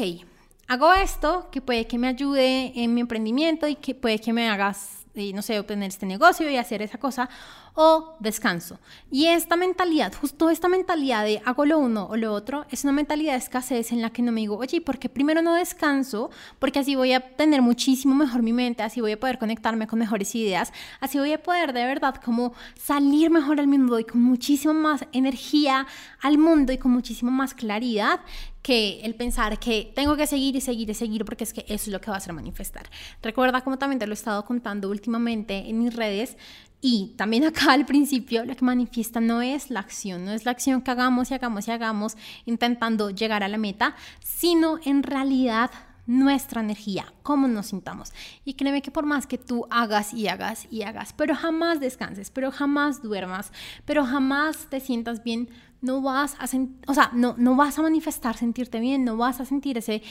hago 0.69 0.95
esto 0.95 1.51
que 1.53 1.61
puede 1.61 1.87
que 1.87 1.99
me 1.99 2.09
ayude 2.09 2.73
en 2.83 2.95
mi 2.95 3.03
emprendimiento 3.03 3.69
y 3.69 3.75
que 3.75 3.95
puede 3.95 4.19
que 4.19 4.33
me 4.33 4.49
hagas, 4.49 5.05
eh, 5.17 5.33
no 5.33 5.43
sé, 5.43 5.59
obtener 5.59 5.89
este 5.89 6.07
negocio 6.07 6.49
y 6.51 6.57
hacer 6.57 6.83
esa 6.83 6.99
cosa, 6.99 7.29
o 7.75 8.17
descanso. 8.21 8.79
Y 9.11 9.27
esta 9.27 9.57
mentalidad, 9.57 10.13
justo 10.15 10.49
esta 10.51 10.69
mentalidad 10.69 11.25
de 11.25 11.43
hago 11.45 11.67
lo 11.67 11.79
uno 11.79 12.07
o 12.07 12.17
lo 12.17 12.33
otro, 12.33 12.65
es 12.71 12.85
una 12.85 12.93
mentalidad 12.93 13.33
de 13.33 13.39
escasez 13.39 13.93
en 13.93 14.01
la 14.01 14.11
que 14.11 14.23
no 14.23 14.33
me 14.33 14.41
digo, 14.41 14.57
oye, 14.57 14.81
¿por 14.81 14.99
qué 14.99 15.09
primero 15.09 15.43
no 15.43 15.55
descanso? 15.55 16.31
Porque 16.59 16.79
así 16.79 16.97
voy 16.97 17.13
a 17.13 17.21
tener 17.37 17.63
muchísimo 17.63 18.15
mejor 18.15 18.43
mi 18.43 18.53
mente, 18.53 18.83
así 18.83 19.01
voy 19.01 19.13
a 19.13 19.21
poder 19.21 19.39
conectarme 19.39 19.87
con 19.87 19.99
mejores 19.99 20.35
ideas, 20.35 20.73
así 21.01 21.19
voy 21.19 21.33
a 21.33 21.43
poder 21.43 21.73
de 21.73 21.85
verdad 21.85 22.17
como 22.17 22.55
salir 22.79 23.31
mejor 23.31 23.61
al 23.61 23.67
mundo 23.67 23.99
y 23.99 24.05
con 24.05 24.23
muchísimo 24.23 24.73
más 24.73 25.05
energía 25.13 25.87
al 26.23 26.39
mundo 26.39 26.73
y 26.73 26.79
con 26.79 26.93
muchísimo 26.93 27.31
más 27.31 27.55
claridad 27.55 28.21
que 28.67 28.99
el 29.05 29.15
pensar 29.15 29.61
que 29.61 29.93
tengo 29.95 30.17
que 30.17 30.27
seguir 30.27 30.57
y 30.57 30.61
seguir 30.61 30.91
y 30.91 30.95
seguir 30.95 31.25
porque 31.25 31.45
es 31.45 31.53
que 31.53 31.65
eso 31.69 31.85
es 31.85 31.89
lo 31.89 32.01
que 32.01 32.11
va 32.11 32.17
a 32.17 32.19
hacer 32.19 32.33
manifestar. 32.33 32.91
Recuerda 33.23 33.61
como 33.61 33.79
también 33.79 34.01
te 34.01 34.09
lo 34.09 34.13
he 34.13 34.15
estado 34.15 34.45
contando 34.45 34.91
últimamente 34.91 35.71
en 35.71 35.79
mis 35.79 35.95
redes, 35.95 36.37
y 36.81 37.15
también 37.17 37.45
acá 37.51 37.73
al 37.73 37.87
principio 37.87 38.45
lo 38.45 38.57
que 38.57 38.65
manifiesta 38.65 39.21
no 39.21 39.41
es 39.41 39.71
la 39.71 39.79
acción, 39.79 40.25
no 40.25 40.33
es 40.33 40.45
la 40.45 40.51
acción 40.51 40.83
que 40.83 40.91
hagamos 40.91 41.31
y 41.31 41.35
hagamos 41.35 41.69
y 41.69 41.71
hagamos 41.71 42.17
intentando 42.45 43.11
llegar 43.11 43.45
a 43.45 43.49
la 43.49 43.57
meta, 43.57 43.95
sino 44.19 44.81
en 44.85 45.05
realidad 45.05 45.71
nuestra 46.07 46.61
energía, 46.61 47.13
cómo 47.23 47.47
nos 47.49 47.67
sintamos. 47.67 48.13
Y 48.45 48.55
créeme 48.55 48.83
que 48.83 48.91
por 48.91 49.07
más 49.07 49.29
que 49.29 49.39
tú 49.39 49.67
hagas 49.71 50.13
y 50.13 50.29
hagas 50.29 50.67
y 50.73 50.83
hagas, 50.83 51.13
pero 51.13 51.37
jamás 51.37 51.79
descanses, 51.79 52.31
pero 52.31 52.51
jamás 52.51 53.01
duermas, 53.01 53.53
pero 53.85 54.05
jamás 54.05 54.67
te 54.71 54.81
sientas 54.81 55.23
bien, 55.23 55.51
no 55.81 56.01
vas 56.01 56.37
a, 56.39 56.45
o 56.87 56.95
sea, 56.95 57.11
no, 57.13 57.35
no 57.39 57.57
vas 57.57 57.79
a 57.79 57.83
manifestar 57.83 58.37
sentirte 58.37 58.81
bien, 58.81 59.05
no 59.05 59.17
vas 59.17 59.41
a 59.41 59.45
sentir 59.45 59.79
ese, 59.79 60.03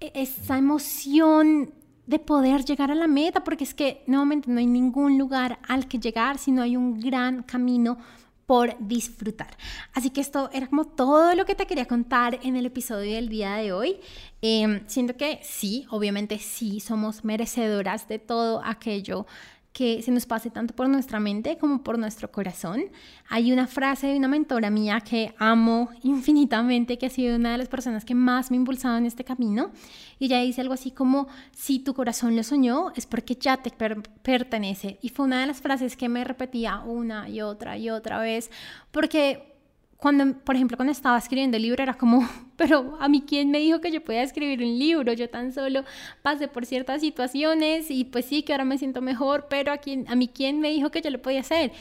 e-, 0.00 0.12
esa 0.14 0.58
emoción 0.58 1.72
de 2.06 2.18
poder 2.18 2.64
llegar 2.64 2.90
a 2.90 2.94
la 2.94 3.08
meta, 3.08 3.42
porque 3.42 3.64
es 3.64 3.74
que 3.74 4.02
nuevamente 4.06 4.50
no 4.50 4.58
hay 4.58 4.66
ningún 4.66 5.18
lugar 5.18 5.58
al 5.66 5.88
que 5.88 5.98
llegar, 5.98 6.38
sino 6.38 6.62
hay 6.62 6.76
un 6.76 7.00
gran 7.00 7.42
camino 7.42 7.98
por 8.46 8.76
disfrutar. 8.78 9.56
Así 9.92 10.10
que 10.10 10.20
esto 10.20 10.48
era 10.52 10.68
como 10.68 10.84
todo 10.84 11.34
lo 11.34 11.44
que 11.44 11.56
te 11.56 11.66
quería 11.66 11.86
contar 11.86 12.38
en 12.42 12.54
el 12.54 12.66
episodio 12.66 13.12
del 13.14 13.28
día 13.28 13.56
de 13.56 13.72
hoy. 13.72 13.96
Eh, 14.40 14.84
siento 14.86 15.16
que 15.16 15.40
sí, 15.42 15.84
obviamente 15.90 16.38
sí, 16.38 16.78
somos 16.78 17.24
merecedoras 17.24 18.06
de 18.06 18.20
todo 18.20 18.62
aquello 18.64 19.26
que 19.76 20.00
se 20.00 20.10
nos 20.10 20.24
pase 20.24 20.48
tanto 20.48 20.74
por 20.74 20.88
nuestra 20.88 21.20
mente 21.20 21.58
como 21.58 21.82
por 21.82 21.98
nuestro 21.98 22.32
corazón. 22.32 22.84
Hay 23.28 23.52
una 23.52 23.66
frase 23.66 24.06
de 24.06 24.16
una 24.16 24.26
mentora 24.26 24.70
mía 24.70 25.02
que 25.02 25.34
amo 25.36 25.90
infinitamente, 26.02 26.96
que 26.96 27.04
ha 27.04 27.10
sido 27.10 27.36
una 27.36 27.52
de 27.52 27.58
las 27.58 27.68
personas 27.68 28.02
que 28.02 28.14
más 28.14 28.50
me 28.50 28.56
ha 28.56 28.60
impulsado 28.60 28.96
en 28.96 29.04
este 29.04 29.22
camino, 29.22 29.72
y 30.18 30.24
ella 30.24 30.40
dice 30.40 30.62
algo 30.62 30.72
así 30.72 30.92
como, 30.92 31.28
si 31.52 31.78
tu 31.78 31.92
corazón 31.92 32.34
lo 32.36 32.42
soñó, 32.42 32.90
es 32.96 33.04
porque 33.04 33.34
ya 33.34 33.58
te 33.58 33.70
pertenece. 34.22 34.98
Y 35.02 35.10
fue 35.10 35.26
una 35.26 35.42
de 35.42 35.46
las 35.46 35.60
frases 35.60 35.94
que 35.94 36.08
me 36.08 36.24
repetía 36.24 36.78
una 36.78 37.28
y 37.28 37.42
otra 37.42 37.76
y 37.76 37.90
otra 37.90 38.18
vez, 38.18 38.50
porque 38.90 39.55
cuando, 39.96 40.38
por 40.40 40.56
ejemplo, 40.56 40.76
cuando 40.76 40.92
estaba 40.92 41.16
escribiendo 41.18 41.56
el 41.56 41.62
libro 41.62 41.82
era 41.82 41.94
como, 41.94 42.28
pero 42.56 42.96
a 43.00 43.08
mí 43.08 43.24
quién 43.26 43.50
me 43.50 43.58
dijo 43.58 43.80
que 43.80 43.90
yo 43.90 44.04
podía 44.04 44.22
escribir 44.22 44.62
un 44.62 44.78
libro, 44.78 45.12
yo 45.12 45.28
tan 45.28 45.52
solo 45.52 45.84
pasé 46.22 46.48
por 46.48 46.66
ciertas 46.66 47.00
situaciones 47.00 47.90
y 47.90 48.04
pues 48.04 48.26
sí 48.26 48.42
que 48.42 48.52
ahora 48.52 48.64
me 48.64 48.78
siento 48.78 49.00
mejor, 49.00 49.46
pero 49.48 49.72
a, 49.72 49.78
quién, 49.78 50.06
a 50.08 50.14
mí 50.14 50.28
quién 50.28 50.60
me 50.60 50.70
dijo 50.70 50.90
que 50.90 51.00
yo 51.00 51.10
lo 51.10 51.22
podía 51.22 51.40
hacer. 51.40 51.72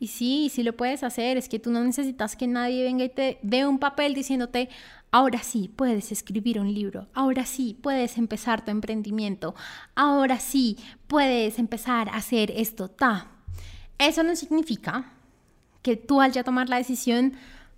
Y 0.00 0.08
sí, 0.08 0.50
sí 0.52 0.62
lo 0.62 0.76
puedes 0.76 1.02
hacer, 1.02 1.36
es 1.36 1.48
que 1.48 1.58
tú 1.58 1.70
no 1.70 1.82
necesitas 1.82 2.36
que 2.36 2.46
nadie 2.46 2.82
venga 2.82 3.04
y 3.04 3.08
te 3.08 3.38
dé 3.42 3.64
un 3.66 3.78
papel 3.78 4.12
diciéndote, 4.12 4.68
ahora 5.12 5.38
sí 5.38 5.70
puedes 5.74 6.10
escribir 6.10 6.58
un 6.58 6.74
libro, 6.74 7.06
ahora 7.14 7.46
sí 7.46 7.78
puedes 7.80 8.18
empezar 8.18 8.64
tu 8.64 8.72
emprendimiento, 8.72 9.54
ahora 9.94 10.40
sí 10.40 10.76
puedes 11.06 11.58
empezar 11.60 12.08
a 12.08 12.16
hacer 12.16 12.50
esto, 12.50 12.88
ta. 12.88 13.28
Eso 13.96 14.24
no 14.24 14.34
significa 14.34 15.12
que 15.82 15.96
tú 15.96 16.20
al 16.20 16.32
ya 16.32 16.42
tomar 16.42 16.68
la 16.68 16.78
decisión 16.78 17.34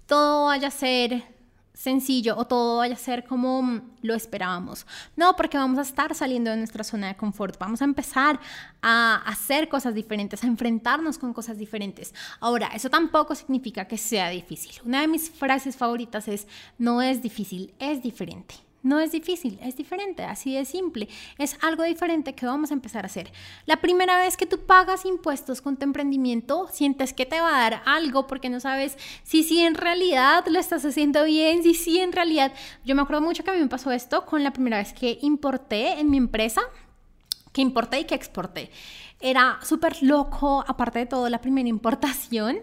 todo 0.06 0.46
vaya 0.46 0.68
a 0.68 0.70
ser 0.70 1.36
sencillo 1.76 2.36
o 2.38 2.46
todo 2.46 2.78
vaya 2.78 2.94
a 2.94 2.98
ser 2.98 3.24
como 3.24 3.82
lo 4.00 4.14
esperábamos. 4.14 4.86
No, 5.14 5.36
porque 5.36 5.58
vamos 5.58 5.78
a 5.78 5.82
estar 5.82 6.14
saliendo 6.14 6.50
de 6.50 6.56
nuestra 6.56 6.82
zona 6.82 7.08
de 7.08 7.16
confort, 7.16 7.58
vamos 7.58 7.82
a 7.82 7.84
empezar 7.84 8.40
a 8.80 9.22
hacer 9.26 9.68
cosas 9.68 9.94
diferentes, 9.94 10.42
a 10.42 10.46
enfrentarnos 10.46 11.18
con 11.18 11.32
cosas 11.34 11.58
diferentes. 11.58 12.14
Ahora, 12.40 12.68
eso 12.68 12.88
tampoco 12.88 13.34
significa 13.34 13.86
que 13.86 13.98
sea 13.98 14.30
difícil. 14.30 14.72
Una 14.84 15.02
de 15.02 15.08
mis 15.08 15.30
frases 15.30 15.76
favoritas 15.76 16.28
es, 16.28 16.46
no 16.78 17.02
es 17.02 17.22
difícil, 17.22 17.74
es 17.78 18.02
diferente. 18.02 18.65
No 18.86 19.00
es 19.00 19.10
difícil, 19.10 19.58
es 19.64 19.76
diferente, 19.76 20.22
así 20.22 20.54
de 20.54 20.64
simple. 20.64 21.08
Es 21.38 21.58
algo 21.60 21.82
diferente 21.82 22.36
que 22.36 22.46
vamos 22.46 22.70
a 22.70 22.74
empezar 22.74 23.04
a 23.04 23.06
hacer. 23.06 23.32
La 23.64 23.80
primera 23.80 24.16
vez 24.16 24.36
que 24.36 24.46
tú 24.46 24.60
pagas 24.60 25.04
impuestos 25.04 25.60
con 25.60 25.76
tu 25.76 25.82
emprendimiento, 25.82 26.68
sientes 26.70 27.12
que 27.12 27.26
te 27.26 27.40
va 27.40 27.48
a 27.48 27.68
dar 27.68 27.82
algo 27.84 28.28
porque 28.28 28.48
no 28.48 28.60
sabes 28.60 28.96
si 29.24 29.42
sí 29.42 29.58
en 29.58 29.74
realidad 29.74 30.44
lo 30.46 30.60
estás 30.60 30.84
haciendo 30.84 31.24
bien, 31.24 31.64
si 31.64 31.74
sí 31.74 31.98
en 31.98 32.12
realidad. 32.12 32.52
Yo 32.84 32.94
me 32.94 33.02
acuerdo 33.02 33.22
mucho 33.22 33.42
que 33.42 33.50
a 33.50 33.54
mí 33.54 33.58
me 33.58 33.66
pasó 33.66 33.90
esto 33.90 34.24
con 34.24 34.44
la 34.44 34.52
primera 34.52 34.76
vez 34.76 34.92
que 34.92 35.18
importé 35.20 35.98
en 35.98 36.08
mi 36.08 36.18
empresa, 36.18 36.60
que 37.52 37.62
importé 37.62 37.98
y 37.98 38.04
que 38.04 38.14
exporté. 38.14 38.70
Era 39.18 39.58
súper 39.64 40.00
loco, 40.00 40.64
aparte 40.64 41.00
de 41.00 41.06
todo, 41.06 41.28
la 41.28 41.40
primera 41.40 41.68
importación 41.68 42.60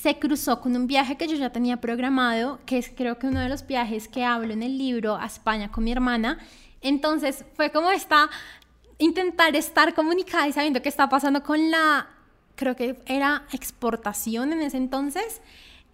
se 0.00 0.18
cruzó 0.18 0.62
con 0.62 0.74
un 0.76 0.86
viaje 0.86 1.16
que 1.18 1.28
yo 1.28 1.36
ya 1.36 1.50
tenía 1.50 1.78
programado, 1.78 2.58
que 2.64 2.78
es 2.78 2.90
creo 2.96 3.18
que 3.18 3.26
uno 3.26 3.40
de 3.40 3.50
los 3.50 3.66
viajes 3.66 4.08
que 4.08 4.24
hablo 4.24 4.54
en 4.54 4.62
el 4.62 4.78
libro 4.78 5.16
a 5.16 5.26
España 5.26 5.70
con 5.70 5.84
mi 5.84 5.92
hermana. 5.92 6.38
Entonces 6.80 7.44
fue 7.54 7.70
como 7.70 7.90
esta, 7.90 8.30
intentar 8.96 9.54
estar 9.56 9.92
comunicada 9.92 10.48
y 10.48 10.54
sabiendo 10.54 10.80
qué 10.80 10.88
está 10.88 11.10
pasando 11.10 11.42
con 11.42 11.70
la, 11.70 12.08
creo 12.54 12.76
que 12.76 12.98
era 13.04 13.44
exportación 13.52 14.54
en 14.54 14.62
ese 14.62 14.78
entonces, 14.78 15.42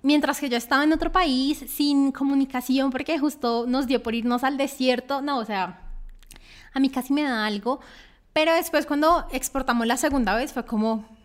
mientras 0.02 0.38
que 0.38 0.48
yo 0.48 0.56
estaba 0.56 0.84
en 0.84 0.92
otro 0.92 1.10
país 1.10 1.64
sin 1.68 2.12
comunicación 2.12 2.92
porque 2.92 3.18
justo 3.18 3.64
nos 3.66 3.88
dio 3.88 4.04
por 4.04 4.14
irnos 4.14 4.44
al 4.44 4.56
desierto. 4.56 5.20
No, 5.20 5.38
o 5.38 5.44
sea, 5.44 5.80
a 6.72 6.78
mí 6.78 6.90
casi 6.90 7.12
me 7.12 7.22
da 7.22 7.44
algo. 7.44 7.80
Pero 8.32 8.54
después 8.54 8.86
cuando 8.86 9.26
exportamos 9.32 9.84
la 9.84 9.96
segunda 9.96 10.36
vez 10.36 10.52
fue 10.52 10.64
como, 10.64 11.15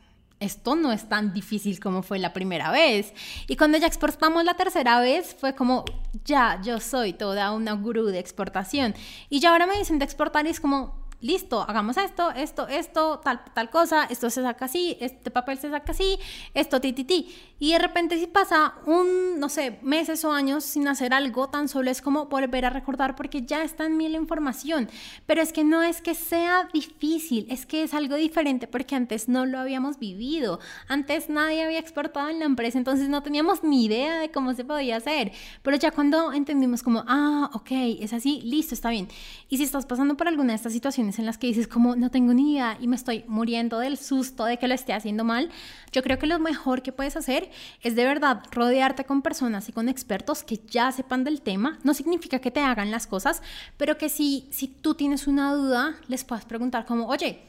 esto 0.41 0.75
no 0.75 0.91
es 0.91 1.07
tan 1.07 1.33
difícil 1.33 1.79
como 1.79 2.01
fue 2.01 2.19
la 2.19 2.33
primera 2.33 2.71
vez. 2.71 3.13
Y 3.47 3.55
cuando 3.55 3.77
ya 3.77 3.87
exportamos 3.87 4.43
la 4.43 4.55
tercera 4.55 4.99
vez, 4.99 5.35
fue 5.39 5.55
como, 5.55 5.85
ya, 6.25 6.59
yo 6.63 6.79
soy 6.79 7.13
toda 7.13 7.53
una 7.53 7.73
gurú 7.73 8.07
de 8.07 8.19
exportación. 8.19 8.93
Y 9.29 9.39
ya 9.39 9.51
ahora 9.51 9.67
me 9.67 9.77
dicen 9.77 9.99
de 9.99 10.05
exportar 10.05 10.45
y 10.47 10.49
es 10.49 10.59
como, 10.59 11.00
listo, 11.21 11.61
hagamos 11.61 11.97
esto, 11.97 12.31
esto, 12.31 12.67
esto, 12.67 13.19
tal, 13.23 13.41
tal 13.53 13.69
cosa, 13.69 14.05
esto 14.05 14.29
se 14.29 14.41
saca 14.41 14.65
así, 14.65 14.97
este 14.99 15.31
papel 15.31 15.57
se 15.59 15.69
saca 15.69 15.91
así, 15.91 16.17
esto, 16.53 16.81
ti, 16.81 16.93
ti, 16.93 17.03
ti. 17.03 17.35
Y 17.59 17.73
de 17.73 17.79
repente 17.79 18.17
si 18.17 18.25
pasa 18.25 18.73
un, 18.85 19.39
no 19.39 19.47
sé, 19.47 19.79
meses 19.83 20.25
o 20.25 20.31
años 20.31 20.63
sin 20.63 20.87
hacer 20.87 21.13
algo, 21.13 21.47
tan 21.49 21.67
solo 21.67 21.91
es 21.91 22.01
como 22.01 22.25
volver 22.25 22.65
a 22.65 22.71
recordar 22.71 23.15
porque 23.15 23.43
ya 23.43 23.63
está 23.63 23.85
en 23.85 23.97
mí 23.97 24.09
la 24.09 24.17
información. 24.17 24.89
Pero 25.27 25.41
es 25.41 25.53
que 25.53 25.63
no 25.63 25.83
es 25.83 26.01
que 26.01 26.15
sea 26.15 26.67
difícil, 26.73 27.45
es 27.49 27.67
que 27.67 27.83
es 27.83 27.93
algo 27.93 28.15
diferente 28.15 28.67
porque 28.67 28.95
antes 28.95 29.29
no 29.29 29.45
lo 29.45 29.59
habíamos 29.59 29.99
vivido. 29.99 30.59
Antes 30.87 31.29
nadie 31.29 31.63
había 31.63 31.79
exportado 31.79 32.29
en 32.29 32.39
la 32.39 32.45
empresa, 32.45 32.79
entonces 32.79 33.09
no 33.09 33.21
teníamos 33.21 33.63
ni 33.63 33.85
idea 33.85 34.19
de 34.19 34.31
cómo 34.31 34.53
se 34.55 34.65
podía 34.65 34.97
hacer. 34.97 35.31
Pero 35.61 35.77
ya 35.77 35.91
cuando 35.91 36.33
entendimos 36.33 36.81
como, 36.81 37.03
ah, 37.07 37.51
ok, 37.53 37.71
es 37.99 38.13
así, 38.13 38.41
listo, 38.41 38.73
está 38.73 38.89
bien. 38.89 39.07
Y 39.49 39.57
si 39.57 39.63
estás 39.63 39.85
pasando 39.85 40.17
por 40.17 40.27
alguna 40.27 40.53
de 40.53 40.55
estas 40.55 40.73
situaciones, 40.73 41.10
en 41.19 41.25
las 41.25 41.37
que 41.37 41.47
dices 41.47 41.67
como 41.67 41.95
no 41.95 42.11
tengo 42.11 42.33
ni 42.33 42.53
idea 42.53 42.77
y 42.79 42.87
me 42.87 42.95
estoy 42.95 43.23
muriendo 43.27 43.79
del 43.79 43.97
susto 43.97 44.45
de 44.45 44.57
que 44.57 44.67
lo 44.67 44.73
esté 44.73 44.93
haciendo 44.93 45.23
mal, 45.23 45.49
yo 45.91 46.03
creo 46.03 46.19
que 46.19 46.27
lo 46.27 46.39
mejor 46.39 46.81
que 46.81 46.91
puedes 46.91 47.15
hacer 47.15 47.49
es 47.81 47.95
de 47.95 48.05
verdad 48.05 48.43
rodearte 48.51 49.05
con 49.05 49.21
personas 49.21 49.69
y 49.69 49.71
con 49.71 49.89
expertos 49.89 50.43
que 50.43 50.57
ya 50.57 50.91
sepan 50.91 51.23
del 51.23 51.41
tema. 51.41 51.79
No 51.83 51.93
significa 51.93 52.39
que 52.39 52.51
te 52.51 52.61
hagan 52.61 52.91
las 52.91 53.07
cosas, 53.07 53.41
pero 53.77 53.97
que 53.97 54.09
si, 54.09 54.47
si 54.51 54.67
tú 54.67 54.95
tienes 54.95 55.27
una 55.27 55.53
duda, 55.53 55.95
les 56.07 56.23
puedas 56.23 56.45
preguntar 56.45 56.85
como, 56.85 57.07
oye, 57.07 57.41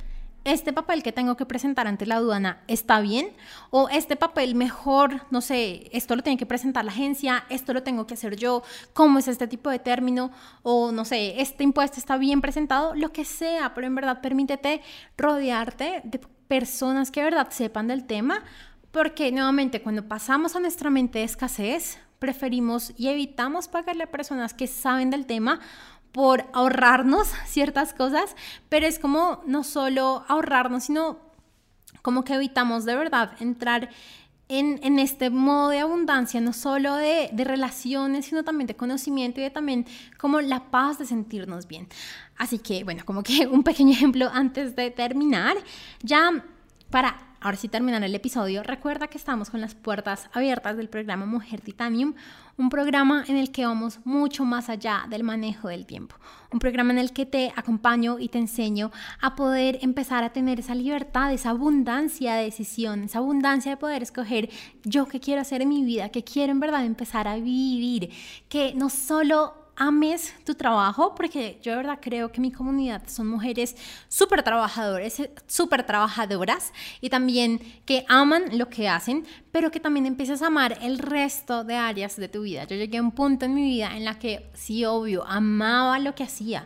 este 0.44 0.72
papel 0.72 1.02
que 1.02 1.12
tengo 1.12 1.36
que 1.36 1.46
presentar 1.46 1.86
ante 1.86 2.06
la 2.06 2.16
aduana 2.16 2.62
está 2.66 3.00
bien 3.00 3.28
o 3.70 3.88
este 3.88 4.16
papel 4.16 4.54
mejor, 4.54 5.22
no 5.30 5.40
sé, 5.40 5.88
esto 5.92 6.16
lo 6.16 6.22
tiene 6.22 6.36
que 6.36 6.46
presentar 6.46 6.84
la 6.84 6.92
agencia, 6.92 7.44
esto 7.48 7.72
lo 7.72 7.82
tengo 7.82 8.06
que 8.06 8.14
hacer 8.14 8.36
yo, 8.36 8.62
cómo 8.92 9.18
es 9.18 9.28
este 9.28 9.46
tipo 9.46 9.70
de 9.70 9.78
término 9.78 10.30
o 10.62 10.92
no 10.92 11.04
sé, 11.04 11.40
este 11.40 11.64
impuesto 11.64 11.98
está 11.98 12.16
bien 12.16 12.40
presentado, 12.40 12.94
lo 12.94 13.12
que 13.12 13.24
sea, 13.24 13.74
pero 13.74 13.86
en 13.86 13.94
verdad 13.94 14.20
permítete 14.20 14.82
rodearte 15.16 16.02
de 16.04 16.20
personas 16.48 17.10
que 17.10 17.20
de 17.20 17.30
verdad 17.30 17.48
sepan 17.50 17.88
del 17.88 18.04
tema, 18.04 18.42
porque 18.90 19.32
nuevamente 19.32 19.80
cuando 19.80 20.06
pasamos 20.06 20.54
a 20.54 20.60
nuestra 20.60 20.90
mente 20.90 21.20
de 21.20 21.24
escasez, 21.24 21.98
preferimos 22.22 22.92
y 22.96 23.08
evitamos 23.08 23.66
pagarle 23.66 24.04
a 24.04 24.10
personas 24.10 24.54
que 24.54 24.68
saben 24.68 25.10
del 25.10 25.26
tema 25.26 25.58
por 26.12 26.44
ahorrarnos 26.52 27.28
ciertas 27.46 27.94
cosas, 27.94 28.36
pero 28.68 28.86
es 28.86 28.98
como 28.98 29.42
no 29.46 29.64
solo 29.64 30.24
ahorrarnos, 30.28 30.84
sino 30.84 31.18
como 32.02 32.24
que 32.24 32.34
evitamos 32.34 32.84
de 32.84 32.94
verdad 32.96 33.32
entrar 33.40 33.88
en, 34.48 34.98
este 34.98 35.30
modo 35.30 35.70
de 35.70 35.78
abundancia, 35.78 36.38
no 36.40 36.52
solo 36.52 36.96
de, 36.96 37.30
de, 37.32 37.44
relaciones, 37.44 38.26
sino 38.26 38.44
también 38.44 38.66
de 38.66 38.76
conocimiento 38.76 39.40
y 39.40 39.44
de 39.44 39.50
también 39.50 39.86
como 40.18 40.42
la 40.42 40.70
paz 40.70 40.98
de 40.98 41.06
sentirnos 41.06 41.66
bien. 41.66 41.88
Así 42.36 42.58
que, 42.58 42.84
bueno, 42.84 43.02
como 43.06 43.22
que 43.22 43.46
un 43.50 43.62
pequeño 43.62 43.92
ejemplo 43.92 44.28
antes 44.30 44.76
de 44.76 44.90
terminar, 44.90 45.56
ya 46.02 46.44
para 46.90 47.31
ahora 47.42 47.56
sí 47.56 47.68
terminar 47.68 48.02
el 48.04 48.14
episodio, 48.14 48.62
recuerda 48.62 49.08
que 49.08 49.18
estamos 49.18 49.50
con 49.50 49.60
las 49.60 49.74
puertas 49.74 50.30
abiertas 50.32 50.76
del 50.76 50.88
programa 50.88 51.26
Mujer 51.26 51.60
Titanium, 51.60 52.14
un 52.56 52.68
programa 52.68 53.24
en 53.26 53.36
el 53.36 53.50
que 53.50 53.66
vamos 53.66 54.00
mucho 54.04 54.44
más 54.44 54.68
allá 54.68 55.06
del 55.08 55.24
manejo 55.24 55.68
del 55.68 55.84
tiempo, 55.84 56.16
un 56.52 56.58
programa 56.58 56.92
en 56.92 56.98
el 56.98 57.12
que 57.12 57.26
te 57.26 57.52
acompaño 57.56 58.18
y 58.18 58.28
te 58.28 58.38
enseño 58.38 58.92
a 59.20 59.34
poder 59.34 59.78
empezar 59.82 60.22
a 60.22 60.32
tener 60.32 60.60
esa 60.60 60.74
libertad, 60.74 61.32
esa 61.32 61.50
abundancia 61.50 62.34
de 62.34 62.44
decisión, 62.44 63.04
esa 63.04 63.18
abundancia 63.18 63.72
de 63.72 63.76
poder 63.76 64.02
escoger 64.02 64.48
yo 64.84 65.06
qué 65.06 65.18
quiero 65.18 65.40
hacer 65.40 65.62
en 65.62 65.70
mi 65.70 65.84
vida, 65.84 66.10
que 66.10 66.22
quiero 66.22 66.52
en 66.52 66.60
verdad 66.60 66.84
empezar 66.84 67.26
a 67.26 67.36
vivir, 67.36 68.10
que 68.48 68.72
no 68.74 68.88
solo 68.88 69.61
ames 69.82 70.32
tu 70.44 70.54
trabajo, 70.54 71.14
porque 71.14 71.58
yo 71.60 71.72
de 71.72 71.78
verdad 71.78 71.98
creo 72.00 72.30
que 72.30 72.40
mi 72.40 72.52
comunidad 72.52 73.02
son 73.08 73.26
mujeres 73.26 73.76
súper 74.08 74.44
trabajadores, 74.44 75.20
súper 75.48 75.84
trabajadoras 75.84 76.72
y 77.00 77.10
también 77.10 77.58
que 77.84 78.04
aman 78.08 78.56
lo 78.56 78.68
que 78.68 78.88
hacen, 78.88 79.26
pero 79.50 79.72
que 79.72 79.80
también 79.80 80.06
empiezas 80.06 80.40
a 80.40 80.46
amar 80.46 80.78
el 80.82 80.98
resto 80.98 81.64
de 81.64 81.74
áreas 81.74 82.16
de 82.16 82.28
tu 82.28 82.42
vida. 82.42 82.64
Yo 82.64 82.76
llegué 82.76 82.98
a 82.98 83.02
un 83.02 83.10
punto 83.10 83.44
en 83.44 83.54
mi 83.54 83.62
vida 83.62 83.96
en 83.96 84.04
la 84.04 84.20
que 84.20 84.50
sí, 84.54 84.84
obvio, 84.84 85.26
amaba 85.26 85.98
lo 85.98 86.14
que 86.14 86.22
hacía, 86.22 86.64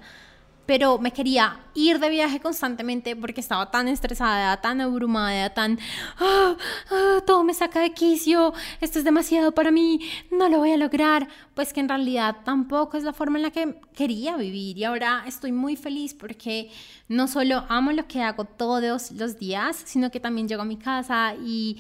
pero 0.66 0.98
me 0.98 1.12
quería 1.12 1.60
ir 1.74 1.98
de 1.98 2.10
viaje 2.10 2.40
constantemente 2.40 3.14
porque 3.14 3.40
estaba 3.40 3.70
tan 3.70 3.88
estresada, 3.88 4.60
tan 4.60 4.80
abrumada, 4.80 5.50
tan, 5.54 5.78
ah, 6.18 6.56
ah, 6.90 7.18
todo 7.26 7.44
me 7.44 7.54
saca 7.54 7.80
de 7.80 7.92
quicio, 7.92 8.52
esto 8.80 8.98
es 8.98 9.04
demasiado 9.04 9.52
para 9.52 9.70
mí, 9.70 10.00
no 10.30 10.48
lo 10.48 10.58
voy 10.58 10.72
a 10.72 10.76
lograr, 10.76 11.28
pues 11.54 11.72
que 11.72 11.80
en 11.80 11.88
realidad 11.88 12.36
tampoco 12.44 12.96
es 12.96 13.04
la 13.04 13.12
forma 13.12 13.38
en 13.38 13.42
la 13.42 13.50
que 13.50 13.80
quería 13.94 14.36
vivir 14.36 14.76
y 14.76 14.84
ahora 14.84 15.24
estoy 15.26 15.52
muy 15.52 15.76
feliz 15.76 16.14
porque 16.14 16.70
no 17.08 17.28
solo 17.28 17.64
amo 17.68 17.92
lo 17.92 18.06
que 18.08 18.22
hago 18.22 18.44
todos 18.44 19.12
los 19.12 19.38
días, 19.38 19.82
sino 19.84 20.10
que 20.10 20.20
también 20.20 20.48
llego 20.48 20.62
a 20.62 20.66
mi 20.66 20.76
casa 20.76 21.34
y 21.36 21.78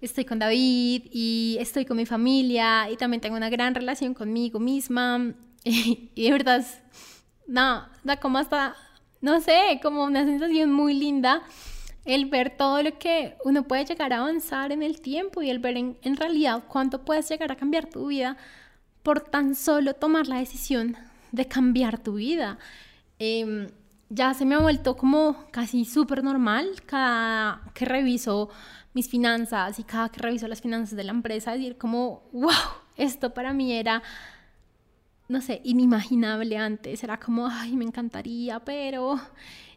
estoy 0.00 0.24
con 0.24 0.38
David 0.38 1.04
y 1.12 1.56
estoy 1.60 1.84
con 1.84 1.96
mi 1.96 2.06
familia 2.06 2.90
y 2.90 2.96
también 2.96 3.20
tengo 3.20 3.36
una 3.36 3.50
gran 3.50 3.74
relación 3.74 4.14
conmigo 4.14 4.58
misma. 4.58 5.32
Y, 5.64 6.10
y 6.14 6.24
de 6.24 6.32
verdad 6.32 6.66
no, 7.46 7.86
da 8.04 8.16
como 8.18 8.38
hasta, 8.38 8.76
no 9.20 9.40
sé, 9.40 9.80
como 9.82 10.04
una 10.04 10.24
sensación 10.24 10.72
muy 10.72 10.94
linda 10.94 11.42
el 12.04 12.26
ver 12.26 12.56
todo 12.56 12.82
lo 12.82 12.98
que 12.98 13.36
uno 13.44 13.62
puede 13.64 13.84
llegar 13.84 14.12
a 14.12 14.18
avanzar 14.18 14.72
en 14.72 14.82
el 14.82 15.00
tiempo 15.00 15.42
y 15.42 15.50
el 15.50 15.58
ver 15.58 15.76
en, 15.76 16.16
realidad 16.16 16.64
cuánto 16.66 17.04
puedes 17.04 17.28
llegar 17.28 17.52
a 17.52 17.56
cambiar 17.56 17.86
tu 17.86 18.08
vida 18.08 18.36
por 19.02 19.20
tan 19.20 19.54
solo 19.54 19.94
tomar 19.94 20.26
la 20.26 20.38
decisión 20.38 20.96
de 21.30 21.46
cambiar 21.46 21.98
tu 21.98 22.14
vida. 22.14 22.58
Em, 23.18 23.68
ya 24.08 24.34
se 24.34 24.44
me 24.44 24.56
ha 24.56 24.58
vuelto 24.58 24.96
como 24.96 25.46
casi 25.52 25.84
súper 25.84 26.22
normal 26.22 26.82
cada 26.86 27.62
que 27.74 27.84
reviso 27.84 28.50
mis 28.94 29.08
finanzas 29.08 29.78
y 29.78 29.84
cada 29.84 30.08
que 30.10 30.20
reviso 30.20 30.48
las 30.48 30.60
finanzas 30.60 30.96
de 30.96 31.04
la 31.04 31.12
empresa, 31.12 31.52
decir 31.52 31.78
como, 31.78 32.28
wow, 32.32 32.50
esto 32.96 33.32
para 33.32 33.52
mí 33.52 33.72
era 33.72 34.02
no 35.32 35.40
sé, 35.40 35.60
inimaginable 35.64 36.56
antes. 36.56 37.02
Era 37.02 37.18
como, 37.18 37.46
ay, 37.48 37.74
me 37.74 37.84
encantaría, 37.84 38.60
pero... 38.60 39.18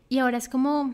Y 0.07 0.19
ahora 0.19 0.37
es 0.37 0.47
como, 0.47 0.93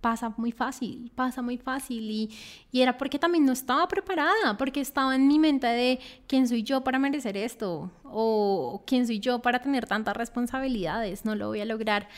pasa 0.00 0.32
muy 0.36 0.52
fácil, 0.52 1.10
pasa 1.16 1.42
muy 1.42 1.56
fácil. 1.56 2.08
Y, 2.08 2.30
y, 2.70 2.82
era 2.82 2.96
porque 2.96 3.18
también 3.18 3.44
no 3.44 3.52
estaba 3.52 3.88
preparada, 3.88 4.56
porque 4.56 4.80
estaba 4.80 5.16
en 5.16 5.26
mi 5.26 5.40
mente 5.40 5.66
de 5.66 5.98
quién 6.28 6.46
soy 6.46 6.62
yo 6.62 6.82
para 6.84 7.00
merecer 7.00 7.36
esto, 7.36 7.90
o 8.04 8.82
quién 8.86 9.06
soy 9.06 9.18
yo 9.18 9.40
para 9.40 9.60
tener 9.60 9.86
tantas 9.86 10.16
responsabilidades, 10.16 11.24
no 11.24 11.34
lo 11.34 11.48
voy 11.48 11.60
a 11.60 11.64
lograr. 11.64 12.08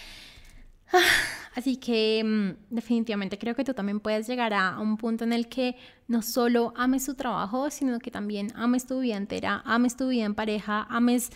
Así 1.54 1.76
que 1.76 2.22
mm, 2.24 2.74
definitivamente 2.74 3.38
creo 3.38 3.54
que 3.54 3.64
tú 3.64 3.74
también 3.74 4.00
puedes 4.00 4.26
llegar 4.28 4.54
a, 4.54 4.78
un 4.78 4.96
punto 4.96 5.24
en 5.24 5.32
el 5.32 5.48
que 5.48 5.76
no 6.06 6.22
solo 6.22 6.72
ames 6.76 7.06
tu 7.06 7.14
trabajo, 7.14 7.70
sino 7.70 7.98
que 7.98 8.10
también 8.10 8.52
ames 8.54 8.86
tu 8.86 9.00
vida 9.00 9.16
entera, 9.16 9.62
ames 9.64 9.96
tu 9.96 10.08
vida 10.08 10.24
en 10.24 10.34
pareja, 10.34 10.86
ames, 10.88 11.30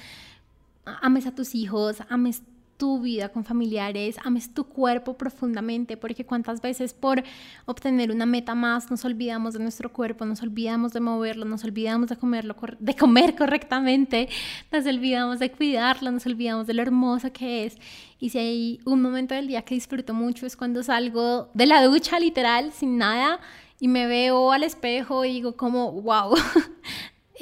ames 0.84 1.26
a 1.26 1.34
tus 1.34 1.55
hijos, 1.55 2.03
ames 2.09 2.42
tu 2.83 3.01
vida 3.01 3.28
con 3.28 3.45
familiares, 3.45 4.16
ames 4.24 4.53
tu 4.53 4.64
cuerpo 4.64 5.16
profundamente, 5.16 5.97
porque 5.97 6.26
cuántas 6.26 6.61
veces 6.61 6.93
por 6.93 7.22
obtener 7.64 8.11
una 8.11 8.26
meta 8.26 8.57
más 8.57 8.91
nos 8.91 9.05
olvidamos 9.05 9.55
de 9.55 9.61
nuestro 9.61 9.93
cuerpo, 9.93 10.24
nos 10.24 10.43
olvidamos 10.43 10.93
de 10.93 10.99
moverlo, 10.99 11.45
nos 11.45 11.62
olvidamos 11.62 12.09
de, 12.09 12.16
comerlo, 12.16 12.57
de 12.80 12.97
comer 12.97 13.37
correctamente, 13.39 14.28
nos 14.72 14.85
olvidamos 14.85 15.39
de 15.39 15.53
cuidarlo, 15.53 16.11
nos 16.11 16.26
olvidamos 16.26 16.66
de 16.66 16.74
lo 16.74 16.83
hermoso 16.83 17.33
que 17.33 17.66
es. 17.66 17.76
Y 18.18 18.30
si 18.30 18.39
hay 18.39 18.80
un 18.85 19.01
momento 19.01 19.37
del 19.37 19.47
día 19.47 19.62
que 19.62 19.76
disfruto 19.76 20.12
mucho 20.12 20.45
es 20.45 20.57
cuando 20.57 20.83
salgo 20.83 21.51
de 21.55 21.66
la 21.66 21.85
ducha 21.85 22.18
literal, 22.18 22.72
sin 22.72 22.99
nada, 22.99 23.39
y 23.78 23.87
me 23.87 24.09
veo 24.09 24.51
al 24.51 24.64
espejo 24.64 25.24
y 25.24 25.35
digo 25.35 25.57
como, 25.57 25.93
wow. 26.03 26.35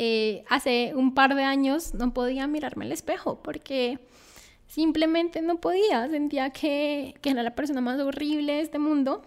Eh, 0.02 0.44
hace 0.48 0.92
un 0.94 1.12
par 1.12 1.34
de 1.34 1.42
años 1.42 1.92
no 1.92 2.14
podía 2.14 2.46
mirarme 2.46 2.86
al 2.86 2.92
espejo 2.92 3.42
porque 3.42 3.98
Simplemente 4.70 5.42
no 5.42 5.56
podía, 5.60 6.08
sentía 6.08 6.50
que, 6.50 7.16
que 7.22 7.30
era 7.30 7.42
la 7.42 7.56
persona 7.56 7.80
más 7.80 7.98
horrible 7.98 8.52
de 8.52 8.60
este 8.60 8.78
mundo. 8.78 9.20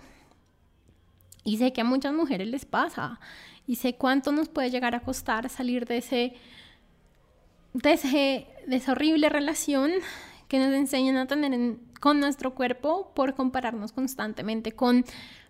Y 1.44 1.58
sé 1.58 1.74
que 1.74 1.82
a 1.82 1.84
muchas 1.84 2.14
mujeres 2.14 2.48
les 2.48 2.64
pasa. 2.64 3.20
Y 3.68 3.76
sé 3.76 3.96
cuánto 3.96 4.32
nos 4.32 4.48
puede 4.48 4.72
llegar 4.72 4.96
a 4.96 5.02
costar 5.02 5.50
salir 5.50 5.86
de, 5.86 5.98
ese, 5.98 6.34
de, 7.74 7.92
ese, 7.92 8.48
de 8.68 8.76
esa 8.78 8.94
horrible 8.94 9.28
relación 9.28 9.92
que 10.48 10.60
nos 10.60 10.74
enseñan 10.74 11.18
a 11.18 11.28
tener 11.28 11.76
con 12.00 12.22
nuestro 12.22 12.56
cuerpo 12.56 13.12
por 13.14 13.36
compararnos 13.36 13.92
constantemente 13.92 14.72
con 14.72 15.04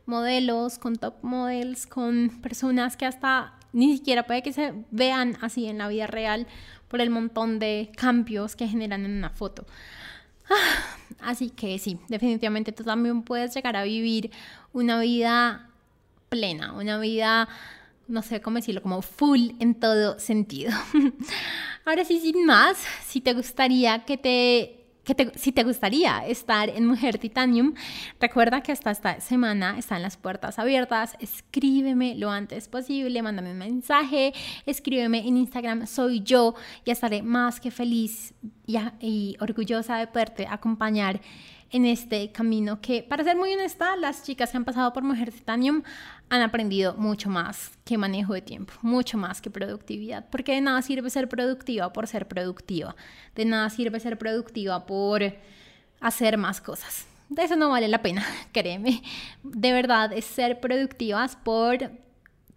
modelos, 0.07 0.79
con 0.79 0.95
top 0.95 1.17
models, 1.21 1.85
con 1.85 2.41
personas 2.41 2.97
que 2.97 3.05
hasta 3.05 3.59
ni 3.73 3.97
siquiera 3.97 4.23
puede 4.23 4.43
que 4.43 4.53
se 4.53 4.73
vean 4.91 5.37
así 5.41 5.65
en 5.65 5.79
la 5.79 5.87
vida 5.87 6.07
real 6.07 6.47
por 6.87 7.01
el 7.01 7.09
montón 7.09 7.59
de 7.59 7.91
cambios 7.97 8.55
que 8.55 8.67
generan 8.67 9.03
en 9.05 9.17
una 9.17 9.31
foto. 9.31 9.65
Ah, 10.49 10.97
así 11.19 11.49
que 11.49 11.79
sí, 11.79 11.99
definitivamente 12.07 12.71
tú 12.71 12.83
también 12.83 13.23
puedes 13.23 13.53
llegar 13.55 13.75
a 13.75 13.83
vivir 13.83 14.31
una 14.73 14.99
vida 14.99 15.69
plena, 16.29 16.73
una 16.73 16.99
vida, 16.99 17.47
no 18.07 18.21
sé 18.21 18.41
cómo 18.41 18.57
decirlo, 18.57 18.81
como 18.81 19.01
full 19.01 19.51
en 19.59 19.75
todo 19.75 20.19
sentido. 20.19 20.71
Ahora 21.85 22.05
sí, 22.05 22.19
sin 22.19 22.45
más, 22.45 22.77
si 23.05 23.21
te 23.21 23.33
gustaría 23.33 24.05
que 24.05 24.17
te 24.17 24.82
si 25.35 25.51
te 25.51 25.63
gustaría 25.63 26.25
estar 26.25 26.69
en 26.69 26.85
Mujer 26.85 27.17
Titanium, 27.17 27.73
recuerda 28.19 28.61
que 28.61 28.71
hasta 28.71 28.91
esta 28.91 29.19
semana 29.19 29.77
están 29.77 30.01
las 30.01 30.15
puertas 30.15 30.59
abiertas. 30.59 31.15
Escríbeme 31.19 32.15
lo 32.15 32.31
antes 32.31 32.69
posible, 32.69 33.21
mándame 33.21 33.51
un 33.51 33.57
mensaje, 33.57 34.33
escríbeme 34.65 35.27
en 35.27 35.37
Instagram, 35.37 35.87
soy 35.87 36.21
yo 36.21 36.55
y 36.85 36.91
estaré 36.91 37.21
más 37.21 37.59
que 37.59 37.69
feliz 37.69 38.33
y, 38.65 38.77
y 39.01 39.35
orgullosa 39.41 39.97
de 39.97 40.07
poderte 40.07 40.47
acompañar 40.47 41.19
en 41.73 41.85
este 41.87 42.31
camino 42.31 42.79
que, 42.79 43.01
para 43.01 43.23
ser 43.23 43.35
muy 43.35 43.51
honesta, 43.51 43.95
las 43.97 44.23
chicas 44.23 44.51
que 44.51 44.57
han 44.57 44.63
pasado 44.63 44.93
por 44.93 45.01
Mujer 45.01 45.31
Titanium 45.31 45.81
han 46.29 46.41
aprendido 46.41 46.93
mucho 46.93 47.29
más 47.29 47.71
que 47.83 47.97
manejo 47.97 48.35
de 48.35 48.43
tiempo, 48.43 48.73
mucho 48.83 49.17
más 49.17 49.41
que 49.41 49.49
productividad, 49.49 50.29
porque 50.29 50.53
de 50.53 50.61
nada 50.61 50.83
sirve 50.83 51.09
ser 51.09 51.27
productiva 51.27 51.91
por 51.91 52.07
ser 52.07 52.27
productiva, 52.27 52.95
de 53.35 53.45
nada 53.45 53.71
sirve 53.71 53.99
ser 53.99 54.19
productiva 54.19 54.85
por 54.85 55.23
hacer 55.99 56.37
más 56.37 56.61
cosas. 56.61 57.07
De 57.29 57.43
eso 57.43 57.55
no 57.55 57.69
vale 57.69 57.87
la 57.87 58.03
pena, 58.03 58.23
créeme. 58.53 59.01
De 59.41 59.73
verdad 59.73 60.13
es 60.13 60.25
ser 60.25 60.59
productivas 60.59 61.35
por 61.37 61.89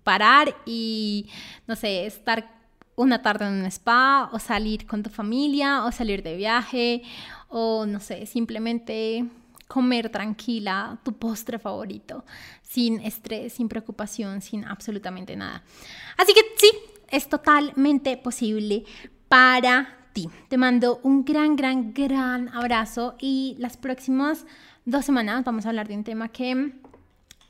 parar 0.05 0.55
y, 0.67 1.31
no 1.67 1.75
sé, 1.75 2.05
estar 2.05 2.55
una 2.97 3.23
tarde 3.23 3.47
en 3.47 3.55
un 3.55 3.67
spa 3.67 4.29
o 4.33 4.39
salir 4.39 4.87
con 4.87 5.03
tu 5.03 5.09
familia 5.09 5.85
o 5.85 5.93
salir 5.93 6.23
de 6.23 6.37
viaje 6.37 7.03
o 7.49 7.86
no 7.86 8.01
sé, 8.01 8.26
simplemente 8.26 9.24
comer 9.68 10.11
tranquila 10.11 10.99
tu 11.03 11.12
postre 11.12 11.59
favorito, 11.59 12.24
sin 12.62 13.01
estrés, 13.01 13.55
sin 13.55 13.68
preocupación, 13.68 14.40
sin 14.40 14.64
absolutamente 14.64 15.36
nada. 15.36 15.62
Así 16.16 16.32
que 16.32 16.40
sí, 16.57 16.70
es 17.09 17.28
totalmente 17.28 18.16
posible 18.16 18.84
para 19.28 20.09
ti. 20.12 20.28
Te 20.49 20.57
mando 20.57 21.01
un 21.03 21.24
gran, 21.24 21.57
gran, 21.57 21.92
gran 21.92 22.49
abrazo 22.51 23.16
y 23.18 23.57
las 23.59 23.76
próximas 23.76 24.47
dos 24.84 25.05
semanas 25.05 25.44
vamos 25.44 25.66
a 25.66 25.70
hablar 25.70 25.88
de 25.88 25.97
un 25.97 26.05
tema 26.05 26.28
que 26.28 26.72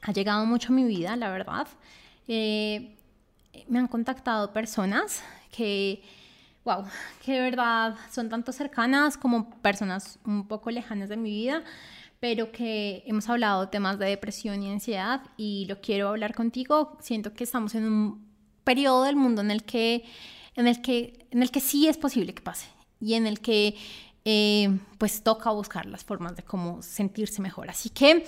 ha 0.03 0.12
llegado 0.12 0.47
mucho 0.47 0.72
a 0.72 0.76
mi 0.76 0.84
vida, 0.84 1.16
la 1.16 1.30
verdad. 1.30 1.68
Eh, 2.28 2.97
me 3.68 3.78
han 3.78 3.88
contactado 3.88 4.53
personas 4.53 5.22
que 5.51 6.03
wow, 6.67 6.85
que 7.25 7.33
de 7.33 7.41
verdad 7.41 7.95
son 8.11 8.29
tanto 8.29 8.53
cercanas 8.53 9.17
como 9.17 9.49
personas 9.62 10.19
un 10.27 10.47
poco 10.49 10.71
lejanas 10.71 11.09
de 11.09 11.17
mi 11.17 11.31
vida, 11.31 11.62
pero 12.19 12.51
que 12.51 13.05
hemos 13.07 13.29
hablado 13.29 13.69
temas 13.69 13.99
de 13.99 14.07
depresión 14.07 14.62
y 14.62 14.71
ansiedad 14.71 15.23
y 15.37 15.67
lo 15.69 15.81
quiero 15.81 16.09
hablar 16.09 16.35
contigo. 16.35 16.99
Siento 17.01 17.33
que 17.33 17.45
estamos 17.45 17.75
en 17.77 17.85
un 17.85 18.27
periodo 18.64 19.05
del 19.05 19.14
mundo 19.14 19.43
en 19.43 19.53
el 19.53 19.62
que, 19.62 20.05
en 20.57 20.67
el 20.67 20.83
que, 20.83 21.29
en 21.31 21.43
el 21.43 21.53
que 21.53 21.61
sí 21.61 21.87
es 21.87 21.97
posible 21.97 22.35
que 22.35 22.43
pase 22.43 22.67
y 23.01 23.14
en 23.14 23.27
el 23.27 23.39
que 23.41 23.77
eh, 24.29 24.77
pues 24.99 25.22
toca 25.22 25.51
buscar 25.53 25.87
las 25.87 26.05
formas 26.05 26.35
de 26.35 26.43
cómo 26.43 26.83
sentirse 26.83 27.41
mejor. 27.41 27.70
Así 27.70 27.91
que 27.91 28.24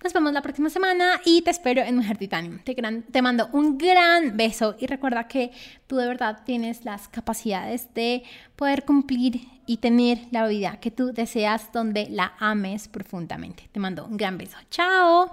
nos 0.00 0.12
vemos 0.12 0.32
la 0.32 0.42
próxima 0.42 0.70
semana 0.70 1.20
y 1.24 1.42
te 1.42 1.50
espero 1.50 1.82
en 1.82 1.96
Mujer 1.96 2.18
Titanium. 2.18 2.60
Te, 2.60 2.74
te 2.74 3.20
mando 3.20 3.48
un 3.52 3.76
gran 3.76 4.36
beso 4.36 4.76
y 4.78 4.86
recuerda 4.86 5.26
que 5.26 5.50
tú 5.88 5.96
de 5.96 6.06
verdad 6.06 6.42
tienes 6.46 6.84
las 6.84 7.08
capacidades 7.08 7.92
de 7.94 8.22
poder 8.54 8.84
cumplir 8.84 9.40
y 9.66 9.78
tener 9.78 10.20
la 10.30 10.46
vida 10.46 10.78
que 10.78 10.92
tú 10.92 11.12
deseas 11.12 11.72
donde 11.72 12.06
la 12.08 12.34
ames 12.38 12.86
profundamente. 12.86 13.68
Te 13.72 13.80
mando 13.80 14.06
un 14.06 14.16
gran 14.16 14.38
beso. 14.38 14.56
Chao. 14.70 15.32